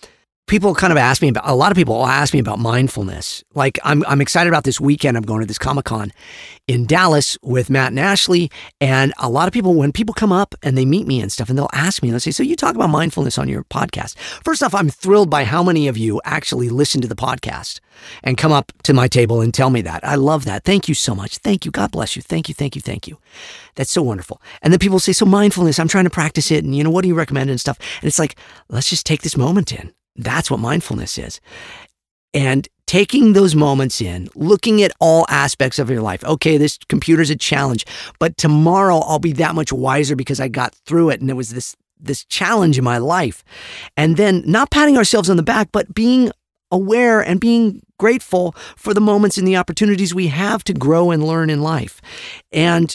people 0.48 0.74
kind 0.74 0.92
of 0.92 0.96
ask 0.96 1.22
me 1.22 1.28
about 1.28 1.48
a 1.48 1.54
lot 1.54 1.70
of 1.70 1.76
people 1.76 2.06
ask 2.06 2.34
me 2.34 2.40
about 2.40 2.58
mindfulness. 2.58 3.44
Like 3.54 3.78
I'm 3.84 4.04
I'm 4.06 4.20
excited 4.20 4.48
about 4.48 4.64
this 4.64 4.80
weekend. 4.80 5.16
I'm 5.16 5.22
going 5.22 5.40
to 5.40 5.46
this 5.46 5.58
Comic 5.58 5.84
Con 5.84 6.12
in 6.66 6.84
Dallas 6.86 7.38
with 7.42 7.70
Matt 7.70 7.88
and 7.88 8.00
Ashley. 8.00 8.50
And 8.80 9.12
a 9.18 9.28
lot 9.28 9.48
of 9.48 9.54
people, 9.54 9.74
when 9.74 9.92
people 9.92 10.14
come 10.14 10.32
up 10.32 10.54
and 10.62 10.76
they 10.76 10.84
meet 10.84 11.06
me 11.06 11.20
and 11.20 11.32
stuff, 11.32 11.48
and 11.48 11.58
they'll 11.58 11.70
ask 11.72 12.02
me, 12.02 12.08
and 12.08 12.14
they'll 12.14 12.20
say, 12.20 12.30
So 12.30 12.42
you 12.42 12.56
talk 12.56 12.74
about 12.74 12.90
mindfulness 12.90 13.38
on 13.38 13.48
your 13.48 13.64
podcast. 13.64 14.16
First 14.18 14.62
off, 14.62 14.74
I'm 14.74 14.88
thrilled 14.88 15.30
by 15.30 15.44
how 15.44 15.62
many 15.62 15.88
of 15.88 15.96
you 15.96 16.20
actually 16.24 16.68
listen 16.68 17.00
to 17.00 17.08
the 17.08 17.16
podcast 17.16 17.80
and 18.22 18.38
come 18.38 18.52
up 18.52 18.72
to 18.84 18.94
my 18.94 19.08
table 19.08 19.40
and 19.40 19.52
tell 19.52 19.70
me 19.70 19.80
that. 19.82 20.04
I 20.04 20.14
love 20.14 20.44
that. 20.44 20.64
Thank 20.64 20.88
you 20.88 20.94
so 20.94 21.14
much. 21.14 21.38
Thank 21.38 21.64
you. 21.64 21.70
God 21.70 21.90
bless 21.90 22.14
you. 22.16 22.22
Thank 22.22 22.48
you. 22.48 22.54
Thank 22.54 22.76
you. 22.76 22.82
Thank 22.82 23.08
you. 23.08 23.18
That's 23.74 23.90
so 23.90 24.02
wonderful. 24.02 24.40
And 24.62 24.72
then 24.72 24.78
people 24.78 25.00
say, 25.00 25.12
So 25.12 25.26
mindfulness, 25.26 25.78
I'm 25.78 25.88
trying 25.88 26.04
to 26.04 26.10
practice 26.10 26.50
it. 26.50 26.64
And 26.64 26.74
you 26.74 26.84
know, 26.84 26.90
what 26.90 27.02
do 27.02 27.08
you 27.08 27.14
recommend 27.14 27.50
and 27.50 27.60
stuff? 27.60 27.78
And 28.00 28.08
it's 28.08 28.18
like, 28.18 28.36
let's 28.68 28.90
just 28.90 29.06
take 29.06 29.22
this 29.22 29.36
moment 29.36 29.72
in. 29.72 29.92
That's 30.18 30.50
what 30.50 30.60
mindfulness 30.60 31.16
is. 31.16 31.40
And 32.34 32.68
taking 32.86 33.32
those 33.32 33.54
moments 33.54 34.00
in, 34.00 34.28
looking 34.34 34.82
at 34.82 34.92
all 35.00 35.26
aspects 35.28 35.78
of 35.78 35.90
your 35.90 36.02
life. 36.02 36.24
Okay, 36.24 36.56
this 36.56 36.78
computer's 36.88 37.30
a 37.30 37.36
challenge, 37.36 37.86
but 38.18 38.36
tomorrow 38.36 38.98
I'll 38.98 39.18
be 39.18 39.32
that 39.34 39.54
much 39.54 39.72
wiser 39.72 40.16
because 40.16 40.40
I 40.40 40.48
got 40.48 40.74
through 40.74 41.10
it 41.10 41.20
and 41.20 41.28
there 41.28 41.36
was 41.36 41.50
this 41.50 41.76
this 42.00 42.24
challenge 42.24 42.78
in 42.78 42.84
my 42.84 42.98
life. 42.98 43.44
And 43.96 44.16
then 44.16 44.42
not 44.46 44.70
patting 44.70 44.96
ourselves 44.96 45.28
on 45.28 45.36
the 45.36 45.42
back, 45.42 45.70
but 45.72 45.94
being 45.94 46.30
aware 46.70 47.20
and 47.20 47.40
being 47.40 47.82
grateful 47.98 48.52
for 48.76 48.94
the 48.94 49.00
moments 49.00 49.36
and 49.36 49.48
the 49.48 49.56
opportunities 49.56 50.14
we 50.14 50.28
have 50.28 50.62
to 50.64 50.72
grow 50.72 51.10
and 51.10 51.26
learn 51.26 51.50
in 51.50 51.60
life. 51.60 52.00
And 52.52 52.94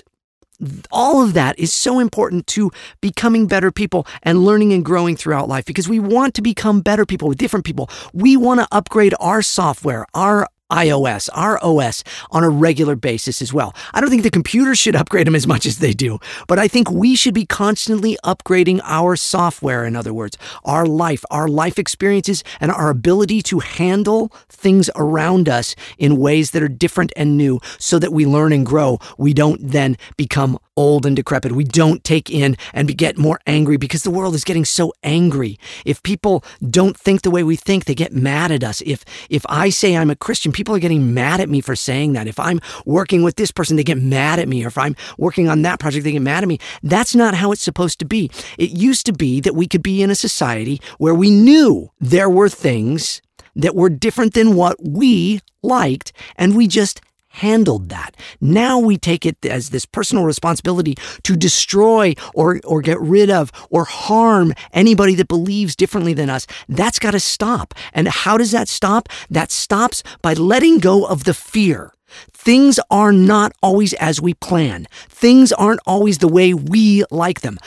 all 0.92 1.24
of 1.24 1.34
that 1.34 1.58
is 1.58 1.74
so 1.74 2.00
important 2.00 2.48
to 2.48 2.72
becoming 3.02 3.48
better 3.48 3.72
people 3.72 4.08
and 4.24 4.44
learning 4.44 4.74
and 4.74 4.84
growing 4.84 5.16
throughout 5.16 5.48
life 5.48 5.66
because 5.66 5.90
we 5.90 6.00
want 6.00 6.34
to 6.36 6.42
become 6.42 6.82
better 6.82 7.06
people 7.06 7.28
with 7.28 7.38
different 7.38 7.66
people. 7.66 7.90
We 8.14 8.38
want 8.38 8.60
to 8.60 8.68
upgrade 8.72 9.14
our 9.20 9.42
software, 9.42 10.06
our 10.14 10.48
iOS, 10.74 11.30
our 11.34 11.64
OS 11.64 12.04
on 12.32 12.44
a 12.44 12.50
regular 12.50 12.96
basis 12.96 13.42
as 13.42 13.54
well. 13.54 13.76
I 13.94 14.02
don't 14.02 14.10
think 14.10 14.24
the 14.24 14.32
computers 14.32 14.80
should 14.80 14.96
upgrade 14.96 15.28
them 15.28 15.36
as 15.36 15.46
much 15.46 15.66
as 15.66 15.78
they 15.78 15.94
do, 15.94 16.20
but 16.48 16.58
I 16.58 16.68
think 16.68 16.90
we 16.90 17.16
should 17.16 17.36
be 17.36 17.46
constantly 17.46 18.18
upgrading 18.24 18.82
our 18.84 19.16
software, 19.16 19.86
in 19.86 19.96
other 19.96 20.14
words, 20.14 20.38
our 20.66 20.86
life, 20.86 21.24
our 21.30 21.48
life 21.48 21.78
experiences, 21.78 22.44
and 22.60 22.72
our 22.72 22.90
ability 22.90 23.42
to 23.44 23.60
handle 23.60 24.32
things 24.50 24.90
around 24.96 25.48
us 25.48 25.76
in 25.98 26.18
ways 26.18 26.52
that 26.52 26.64
are 26.64 26.68
different 26.68 27.14
and 27.16 27.38
new 27.38 27.60
so 27.78 28.00
that 28.00 28.12
we 28.12 28.26
learn 28.26 28.52
and 28.52 28.66
grow. 28.66 29.00
We 29.18 29.34
don't 29.34 29.60
then 29.62 29.98
become 30.18 30.58
old 30.76 31.06
and 31.06 31.16
decrepit. 31.16 31.52
We 31.52 31.64
don't 31.64 32.04
take 32.04 32.30
in 32.30 32.58
and 32.74 32.98
get 32.98 33.18
more 33.18 33.40
angry 33.46 33.78
because 33.78 34.04
the 34.04 34.12
world 34.12 34.36
is 34.36 34.44
getting 34.44 34.66
so 34.66 34.94
angry. 35.04 35.60
If 35.86 36.02
people 36.04 36.44
don't 36.68 36.98
think 36.98 37.22
the 37.22 37.32
way 37.32 37.44
we 37.44 37.56
think, 37.56 37.86
they 37.86 37.96
get 37.96 38.14
mad 38.14 38.52
at 38.52 38.64
us. 38.64 38.82
If 38.86 39.06
if 39.30 39.46
I 39.48 39.70
say 39.70 39.96
I'm 39.96 40.10
a 40.10 40.16
Christian, 40.16 40.52
people 40.52 40.63
are 40.72 40.80
getting 40.80 41.14
mad 41.14 41.40
at 41.40 41.50
me 41.50 41.60
for 41.60 41.76
saying 41.76 42.14
that. 42.14 42.28
If 42.28 42.40
I'm 42.40 42.62
working 42.86 43.24
with 43.24 43.36
this 43.36 43.52
person, 43.52 43.76
they 43.76 43.84
get 43.84 43.98
mad 43.98 44.40
at 44.40 44.48
me. 44.48 44.64
Or 44.64 44.68
if 44.68 44.78
I'm 44.78 44.96
working 45.18 45.50
on 45.50 45.64
that 45.64 45.80
project, 45.80 46.04
they 46.04 46.12
get 46.12 46.22
mad 46.22 46.44
at 46.44 46.48
me. 46.48 46.60
That's 46.84 47.16
not 47.16 47.34
how 47.34 47.52
it's 47.52 47.64
supposed 47.64 48.00
to 48.00 48.06
be. 48.06 48.30
It 48.58 48.72
used 48.72 49.06
to 49.08 49.14
be 49.14 49.42
that 49.42 49.56
we 49.56 49.68
could 49.68 49.84
be 49.84 50.04
in 50.04 50.10
a 50.10 50.16
society 50.16 50.80
where 50.98 51.16
we 51.16 51.32
knew 51.32 51.90
there 52.00 52.30
were 52.30 52.50
things 52.50 53.22
that 53.56 53.76
were 53.76 53.90
different 53.90 54.34
than 54.34 54.56
what 54.56 54.78
we 54.82 55.42
liked, 55.62 56.12
and 56.38 56.56
we 56.56 56.68
just 56.68 57.02
handled 57.34 57.90
that. 57.90 58.16
Now 58.40 58.80
we 58.80 58.98
take 58.98 59.26
it 59.26 59.44
as 59.46 59.70
this 59.70 59.86
personal 59.86 60.24
responsibility 60.24 60.96
to 61.24 61.36
destroy 61.36 62.14
or, 62.34 62.62
or 62.64 62.82
get 62.82 63.00
rid 63.02 63.30
of 63.30 63.52
or 63.70 63.86
harm 63.86 64.54
anybody 64.72 65.16
that 65.16 65.28
believes 65.28 65.76
differently 65.76 66.14
than 66.14 66.30
us. 66.30 66.46
That's 66.70 67.00
got 67.00 67.12
to 67.12 67.20
stop. 67.20 67.74
And 67.94 68.08
how 68.08 68.38
does 68.38 68.52
that 68.52 68.68
stop? 68.68 69.10
That 69.30 69.52
stops 69.52 70.04
by 70.22 70.34
letting 70.34 70.80
go 70.80 71.06
of 71.06 71.24
the 71.24 71.34
fear. 71.34 71.94
Things 72.32 72.80
are 72.92 73.12
not 73.12 73.54
always 73.64 73.94
as 73.94 74.22
we 74.22 74.36
plan. 74.36 74.88
Things 75.10 75.52
aren't 75.52 75.80
always 75.88 76.20
the 76.20 76.28
way 76.28 76.54
we 76.54 77.04
like 77.10 77.42
them. 77.42 77.58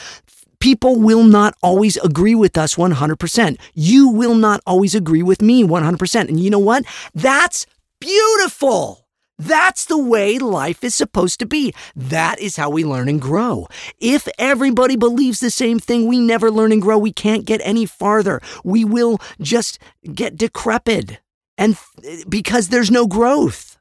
People 0.59 0.99
will 0.99 1.23
not 1.23 1.55
always 1.61 1.97
agree 1.97 2.35
with 2.35 2.57
us 2.57 2.75
100%. 2.75 3.57
You 3.73 4.07
will 4.09 4.35
not 4.35 4.61
always 4.65 4.95
agree 4.95 5.23
with 5.23 5.41
me 5.41 5.63
100%. 5.63 6.29
And 6.29 6.39
you 6.39 6.49
know 6.49 6.57
what? 6.57 6.85
That's 7.13 7.65
beautiful. 7.99 9.06
That's 9.39 9.85
the 9.85 9.97
way 9.97 10.39
life 10.39 10.83
is 10.83 10.95
supposed 10.95 11.39
to 11.39 11.45
be. 11.45 11.73
That 11.95 12.39
is 12.39 12.55
how 12.55 12.69
we 12.69 12.83
learn 12.83 13.07
and 13.07 13.21
grow. 13.21 13.67
If 13.99 14.27
everybody 14.39 14.95
believes 14.95 15.39
the 15.39 15.51
same 15.51 15.79
thing, 15.79 16.07
we 16.07 16.19
never 16.19 16.49
learn 16.49 16.71
and 16.71 16.81
grow. 16.81 16.97
We 16.97 17.13
can't 17.13 17.45
get 17.45 17.61
any 17.63 17.85
farther. 17.85 18.41
We 18.63 18.83
will 18.83 19.19
just 19.39 19.79
get 20.13 20.37
decrepit. 20.37 21.19
And 21.57 21.77
th- 22.01 22.27
because 22.27 22.69
there's 22.69 22.91
no 22.91 23.05
growth. 23.07 23.77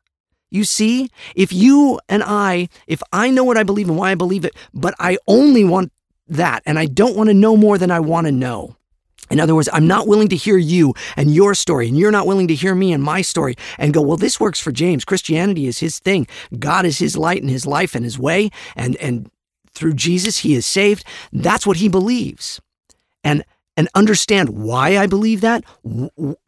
You 0.50 0.64
see, 0.64 1.10
if 1.34 1.52
you 1.52 2.00
and 2.08 2.22
I, 2.24 2.68
if 2.86 3.02
I 3.12 3.30
know 3.30 3.44
what 3.44 3.58
I 3.58 3.62
believe 3.62 3.88
and 3.88 3.98
why 3.98 4.12
I 4.12 4.14
believe 4.14 4.44
it, 4.44 4.54
but 4.72 4.94
I 4.98 5.18
only 5.26 5.64
want 5.64 5.92
that 6.28 6.62
and 6.66 6.78
I 6.78 6.86
don't 6.86 7.16
want 7.16 7.28
to 7.28 7.34
know 7.34 7.56
more 7.56 7.78
than 7.78 7.90
I 7.90 8.00
want 8.00 8.26
to 8.26 8.32
know, 8.32 8.76
in 9.30 9.40
other 9.40 9.54
words, 9.54 9.68
I'm 9.72 9.86
not 9.86 10.06
willing 10.06 10.28
to 10.28 10.36
hear 10.36 10.56
you 10.56 10.94
and 11.16 11.34
your 11.34 11.54
story, 11.54 11.88
and 11.88 11.98
you're 11.98 12.10
not 12.10 12.26
willing 12.26 12.48
to 12.48 12.54
hear 12.54 12.74
me 12.74 12.92
and 12.92 13.02
my 13.02 13.22
story 13.22 13.54
and 13.78 13.94
go, 13.94 14.02
well, 14.02 14.16
this 14.16 14.40
works 14.40 14.60
for 14.60 14.72
James. 14.72 15.04
Christianity 15.04 15.66
is 15.66 15.78
his 15.78 15.98
thing. 15.98 16.26
God 16.58 16.86
is 16.86 16.98
his 16.98 17.16
light 17.16 17.42
and 17.42 17.50
his 17.50 17.66
life 17.66 17.94
and 17.94 18.04
his 18.04 18.18
way, 18.18 18.50
and, 18.74 18.96
and 18.96 19.30
through 19.72 19.94
Jesus, 19.94 20.38
he 20.38 20.54
is 20.54 20.66
saved. 20.66 21.04
That's 21.32 21.66
what 21.66 21.76
he 21.76 21.88
believes. 21.88 22.60
And 23.22 23.44
and 23.76 23.88
understand 23.94 24.50
why 24.50 24.96
I 24.96 25.06
believe 25.06 25.40
that, 25.42 25.64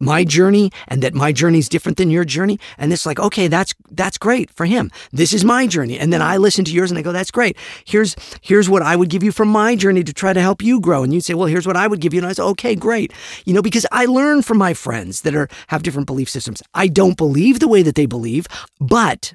my 0.01 0.25
journey, 0.25 0.71
and 0.89 1.03
that 1.03 1.15
my 1.15 1.33
journey 1.33 1.59
is 1.59 1.69
different 1.69 1.99
than 1.99 2.11
your 2.11 2.25
journey. 2.25 2.59
And 2.79 2.93
it's 2.93 3.07
like, 3.07 3.21
okay, 3.21 3.49
that's 3.49 3.75
that's 3.91 4.19
great 4.19 4.51
for 4.51 4.67
him. 4.67 4.91
This 5.13 5.33
is 5.33 5.45
my 5.45 5.67
journey, 5.67 5.99
and 5.99 6.13
then 6.13 6.23
I 6.23 6.37
listen 6.37 6.65
to 6.65 6.73
yours 6.73 6.91
and 6.91 6.99
I 6.99 7.03
go, 7.03 7.13
that's 7.13 7.31
great. 7.31 7.57
Here's 7.85 8.17
here's 8.41 8.69
what 8.69 8.83
I 8.83 8.97
would 8.97 9.11
give 9.11 9.23
you 9.23 9.33
from 9.33 9.49
my 9.49 9.77
journey 9.77 10.03
to 10.05 10.13
try 10.13 10.33
to 10.33 10.41
help 10.41 10.63
you 10.63 10.81
grow. 10.81 11.03
And 11.03 11.13
you'd 11.13 11.25
say, 11.25 11.35
well, 11.35 11.47
here's 11.47 11.67
what 11.67 11.77
I 11.77 11.87
would 11.87 12.01
give 12.01 12.15
you, 12.15 12.21
and 12.21 12.27
I 12.27 12.33
say, 12.33 12.43
okay, 12.43 12.75
great. 12.75 13.13
You 13.45 13.55
know, 13.55 13.63
because 13.63 13.87
I 13.93 14.07
learn 14.07 14.43
from 14.43 14.59
my 14.59 14.75
friends 14.75 15.23
that 15.23 15.35
are 15.35 15.49
have 15.69 15.83
different 15.83 16.07
belief 16.07 16.29
systems. 16.29 16.63
I 16.75 16.89
don't 16.89 17.17
believe 17.17 17.61
the 17.61 17.69
way 17.69 17.83
that 17.83 17.95
they 17.95 18.07
believe, 18.07 18.47
but 18.81 19.35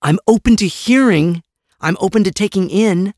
I'm 0.00 0.18
open 0.26 0.56
to 0.56 0.66
hearing. 0.66 1.42
I'm 1.80 1.96
open 2.00 2.22
to 2.24 2.30
taking 2.30 2.70
in, 2.70 3.12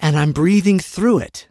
and 0.00 0.16
I'm 0.16 0.32
breathing 0.32 0.78
through 0.78 1.18
it. 1.18 1.47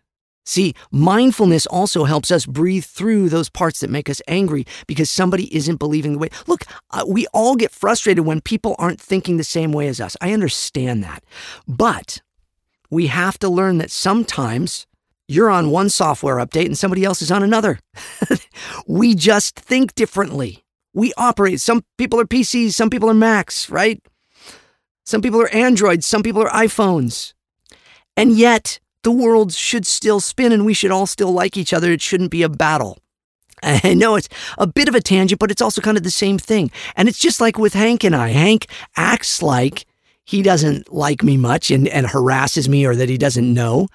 See, 0.48 0.76
mindfulness 0.92 1.66
also 1.66 2.06
helps 2.06 2.32
us 2.32 2.46
breathe 2.46 2.86
through 2.86 3.28
those 3.28 3.50
parts 3.50 3.82
that 3.82 3.90
make 3.90 4.10
us 4.10 4.22
angry 4.30 4.66
because 4.88 5.12
somebody 5.12 5.54
isn't 5.54 5.76
believing 5.76 6.14
the 6.14 6.20
way. 6.20 6.30
Look, 6.48 6.64
uh, 6.92 7.04
we 7.06 7.28
all 7.34 7.58
get 7.58 7.70
frustrated 7.70 8.26
when 8.26 8.40
people 8.40 8.74
aren't 8.80 9.02
thinking 9.02 9.36
the 9.36 9.44
same 9.44 9.74
way 9.74 9.90
as 9.90 10.00
us. 10.00 10.16
I 10.22 10.32
understand 10.32 11.04
that. 11.04 11.26
But 11.68 12.22
we 12.90 13.08
have 13.08 13.38
to 13.40 13.50
learn 13.50 13.78
that 13.80 13.92
sometimes 13.92 14.88
you're 15.28 15.50
on 15.50 15.70
one 15.70 15.90
software 15.90 16.38
update 16.38 16.68
and 16.68 16.78
somebody 16.78 17.04
else 17.04 17.22
is 17.22 17.30
on 17.30 17.44
another. 17.44 17.80
we 18.88 19.16
just 19.16 19.60
think 19.60 19.96
differently. 19.96 20.64
We 20.94 21.12
operate. 21.18 21.60
Some 21.60 21.84
people 21.98 22.22
are 22.22 22.26
PCs, 22.26 22.72
some 22.72 22.90
people 22.90 23.10
are 23.10 23.14
Macs, 23.14 23.70
right? 23.70 24.02
Some 25.06 25.22
people 25.22 25.42
are 25.42 25.50
Androids, 25.50 26.06
some 26.06 26.24
people 26.24 26.42
are 26.42 26.50
iPhones. 26.52 27.34
And 28.16 28.32
yet, 28.32 28.80
the 29.08 29.12
world 29.12 29.54
should 29.54 29.86
still 29.86 30.20
spin 30.20 30.52
and 30.52 30.66
we 30.66 30.74
should 30.74 30.92
all 30.92 31.08
still 31.08 31.32
like 31.32 31.56
each 31.56 31.72
other. 31.72 31.94
It 31.94 32.02
shouldn't 32.02 32.30
be 32.30 32.44
a 32.44 32.50
battle. 32.50 32.98
I 33.64 33.94
know 33.94 34.18
it's 34.18 34.28
a 34.58 34.68
bit 34.68 34.90
of 34.90 34.96
a 34.96 35.00
tangent, 35.00 35.40
but 35.40 35.50
it's 35.50 35.62
also 35.62 35.80
kind 35.80 35.96
of 35.96 36.04
the 36.04 36.12
same 36.12 36.38
thing. 36.38 36.72
And 36.98 37.08
it's 37.08 37.18
just 37.18 37.40
like 37.40 37.58
with 37.58 37.74
Hank 37.74 38.04
and 38.04 38.14
I. 38.14 38.32
Hank 38.32 38.68
acts 38.98 39.42
like 39.42 39.86
he 40.26 40.42
doesn't 40.42 40.92
like 40.92 41.24
me 41.24 41.38
much 41.38 41.72
and, 41.72 41.88
and 41.88 42.06
harasses 42.06 42.68
me 42.68 42.86
or 42.86 42.98
that 42.98 43.08
he 43.08 43.18
doesn't 43.18 43.54
know. 43.54 43.88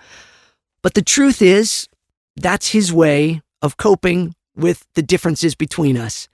But 0.82 0.94
the 0.94 1.02
truth 1.02 1.42
is, 1.42 1.90
that's 2.36 2.70
his 2.70 2.90
way 2.90 3.42
of 3.60 3.76
coping 3.76 4.34
with 4.56 4.86
the 4.94 5.02
differences 5.02 5.54
between 5.54 5.98
us. 5.98 6.26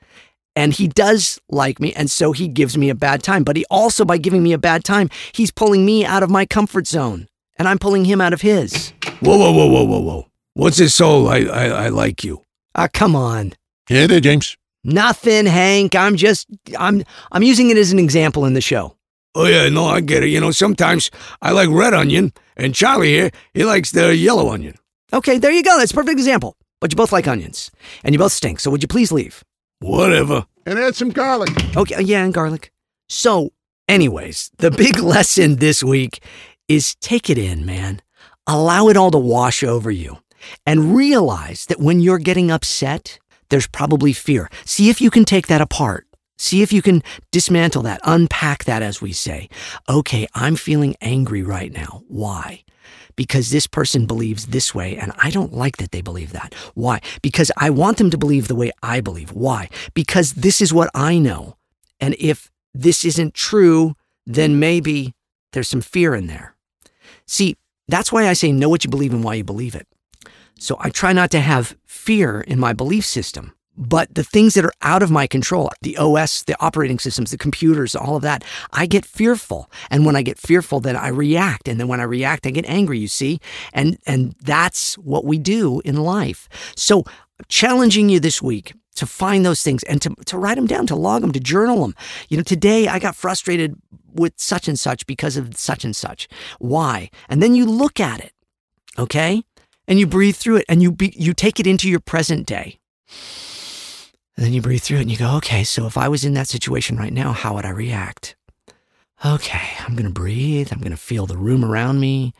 And 0.55 0.73
he 0.73 0.87
does 0.87 1.41
like 1.49 1.81
me, 1.81 1.93
and 1.95 2.09
so 2.09 2.31
he 2.31 2.47
gives 2.47 2.79
me 2.79 2.91
a 2.91 2.95
bad 2.95 3.25
time. 3.25 3.43
But 3.43 3.57
he 3.57 3.65
also, 3.73 4.05
by 4.05 4.19
giving 4.19 4.45
me 4.45 4.53
a 4.53 4.59
bad 4.59 4.85
time, 4.85 5.11
he's 5.33 5.51
pulling 5.51 5.85
me 5.85 6.05
out 6.05 6.23
of 6.23 6.31
my 6.31 6.47
comfort 6.47 6.87
zone 6.87 7.27
and 7.59 7.69
I'm 7.69 7.79
pulling 7.79 8.05
him 8.05 8.21
out 8.21 8.33
of 8.33 8.41
his. 8.41 8.93
Whoa, 9.21 9.37
whoa, 9.37 9.53
whoa, 9.53 9.67
whoa, 9.67 9.85
whoa, 9.85 10.01
whoa. 10.01 10.27
What's 10.55 10.79
this 10.79 10.99
whole 10.99 11.29
I, 11.29 11.41
I, 11.41 11.67
I 11.67 11.89
like 11.89 12.25
you? 12.25 12.43
Ah, 12.75 12.89
come 12.93 13.15
on. 13.15 13.53
Yeah, 13.89 14.07
there, 14.07 14.21
James. 14.21 14.57
Nothing, 14.85 15.47
Hank. 15.47 15.95
I'm 15.95 16.17
just, 16.17 16.47
I'm, 16.79 17.05
I'm 17.33 17.43
using 17.43 17.71
it 17.71 17.77
as 17.77 17.93
an 17.93 17.99
example 17.99 18.45
in 18.45 18.55
the 18.55 18.61
show. 18.61 18.97
Oh, 19.35 19.47
yeah, 19.47 19.69
no, 19.69 19.87
I 19.87 20.01
get 20.01 20.23
it. 20.23 20.29
You 20.29 20.41
know, 20.41 20.51
sometimes 20.51 21.11
I 21.43 21.51
like 21.53 21.69
red 21.71 21.95
onion, 21.95 22.33
and 22.57 22.75
Charlie 22.75 23.09
here, 23.09 23.31
he 23.55 23.65
likes 23.65 23.91
the 23.91 24.15
yellow 24.17 24.51
onion. 24.51 24.77
Okay, 25.13 25.39
there 25.39 25.51
you 25.53 25.63
go. 25.63 25.79
That's 25.79 25.93
a 25.93 25.95
perfect 25.95 26.19
example. 26.19 26.57
But 26.81 26.93
you 26.93 26.97
both 26.97 27.13
like 27.13 27.27
onions, 27.27 27.71
and 28.05 28.15
you 28.15 28.19
both 28.19 28.33
stink. 28.33 28.61
So 28.61 28.71
would 28.71 28.83
you 28.83 28.89
please 28.89 29.11
leave? 29.11 29.45
Whatever. 29.81 30.47
And 30.65 30.79
add 30.79 30.97
some 30.97 31.11
garlic. 31.11 31.51
Okay, 31.77 32.03
yeah, 32.03 32.25
and 32.25 32.33
garlic. 32.33 32.73
So, 33.09 33.51
anyways, 33.89 34.51
the 34.59 34.71
big 34.71 34.99
lesson 35.15 35.57
this 35.57 35.83
week 35.83 36.21
is 36.69 36.95
take 36.97 37.31
it 37.31 37.39
in, 37.39 37.65
man. 37.67 38.03
Allow 38.47 38.89
it 38.89 38.97
all 38.97 39.11
to 39.11 39.19
wash 39.19 39.63
over 39.63 39.91
you 39.91 40.19
and 40.67 40.95
realize 40.95 41.67
that 41.67 41.81
when 41.81 42.01
you're 42.01 42.19
getting 42.19 42.51
upset, 42.51 43.19
there's 43.51 43.67
probably 43.67 44.13
fear. 44.13 44.49
See 44.65 44.91
if 44.91 45.01
you 45.01 45.11
can 45.11 45.25
take 45.25 45.47
that 45.49 45.61
apart. 45.61 46.07
See 46.37 46.63
if 46.63 46.73
you 46.73 46.83
can 46.83 47.03
dismantle 47.33 47.83
that, 47.83 48.01
unpack 48.05 48.65
that, 48.65 48.81
as 48.81 49.03
we 49.03 49.13
say. 49.13 49.49
Okay, 49.89 50.29
I'm 50.35 50.55
feeling 50.55 50.95
angry 51.01 51.43
right 51.43 51.73
now. 51.73 52.05
Why? 52.07 52.63
Because 53.17 53.51
this 53.51 53.67
person 53.67 54.07
believes 54.07 54.47
this 54.47 54.73
way, 54.73 54.97
and 54.97 55.13
I 55.19 55.31
don't 55.31 55.53
like 55.53 55.79
that 55.79 55.91
they 55.91 56.01
believe 56.01 56.31
that. 56.33 56.55
Why? 56.75 57.01
Because 57.23 57.51
I 57.57 57.71
want 57.71 57.99
them 57.99 58.11
to 58.11 58.19
believe 58.19 58.47
the 58.47 58.55
way 58.55 58.71
I 58.85 59.01
believe. 59.01 59.31
Why? 59.31 59.69
Because 59.95 60.35
this 60.35 60.61
is 60.61 60.73
what 60.73 60.91
I 60.95 61.19
know. 61.19 61.57
And 61.99 62.15
if 62.21 62.53
this 62.73 63.05
isn't 63.05 63.35
true, 63.35 63.97
then 64.25 64.61
maybe 64.61 65.15
there's 65.53 65.69
some 65.69 65.81
fear 65.81 66.15
in 66.15 66.29
there. 66.29 66.55
See, 67.29 67.57
that's 67.87 68.11
why 68.11 68.27
I 68.27 68.33
say 68.33 68.51
know 68.51 68.69
what 68.69 68.85
you 68.85 68.91
believe 68.91 69.13
and 69.13 69.23
why 69.23 69.35
you 69.35 69.45
believe 69.45 69.75
it. 69.75 69.87
So 70.59 70.77
I 70.81 70.91
try 70.91 71.13
not 71.13 71.31
to 71.31 71.41
have 71.41 71.77
fear 71.85 72.41
in 72.41 72.59
my 72.59 72.73
belief 72.73 73.05
system. 73.05 73.53
But 73.81 74.13
the 74.13 74.25
things 74.25 74.55
that 74.55 74.65
are 74.65 74.73
out 74.83 75.05
of 75.05 75.11
my 75.11 75.29
control, 75.29 75.71
the 75.83 75.97
OS, 75.99 76.43
the 76.43 76.61
operating 76.61 76.99
systems, 76.99 77.31
the 77.31 77.39
computers, 77.39 77.95
all 77.95 78.17
of 78.17 78.23
that, 78.23 78.43
I 78.73 78.87
get 78.87 79.07
fearful. 79.07 79.71
And 79.89 80.05
when 80.05 80.17
I 80.17 80.23
get 80.23 80.37
fearful, 80.37 80.81
then 80.81 80.97
I 80.97 81.09
react. 81.09 81.69
And 81.69 81.79
then 81.79 81.87
when 81.87 82.01
I 82.01 82.05
react, 82.05 82.45
I 82.45 82.51
get 82.51 82.67
angry, 82.67 82.99
you 82.99 83.07
see? 83.07 83.39
And 83.73 83.97
and 84.05 84.35
that's 84.43 84.99
what 84.99 85.25
we 85.25 85.39
do 85.39 85.81
in 85.85 85.95
life. 86.03 86.49
So 86.75 87.05
challenging 87.47 88.09
you 88.09 88.19
this 88.19 88.43
week 88.43 88.75
to 88.99 89.07
find 89.07 89.45
those 89.45 89.63
things 89.63 89.83
and 89.85 90.01
to, 90.03 90.15
to 90.27 90.39
write 90.39 90.57
them 90.57 90.67
down, 90.67 90.87
to 90.89 90.97
log 90.97 91.23
them, 91.23 91.33
to 91.33 91.41
journal 91.41 91.81
them. 91.83 91.95
You 92.29 92.37
know, 92.37 92.43
today 92.43 92.89
I 92.89 92.99
got 92.99 93.17
frustrated 93.17 93.77
with 94.13 94.35
such 94.37 94.69
and 94.69 94.79
such 94.79 95.07
because 95.07 95.37
of 95.37 95.57
such 95.57 95.85
and 95.85 95.95
such. 95.95 96.29
Why? 96.59 97.11
And 97.29 97.43
then 97.43 97.55
you 97.55 97.67
look 97.67 98.01
at 98.01 98.21
it, 98.21 98.33
okay? 98.99 99.43
And 99.87 99.99
you 99.99 100.07
breathe 100.07 100.37
through 100.37 100.57
it 100.57 100.67
and 100.69 100.83
you 100.83 100.93
be, 100.93 101.13
you 101.17 101.33
take 101.33 101.59
it 101.59 101.67
into 101.67 101.89
your 101.89 102.01
present 102.01 102.47
day. 102.47 102.79
And 104.37 104.45
then 104.45 104.53
you 104.53 104.63
breathe 104.63 104.83
through 104.83 104.99
it 104.99 105.03
and 105.03 105.11
you 105.11 105.17
go, 105.17 105.37
okay, 105.39 105.65
so 105.65 105.87
if 105.87 105.97
I 105.97 106.09
was 106.09 106.25
in 106.25 106.35
that 106.35 106.49
situation 106.49 106.97
right 106.97 107.13
now, 107.13 107.33
how 107.33 107.55
would 107.55 107.65
I 107.65 107.71
react? 107.71 108.37
Okay, 109.25 109.71
I'm 109.81 109.97
going 109.97 110.07
to 110.07 110.13
breathe. 110.13 110.69
I'm 110.71 110.79
going 110.79 110.93
to 110.93 110.97
feel 110.97 111.27
the 111.27 111.37
room 111.37 111.65
around 111.65 111.99
me. 111.99 112.35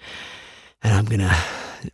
And 0.81 0.95
I'm 0.95 1.07
going 1.07 1.21
to 1.21 1.37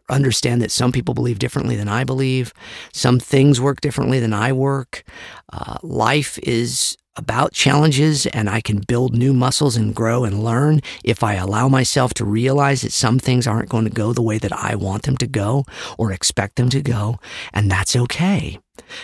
understand 0.08 0.62
that 0.62 0.70
some 0.70 0.92
people 0.92 1.14
believe 1.14 1.38
differently 1.38 1.76
than 1.76 1.88
I 1.88 2.04
believe. 2.04 2.52
Some 2.92 3.18
things 3.18 3.60
work 3.60 3.80
differently 3.80 4.20
than 4.20 4.32
I 4.32 4.52
work. 4.52 5.04
Uh, 5.52 5.78
life 5.82 6.38
is 6.42 6.96
about 7.16 7.52
challenges 7.52 8.26
and 8.26 8.50
I 8.50 8.60
can 8.60 8.78
build 8.78 9.14
new 9.14 9.32
muscles 9.32 9.76
and 9.76 9.94
grow 9.94 10.24
and 10.24 10.42
learn 10.42 10.80
if 11.04 11.22
I 11.22 11.34
allow 11.34 11.68
myself 11.68 12.12
to 12.14 12.24
realize 12.24 12.82
that 12.82 12.92
some 12.92 13.18
things 13.18 13.46
aren't 13.46 13.68
going 13.68 13.84
to 13.84 13.90
go 13.90 14.12
the 14.12 14.22
way 14.22 14.38
that 14.38 14.52
I 14.52 14.74
want 14.74 15.04
them 15.04 15.16
to 15.18 15.26
go 15.26 15.64
or 15.96 16.12
expect 16.12 16.56
them 16.56 16.68
to 16.70 16.82
go. 16.82 17.20
And 17.52 17.70
that's 17.70 17.94
okay. 17.94 18.58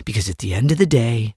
Because 0.05 0.28
at 0.28 0.39
the 0.39 0.55
end 0.55 0.72
of 0.72 0.78
the 0.78 0.87
day, 0.87 1.35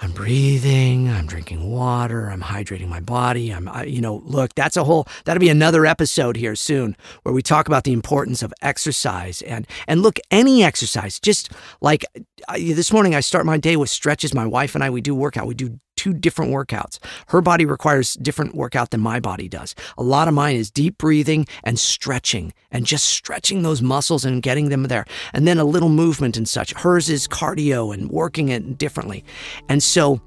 I'm 0.00 0.12
breathing, 0.12 1.08
I'm 1.08 1.26
drinking 1.26 1.70
water, 1.70 2.28
I'm 2.28 2.42
hydrating 2.42 2.88
my 2.88 3.00
body. 3.00 3.50
I'm, 3.50 3.66
I, 3.66 3.84
you 3.84 4.02
know, 4.02 4.22
look, 4.24 4.54
that's 4.54 4.76
a 4.76 4.84
whole, 4.84 5.06
that'll 5.24 5.40
be 5.40 5.48
another 5.48 5.86
episode 5.86 6.36
here 6.36 6.54
soon 6.54 6.96
where 7.22 7.34
we 7.34 7.40
talk 7.40 7.66
about 7.66 7.84
the 7.84 7.94
importance 7.94 8.42
of 8.42 8.52
exercise. 8.60 9.40
And, 9.42 9.66
and 9.88 10.02
look, 10.02 10.18
any 10.30 10.62
exercise, 10.62 11.18
just 11.18 11.50
like 11.80 12.04
I, 12.46 12.58
this 12.58 12.92
morning, 12.92 13.14
I 13.14 13.20
start 13.20 13.46
my 13.46 13.56
day 13.56 13.76
with 13.76 13.88
stretches. 13.88 14.34
My 14.34 14.46
wife 14.46 14.74
and 14.74 14.84
I, 14.84 14.90
we 14.90 15.00
do 15.00 15.14
workout. 15.14 15.46
We 15.46 15.54
do 15.54 15.80
two 16.06 16.14
different 16.14 16.52
workouts. 16.52 17.00
Her 17.26 17.40
body 17.40 17.66
requires 17.66 18.14
different 18.14 18.54
workout 18.54 18.90
than 18.90 19.00
my 19.00 19.18
body 19.18 19.48
does. 19.48 19.74
A 19.98 20.04
lot 20.04 20.28
of 20.28 20.34
mine 20.34 20.54
is 20.54 20.70
deep 20.70 20.98
breathing 20.98 21.48
and 21.64 21.80
stretching 21.80 22.52
and 22.70 22.86
just 22.86 23.06
stretching 23.06 23.62
those 23.62 23.82
muscles 23.82 24.24
and 24.24 24.40
getting 24.40 24.68
them 24.68 24.84
there. 24.84 25.04
And 25.32 25.48
then 25.48 25.58
a 25.58 25.64
little 25.64 25.88
movement 25.88 26.36
and 26.36 26.48
such. 26.48 26.72
Hers 26.74 27.10
is 27.10 27.26
cardio 27.26 27.92
and 27.92 28.08
working 28.08 28.50
it 28.50 28.78
differently. 28.78 29.24
And 29.68 29.82
so 29.82 30.20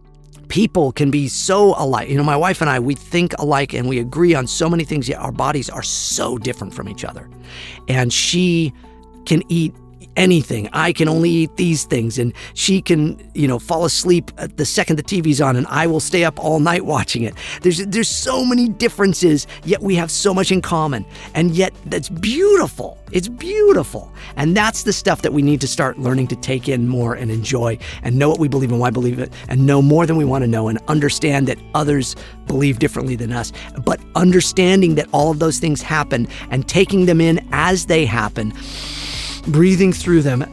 people 0.50 0.92
can 0.92 1.12
be 1.12 1.30
so 1.30 1.74
alike. 1.78 2.10
You 2.10 2.18
know, 2.18 2.24
my 2.24 2.36
wife 2.36 2.60
and 2.60 2.70
I, 2.70 2.78
we 2.82 2.94
think 2.96 3.34
alike 3.40 3.74
and 3.74 3.88
we 3.88 4.00
agree 4.00 4.36
on 4.36 4.48
so 4.48 4.70
many 4.70 4.84
things, 4.84 5.08
yet 5.08 5.20
our 5.20 5.32
bodies 5.32 5.70
are 5.70 5.84
so 5.84 6.38
different 6.38 6.74
from 6.74 6.90
each 6.90 7.06
other. 7.06 7.30
And 7.88 8.12
she 8.12 8.74
can 9.26 9.44
eat 9.48 9.74
anything. 10.20 10.70
I 10.74 10.92
can 10.92 11.08
only 11.08 11.30
eat 11.30 11.56
these 11.56 11.86
things. 11.86 12.20
And 12.20 12.34
she 12.54 12.82
can, 12.82 13.18
you 13.34 13.48
know, 13.48 13.58
fall 13.58 13.86
asleep 13.86 14.32
the 14.36 14.66
second 14.66 14.98
the 14.98 15.04
TV's 15.04 15.42
on 15.42 15.56
and 15.56 15.66
I 15.68 15.88
will 15.88 16.02
stay 16.02 16.26
up 16.26 16.38
all 16.38 16.60
night 16.60 16.86
watching 16.86 17.24
it. 17.24 17.34
There's 17.62 17.86
there's 17.88 18.10
so 18.10 18.46
many 18.46 18.68
differences, 18.68 19.48
yet 19.64 19.82
we 19.82 19.96
have 19.96 20.12
so 20.12 20.34
much 20.34 20.52
in 20.52 20.62
common. 20.62 21.06
And 21.34 21.52
yet 21.52 21.74
that's 21.86 22.10
beautiful. 22.10 22.98
It's 23.12 23.30
beautiful. 23.30 24.12
And 24.36 24.56
that's 24.56 24.84
the 24.84 24.94
stuff 24.94 25.22
that 25.24 25.34
we 25.34 25.42
need 25.42 25.62
to 25.62 25.68
start 25.68 25.98
learning 25.98 26.28
to 26.28 26.36
take 26.36 26.68
in 26.68 26.88
more 26.88 27.16
and 27.16 27.32
enjoy 27.32 27.80
and 28.04 28.20
know 28.20 28.30
what 28.30 28.40
we 28.40 28.48
believe 28.48 28.72
and 28.72 28.80
why 28.80 28.90
we 28.90 28.94
believe 28.94 29.20
it 29.20 29.34
and 29.48 29.66
know 29.66 29.82
more 29.82 30.06
than 30.06 30.18
we 30.18 30.26
want 30.26 30.44
to 30.44 30.48
know 30.48 30.68
and 30.68 30.80
understand 30.88 31.48
that 31.48 31.58
others 31.74 32.16
believe 32.46 32.78
differently 32.78 33.16
than 33.16 33.32
us. 33.32 33.52
But 33.86 34.00
understanding 34.16 34.96
that 34.96 35.08
all 35.14 35.32
of 35.32 35.40
those 35.40 35.60
things 35.60 35.82
happen 35.82 36.28
and 36.52 36.68
taking 36.68 37.06
them 37.06 37.22
in 37.22 37.48
as 37.52 37.86
they 37.86 38.06
happen 38.06 38.54
breathing 39.52 39.94
through 39.94 40.22
them, 40.22 40.46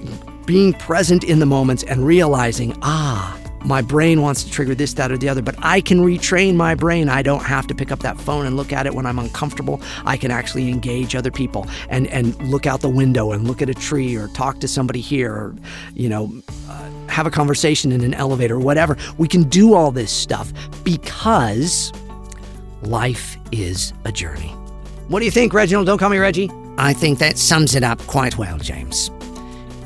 being 0.47 0.72
present 0.74 1.24
in 1.24 1.38
the 1.38 1.47
moments, 1.47 1.82
and 1.84 2.07
realizing, 2.07 2.76
ah, 2.82 3.38
my 3.66 3.82
brain 3.82 4.22
wants 4.22 4.44
to 4.44 4.51
trigger 4.51 4.76
this, 4.76 4.94
that, 4.94 5.11
or 5.11 5.18
the 5.18 5.28
other, 5.28 5.42
but 5.42 5.57
I 5.59 5.80
can 5.80 5.99
retrain 5.99 6.55
my 6.55 6.76
brain. 6.76 7.09
I 7.09 7.22
don't 7.22 7.42
have 7.42 7.66
to 7.66 7.74
pick 7.74 7.90
up 7.90 7.99
that 8.01 8.18
phone 8.20 8.47
and 8.47 8.57
look 8.57 8.72
at 8.72 8.86
it 8.86 8.94
when 8.94 9.07
I'm 9.07 9.18
uncomfortable. 9.18 9.80
I 10.05 10.16
can 10.16 10.30
actually 10.30 10.68
engage 10.70 11.16
other 11.16 11.32
people 11.32 11.66
and, 11.88 12.07
and 12.09 12.36
look 12.49 12.66
out 12.66 12.80
the 12.80 12.88
window 12.88 13.32
and 13.32 13.47
look 13.47 13.61
at 13.62 13.68
a 13.68 13.74
tree 13.74 14.14
or 14.14 14.28
talk 14.28 14.61
to 14.61 14.68
somebody 14.68 15.01
here 15.01 15.32
or, 15.32 15.57
you 15.94 16.09
know, 16.09 16.32
uh, 16.68 16.90
have 17.09 17.26
a 17.26 17.30
conversation 17.30 17.90
in 17.90 18.03
an 18.03 18.14
elevator 18.14 18.55
or 18.55 18.61
whatever. 18.61 18.97
We 19.18 19.26
can 19.26 19.42
do 19.44 19.74
all 19.74 19.90
this 19.90 20.12
stuff 20.12 20.53
because 20.84 21.92
life 22.82 23.36
is 23.51 23.92
a 24.05 24.12
journey. 24.12 24.51
What 25.09 25.18
do 25.18 25.24
you 25.24 25.32
think, 25.32 25.53
Reginald? 25.53 25.86
Don't 25.86 25.99
call 25.99 26.11
me 26.11 26.18
Reggie. 26.18 26.51
I 26.79 26.93
think 26.93 27.18
that 27.18 27.39
sums 27.39 27.74
it 27.74 27.83
up 27.83 28.01
quite 28.07 28.37
well, 28.39 28.59
James. 28.59 29.11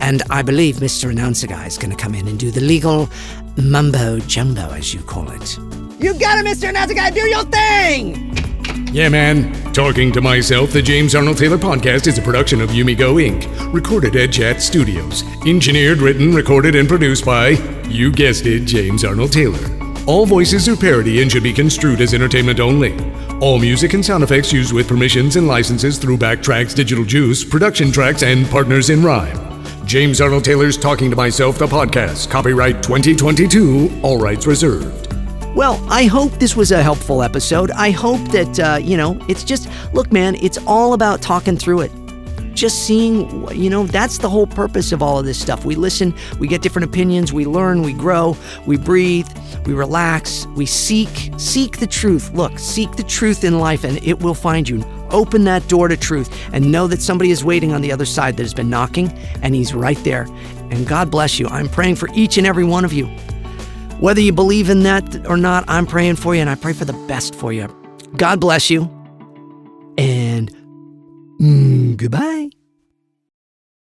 And 0.01 0.23
I 0.31 0.43
believe 0.43 0.77
Mr. 0.77 1.11
Announcer 1.11 1.47
Guy 1.47 1.67
is 1.67 1.79
going 1.79 1.91
to 1.91 1.97
come 1.97 2.15
in 2.15 2.27
and 2.27 2.39
do 2.39 2.51
the 2.51 2.61
legal 2.61 3.09
mumbo 3.57 4.19
jumbo, 4.21 4.71
as 4.71 4.95
you 4.95 5.01
call 5.01 5.31
it. 5.31 5.59
You 6.01 6.15
got 6.15 6.39
it, 6.39 6.47
Mr. 6.47 6.71
Announcer 6.71 6.95
Guy. 6.95 7.11
Do 7.11 7.29
your 7.29 7.45
thing. 7.45 8.37
Yeah, 8.93 9.09
man. 9.09 9.53
Talking 9.73 10.11
to 10.13 10.21
myself, 10.21 10.73
the 10.73 10.83
James 10.83 11.15
Arnold 11.15 11.39
Taylor 11.39 11.59
podcast 11.59 12.09
is 12.09 12.19
a 12.19 12.23
production 12.23 12.61
of 12.61 12.71
Yumigo 12.71 13.23
Inc., 13.23 13.73
recorded 13.73 14.17
at 14.17 14.33
Chat 14.33 14.61
Studios. 14.61 15.23
Engineered, 15.47 15.99
written, 15.99 16.35
recorded, 16.35 16.75
and 16.75 16.89
produced 16.89 17.25
by, 17.25 17.51
you 17.89 18.11
guessed 18.11 18.47
it, 18.47 18.65
James 18.65 19.05
Arnold 19.05 19.33
Taylor. 19.33 19.61
All 20.07 20.27
voices 20.27 20.69
are 20.69 20.77
parody 20.77 21.23
and 21.23 21.31
should 21.31 21.45
be 21.45 21.53
construed 21.53 22.01
as 22.01 22.15
entertainment 22.15 22.59
only. 22.59 22.97
All 23.41 23.59
music 23.59 23.95
and 23.95 24.05
sound 24.05 24.23
effects 24.23 24.53
used 24.53 24.75
with 24.75 24.87
permissions 24.87 25.37
and 25.37 25.49
licenses 25.49 25.97
through 25.97 26.19
Backtracks 26.19 26.75
Digital 26.75 27.07
Juice, 27.07 27.43
Production 27.43 27.91
Tracks, 27.91 28.23
and 28.23 28.47
Partners 28.51 28.91
in 28.91 29.03
Rhyme. 29.03 29.65
James 29.87 30.21
Arnold 30.21 30.45
Taylor's 30.45 30.77
Talking 30.77 31.09
to 31.09 31.17
Myself, 31.17 31.57
the 31.57 31.67
podcast. 31.67 32.29
Copyright 32.31 32.83
2022, 32.83 34.01
all 34.03 34.19
rights 34.19 34.47
reserved. 34.47 35.15
Well, 35.57 35.83
I 35.91 36.05
hope 36.05 36.33
this 36.33 36.55
was 36.55 36.71
a 36.71 36.83
helpful 36.83 37.23
episode. 37.23 37.71
I 37.71 37.93
hope 37.93 38.21
that, 38.29 38.61
uh, 38.61 38.77
you 38.77 38.99
know, 38.99 39.19
it's 39.27 39.43
just, 39.43 39.71
look, 39.95 40.13
man, 40.13 40.35
it's 40.35 40.59
all 40.67 40.93
about 40.93 41.23
talking 41.23 41.57
through 41.57 41.81
it. 41.81 41.93
Just 42.61 42.85
seeing, 42.85 43.49
you 43.57 43.71
know, 43.71 43.85
that's 43.85 44.19
the 44.19 44.29
whole 44.29 44.47
purpose 44.47 44.93
of 44.93 45.03
all 45.03 45.19
of 45.19 45.25
this 45.25 45.41
stuff. 45.41 45.65
We 45.65 45.77
listen, 45.77 46.15
we 46.39 46.47
get 46.47 46.61
different 46.61 46.87
opinions, 46.87 47.33
we 47.33 47.47
learn, 47.47 47.81
we 47.81 47.95
grow, 47.95 48.37
we 48.67 48.77
breathe, 48.77 49.27
we 49.65 49.73
relax, 49.73 50.45
we 50.49 50.67
seek, 50.67 51.33
seek 51.39 51.79
the 51.79 51.87
truth. 51.87 52.35
Look, 52.35 52.59
seek 52.59 52.97
the 52.97 53.03
truth 53.03 53.45
in 53.45 53.61
life 53.61 53.83
and 53.83 53.97
it 54.05 54.21
will 54.21 54.35
find 54.35 54.69
you. 54.69 54.85
Open 55.09 55.45
that 55.45 55.67
door 55.69 55.89
to 55.89 55.97
truth 55.97 56.31
and 56.53 56.71
know 56.71 56.87
that 56.87 57.01
somebody 57.01 57.31
is 57.31 57.43
waiting 57.43 57.73
on 57.73 57.81
the 57.81 57.91
other 57.91 58.05
side 58.05 58.37
that 58.37 58.43
has 58.43 58.53
been 58.53 58.69
knocking 58.69 59.11
and 59.41 59.55
he's 59.55 59.73
right 59.73 59.97
there. 60.05 60.25
And 60.71 60.87
God 60.87 61.11
bless 61.11 61.39
you. 61.39 61.47
I'm 61.47 61.67
praying 61.67 61.95
for 61.95 62.11
each 62.13 62.37
and 62.37 62.47
every 62.47 62.65
one 62.65 62.85
of 62.85 62.93
you. 62.93 63.07
Whether 64.01 64.21
you 64.21 64.35
believe 64.35 64.69
in 64.69 64.83
that 64.83 65.27
or 65.27 65.39
not, 65.39 65.65
I'm 65.67 65.87
praying 65.87 66.17
for 66.17 66.35
you 66.35 66.43
and 66.43 66.51
I 66.51 66.57
pray 66.57 66.75
for 66.75 66.85
the 66.85 66.93
best 67.09 67.35
for 67.35 67.55
you. 67.55 67.69
God 68.19 68.39
bless 68.39 68.69
you. 68.69 68.83
And 69.97 70.55
goodbye. 72.01 72.49